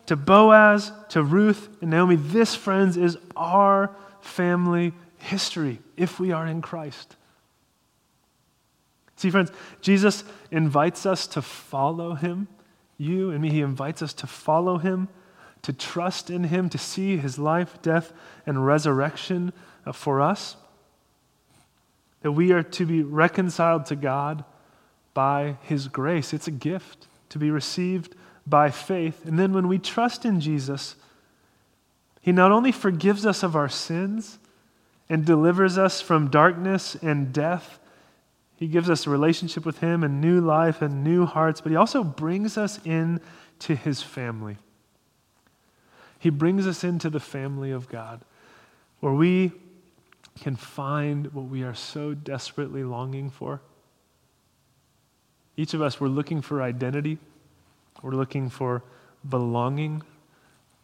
to 0.05 0.15
Boaz, 0.15 0.93
to 1.09 1.21
Ruth, 1.21 1.67
and 1.81 1.89
Naomi. 1.89 2.15
This, 2.15 2.55
friends, 2.55 2.95
is 2.95 3.17
our 3.35 3.93
family 4.21 4.93
history 5.25 5.79
if 5.97 6.19
we 6.19 6.31
are 6.31 6.45
in 6.45 6.61
Christ. 6.61 7.15
See, 9.17 9.29
friends, 9.29 9.51
Jesus 9.81 10.23
invites 10.51 11.05
us 11.05 11.27
to 11.27 11.41
follow 11.41 12.15
him. 12.15 12.47
You 12.97 13.31
and 13.31 13.41
me, 13.41 13.49
he 13.49 13.61
invites 13.61 14.01
us 14.01 14.13
to 14.13 14.27
follow 14.27 14.77
him, 14.77 15.07
to 15.61 15.73
trust 15.73 16.29
in 16.29 16.45
him, 16.45 16.69
to 16.69 16.77
see 16.77 17.17
his 17.17 17.39
life, 17.39 17.81
death, 17.81 18.13
and 18.45 18.65
resurrection 18.65 19.53
uh, 19.85 19.91
for 19.91 20.21
us. 20.21 20.57
That 22.21 22.31
we 22.31 22.51
are 22.51 22.63
to 22.63 22.85
be 22.85 23.03
reconciled 23.03 23.85
to 23.87 23.95
God 23.95 24.43
by 25.13 25.57
his 25.61 25.87
grace. 25.87 26.33
It's 26.33 26.47
a 26.47 26.51
gift 26.51 27.07
to 27.29 27.39
be 27.39 27.51
received 27.51 28.15
by 28.45 28.69
faith. 28.69 29.25
And 29.25 29.39
then 29.39 29.53
when 29.53 29.67
we 29.67 29.79
trust 29.79 30.25
in 30.25 30.39
Jesus, 30.39 30.95
He 32.21 32.31
not 32.31 32.51
only 32.51 32.71
forgives 32.71 33.25
us 33.25 33.43
of 33.43 33.55
our 33.55 33.69
sins 33.69 34.39
and 35.09 35.25
delivers 35.25 35.77
us 35.77 36.01
from 36.01 36.29
darkness 36.29 36.95
and 36.95 37.31
death, 37.31 37.79
He 38.55 38.67
gives 38.67 38.89
us 38.89 39.05
a 39.05 39.09
relationship 39.09 39.65
with 39.65 39.79
Him 39.79 40.03
and 40.03 40.19
new 40.19 40.41
life 40.41 40.81
and 40.81 41.03
new 41.03 41.25
hearts, 41.25 41.61
but 41.61 41.71
He 41.71 41.75
also 41.75 42.03
brings 42.03 42.57
us 42.57 42.79
in 42.85 43.21
to 43.59 43.75
His 43.75 44.01
family. 44.01 44.57
He 46.19 46.29
brings 46.29 46.65
us 46.65 46.83
into 46.83 47.09
the 47.09 47.19
family 47.19 47.71
of 47.71 47.87
God, 47.87 48.21
where 48.99 49.13
we 49.13 49.51
can 50.41 50.55
find 50.55 51.31
what 51.33 51.45
we 51.45 51.63
are 51.63 51.75
so 51.75 52.13
desperately 52.13 52.83
longing 52.83 53.29
for. 53.29 53.61
Each 55.55 55.73
of 55.73 55.81
us, 55.81 56.01
we're 56.01 56.07
looking 56.07 56.41
for 56.41 56.61
identity. 56.61 57.17
We're 58.01 58.11
looking 58.11 58.49
for 58.49 58.83
belonging. 59.27 60.01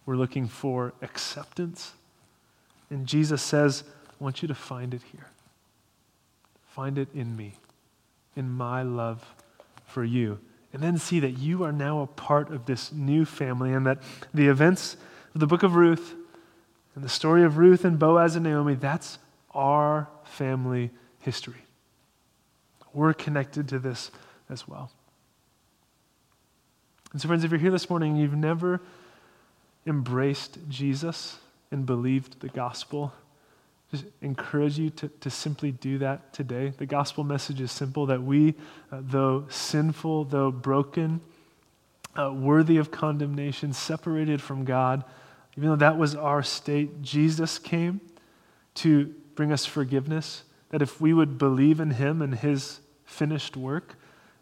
We're 0.05 0.15
looking 0.15 0.47
for 0.47 0.93
acceptance. 1.01 1.93
And 2.89 3.05
Jesus 3.05 3.41
says, 3.41 3.83
I 4.21 4.23
want 4.23 4.43
you 4.43 4.47
to 4.49 4.55
find 4.55 4.93
it 4.93 5.01
here. 5.11 5.25
Find 6.67 6.99
it 6.99 7.07
in 7.15 7.35
me, 7.35 7.55
in 8.35 8.51
my 8.51 8.83
love 8.83 9.25
for 9.87 10.03
you. 10.03 10.37
And 10.73 10.83
then 10.83 10.99
see 10.99 11.19
that 11.21 11.39
you 11.39 11.63
are 11.63 11.71
now 11.71 12.01
a 12.01 12.07
part 12.07 12.51
of 12.51 12.67
this 12.67 12.93
new 12.93 13.25
family 13.25 13.73
and 13.73 13.83
that 13.87 13.97
the 14.31 14.47
events 14.47 14.95
of 15.33 15.41
the 15.41 15.47
book 15.47 15.63
of 15.63 15.73
Ruth 15.73 16.13
and 16.93 17.03
the 17.03 17.09
story 17.09 17.43
of 17.43 17.57
Ruth 17.57 17.83
and 17.83 17.97
Boaz 17.97 18.35
and 18.35 18.43
Naomi, 18.43 18.75
that's 18.75 19.17
our 19.55 20.07
family 20.23 20.91
history. 21.19 21.65
We're 22.93 23.13
connected 23.13 23.67
to 23.69 23.79
this 23.79 24.11
as 24.51 24.67
well. 24.67 24.91
And 27.11 27.19
so, 27.19 27.27
friends, 27.27 27.43
if 27.43 27.49
you're 27.49 27.59
here 27.59 27.71
this 27.71 27.89
morning 27.89 28.11
and 28.11 28.21
you've 28.21 28.35
never 28.35 28.81
embraced 29.87 30.59
Jesus 30.69 31.39
and 31.71 31.87
believed 31.87 32.39
the 32.41 32.49
gospel, 32.49 33.13
just 33.91 34.05
encourage 34.21 34.79
you 34.79 34.89
to, 34.89 35.09
to 35.09 35.29
simply 35.29 35.71
do 35.71 35.97
that 35.97 36.31
today. 36.31 36.71
The 36.77 36.85
gospel 36.85 37.25
message 37.25 37.59
is 37.59 37.71
simple 37.71 38.05
that 38.05 38.23
we, 38.23 38.55
uh, 38.89 39.01
though 39.01 39.45
sinful, 39.49 40.25
though 40.25 40.49
broken, 40.49 41.19
uh, 42.17 42.31
worthy 42.31 42.77
of 42.77 42.89
condemnation, 42.89 43.73
separated 43.73 44.41
from 44.41 44.63
God, 44.63 45.03
even 45.57 45.69
though 45.69 45.75
that 45.75 45.97
was 45.97 46.15
our 46.15 46.41
state, 46.41 47.01
Jesus 47.01 47.59
came 47.59 47.99
to 48.75 49.13
bring 49.35 49.51
us 49.51 49.65
forgiveness. 49.65 50.43
That 50.69 50.81
if 50.81 51.01
we 51.01 51.13
would 51.13 51.37
believe 51.37 51.81
in 51.81 51.91
him 51.91 52.21
and 52.21 52.35
his 52.35 52.79
finished 53.03 53.57
work, 53.57 53.95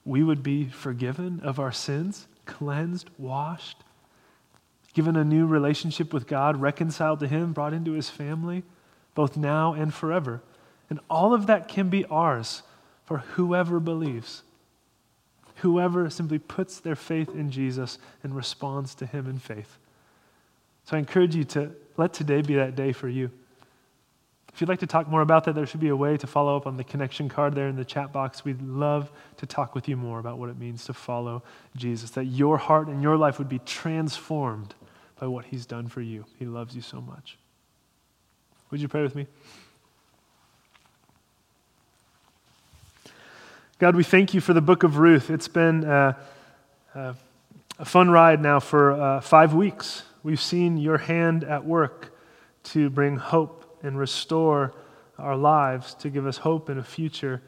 we 0.05 0.21
would 0.21 0.43
be 0.43 0.65
forgiven 0.65 1.39
of 1.41 1.59
our 1.59 1.71
sins, 1.71 2.27
cleansed, 2.45 3.09
washed, 3.17 3.77
given 4.93 5.15
a 5.15 5.23
new 5.23 5.47
relationship 5.47 6.13
with 6.13 6.27
God, 6.27 6.57
reconciled 6.57 7.19
to 7.21 7.27
him, 7.27 7.53
brought 7.53 7.73
into 7.73 7.93
his 7.93 8.11
family 8.11 8.63
both 9.19 9.35
now 9.35 9.73
and 9.73 9.93
forever. 9.93 10.41
And 10.89 10.97
all 11.09 11.33
of 11.33 11.47
that 11.47 11.67
can 11.67 11.89
be 11.89 12.05
ours 12.05 12.63
for 13.03 13.17
whoever 13.17 13.81
believes. 13.81 14.43
Whoever 15.55 16.09
simply 16.09 16.39
puts 16.39 16.79
their 16.79 16.95
faith 16.95 17.35
in 17.35 17.51
Jesus 17.51 17.97
and 18.23 18.33
responds 18.33 18.95
to 18.95 19.05
him 19.05 19.27
in 19.27 19.37
faith. 19.37 19.77
So 20.85 20.95
I 20.95 20.99
encourage 20.99 21.35
you 21.35 21.43
to 21.43 21.71
let 21.97 22.13
today 22.13 22.41
be 22.41 22.55
that 22.55 22.77
day 22.77 22.93
for 22.93 23.09
you. 23.09 23.29
If 24.53 24.61
you'd 24.61 24.69
like 24.69 24.79
to 24.79 24.87
talk 24.87 25.09
more 25.09 25.19
about 25.19 25.43
that, 25.43 25.53
there 25.53 25.65
should 25.65 25.81
be 25.81 25.89
a 25.89 25.97
way 25.97 26.15
to 26.15 26.25
follow 26.25 26.55
up 26.55 26.65
on 26.65 26.77
the 26.77 26.85
connection 26.85 27.27
card 27.27 27.55
there 27.55 27.67
in 27.67 27.75
the 27.75 27.83
chat 27.83 28.13
box. 28.13 28.45
We'd 28.45 28.61
love 28.61 29.11
to 29.35 29.45
talk 29.45 29.75
with 29.75 29.89
you 29.89 29.97
more 29.97 30.19
about 30.19 30.37
what 30.37 30.47
it 30.47 30.57
means 30.57 30.85
to 30.85 30.93
follow 30.93 31.43
Jesus, 31.75 32.11
that 32.11 32.23
your 32.23 32.57
heart 32.57 32.87
and 32.87 33.03
your 33.03 33.17
life 33.17 33.37
would 33.37 33.49
be 33.49 33.59
transformed 33.59 34.75
by 35.19 35.27
what 35.27 35.43
he's 35.43 35.65
done 35.65 35.89
for 35.89 35.99
you. 35.99 36.23
He 36.37 36.45
loves 36.45 36.73
you 36.73 36.81
so 36.81 37.01
much. 37.01 37.37
Would 38.71 38.81
you 38.81 38.87
pray 38.87 39.01
with 39.01 39.15
me? 39.15 39.25
God, 43.79 43.95
we 43.95 44.03
thank 44.03 44.35
you 44.35 44.41
for 44.41 44.53
the 44.53 44.61
book 44.61 44.83
of 44.83 44.97
Ruth. 44.97 45.31
It's 45.31 45.47
been 45.47 45.85
uh, 45.85 46.13
uh, 46.93 47.13
a 47.79 47.85
fun 47.85 48.11
ride 48.11 48.43
now 48.43 48.59
for 48.59 48.91
uh, 48.91 49.21
five 49.21 49.55
weeks. 49.55 50.03
We've 50.21 50.39
seen 50.39 50.77
your 50.77 50.99
hand 50.99 51.43
at 51.43 51.65
work 51.65 52.13
to 52.65 52.91
bring 52.91 53.17
hope 53.17 53.79
and 53.81 53.97
restore 53.97 54.73
our 55.17 55.35
lives, 55.35 55.95
to 55.95 56.11
give 56.11 56.27
us 56.27 56.37
hope 56.37 56.69
and 56.69 56.79
a 56.79 56.83
future. 56.83 57.41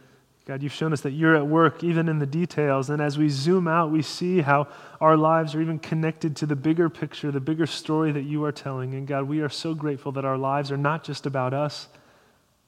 God, 0.45 0.63
you've 0.63 0.73
shown 0.73 0.91
us 0.91 1.01
that 1.01 1.11
you're 1.11 1.35
at 1.35 1.45
work 1.45 1.83
even 1.83 2.09
in 2.09 2.17
the 2.17 2.25
details. 2.25 2.89
And 2.89 3.01
as 3.01 3.17
we 3.17 3.29
zoom 3.29 3.67
out, 3.67 3.91
we 3.91 4.01
see 4.01 4.41
how 4.41 4.67
our 4.99 5.15
lives 5.15 5.53
are 5.53 5.61
even 5.61 5.77
connected 5.77 6.35
to 6.37 6.45
the 6.47 6.55
bigger 6.55 6.89
picture, 6.89 7.31
the 7.31 7.39
bigger 7.39 7.67
story 7.67 8.11
that 8.11 8.23
you 8.23 8.43
are 8.43 8.51
telling. 8.51 8.95
And 8.95 9.07
God, 9.07 9.27
we 9.27 9.41
are 9.41 9.49
so 9.49 9.75
grateful 9.75 10.11
that 10.13 10.25
our 10.25 10.37
lives 10.37 10.71
are 10.71 10.77
not 10.77 11.03
just 11.03 11.27
about 11.27 11.53
us, 11.53 11.87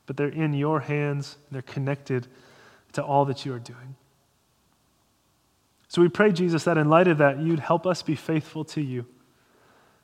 but 0.05 0.17
they're 0.17 0.27
in 0.27 0.53
your 0.53 0.81
hands. 0.81 1.35
They're 1.51 1.63
connected 1.63 2.27
to 2.93 3.03
all 3.03 3.25
that 3.25 3.43
you 3.43 3.53
are 3.53 3.59
doing. 3.59 3.95
So 5.87 6.01
we 6.01 6.09
pray, 6.09 6.31
Jesus, 6.31 6.63
that 6.65 6.77
in 6.77 6.89
light 6.89 7.07
of 7.07 7.17
that, 7.17 7.39
you'd 7.39 7.59
help 7.59 7.87
us 7.87 8.03
be 8.03 8.15
faithful 8.15 8.63
to 8.65 8.81
you. 8.81 9.05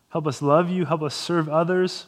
Help 0.10 0.26
us 0.26 0.42
love 0.42 0.70
you. 0.70 0.86
Help 0.86 1.04
us 1.04 1.14
serve 1.14 1.48
others. 1.48 2.08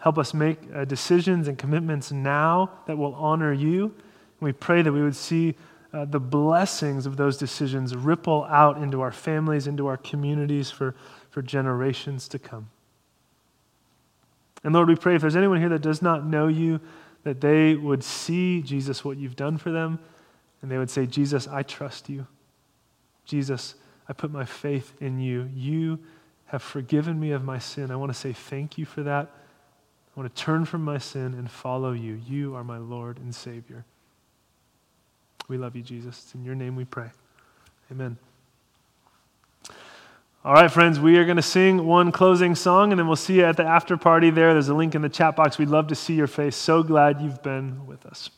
Help 0.00 0.18
us 0.18 0.34
make 0.34 0.58
uh, 0.74 0.84
decisions 0.84 1.46
and 1.46 1.56
commitments 1.56 2.10
now 2.10 2.70
that 2.86 2.98
will 2.98 3.14
honor 3.14 3.52
you 3.52 3.94
we 4.40 4.52
pray 4.52 4.82
that 4.82 4.92
we 4.92 5.02
would 5.02 5.16
see 5.16 5.54
uh, 5.92 6.04
the 6.04 6.20
blessings 6.20 7.06
of 7.06 7.16
those 7.16 7.36
decisions 7.36 7.96
ripple 7.96 8.44
out 8.44 8.78
into 8.78 9.00
our 9.00 9.12
families, 9.12 9.66
into 9.66 9.86
our 9.86 9.96
communities 9.96 10.70
for, 10.70 10.94
for 11.30 11.42
generations 11.42 12.28
to 12.28 12.38
come. 12.38 12.68
And 14.62 14.74
Lord, 14.74 14.88
we 14.88 14.96
pray 14.96 15.14
if 15.14 15.20
there's 15.20 15.36
anyone 15.36 15.60
here 15.60 15.68
that 15.70 15.82
does 15.82 16.02
not 16.02 16.26
know 16.26 16.48
you, 16.48 16.80
that 17.22 17.40
they 17.40 17.74
would 17.74 18.04
see, 18.04 18.62
Jesus, 18.62 19.04
what 19.04 19.16
you've 19.16 19.36
done 19.36 19.58
for 19.58 19.70
them, 19.70 19.98
and 20.60 20.70
they 20.70 20.78
would 20.78 20.90
say, 20.90 21.06
Jesus, 21.06 21.46
I 21.48 21.62
trust 21.62 22.08
you. 22.08 22.26
Jesus, 23.24 23.74
I 24.08 24.12
put 24.12 24.30
my 24.30 24.44
faith 24.44 24.92
in 25.00 25.18
you. 25.18 25.48
You 25.54 25.98
have 26.46 26.62
forgiven 26.62 27.18
me 27.18 27.32
of 27.32 27.44
my 27.44 27.58
sin. 27.58 27.90
I 27.90 27.96
want 27.96 28.12
to 28.12 28.18
say 28.18 28.32
thank 28.32 28.76
you 28.76 28.84
for 28.84 29.02
that. 29.02 29.30
I 30.16 30.20
want 30.20 30.34
to 30.34 30.42
turn 30.42 30.64
from 30.64 30.82
my 30.82 30.98
sin 30.98 31.34
and 31.34 31.50
follow 31.50 31.92
you. 31.92 32.20
You 32.26 32.54
are 32.54 32.64
my 32.64 32.78
Lord 32.78 33.18
and 33.18 33.34
Savior. 33.34 33.84
We 35.48 35.58
love 35.58 35.76
you, 35.76 35.82
Jesus. 35.82 36.22
It's 36.24 36.34
in 36.34 36.44
your 36.44 36.54
name 36.54 36.76
we 36.76 36.84
pray. 36.84 37.10
Amen. 37.90 38.16
All 40.44 40.52
right, 40.54 40.70
friends, 40.70 41.00
we 41.00 41.16
are 41.18 41.24
going 41.24 41.36
to 41.36 41.42
sing 41.42 41.86
one 41.86 42.12
closing 42.12 42.54
song, 42.54 42.92
and 42.92 42.98
then 42.98 43.08
we'll 43.08 43.16
see 43.16 43.34
you 43.34 43.44
at 43.44 43.56
the 43.56 43.64
after 43.64 43.96
party 43.96 44.30
there. 44.30 44.52
There's 44.52 44.68
a 44.68 44.74
link 44.74 44.94
in 44.94 45.02
the 45.02 45.08
chat 45.08 45.34
box. 45.34 45.58
We'd 45.58 45.68
love 45.68 45.88
to 45.88 45.96
see 45.96 46.14
your 46.14 46.28
face. 46.28 46.54
So 46.54 46.82
glad 46.84 47.20
you've 47.20 47.42
been 47.42 47.84
with 47.86 48.06
us. 48.06 48.30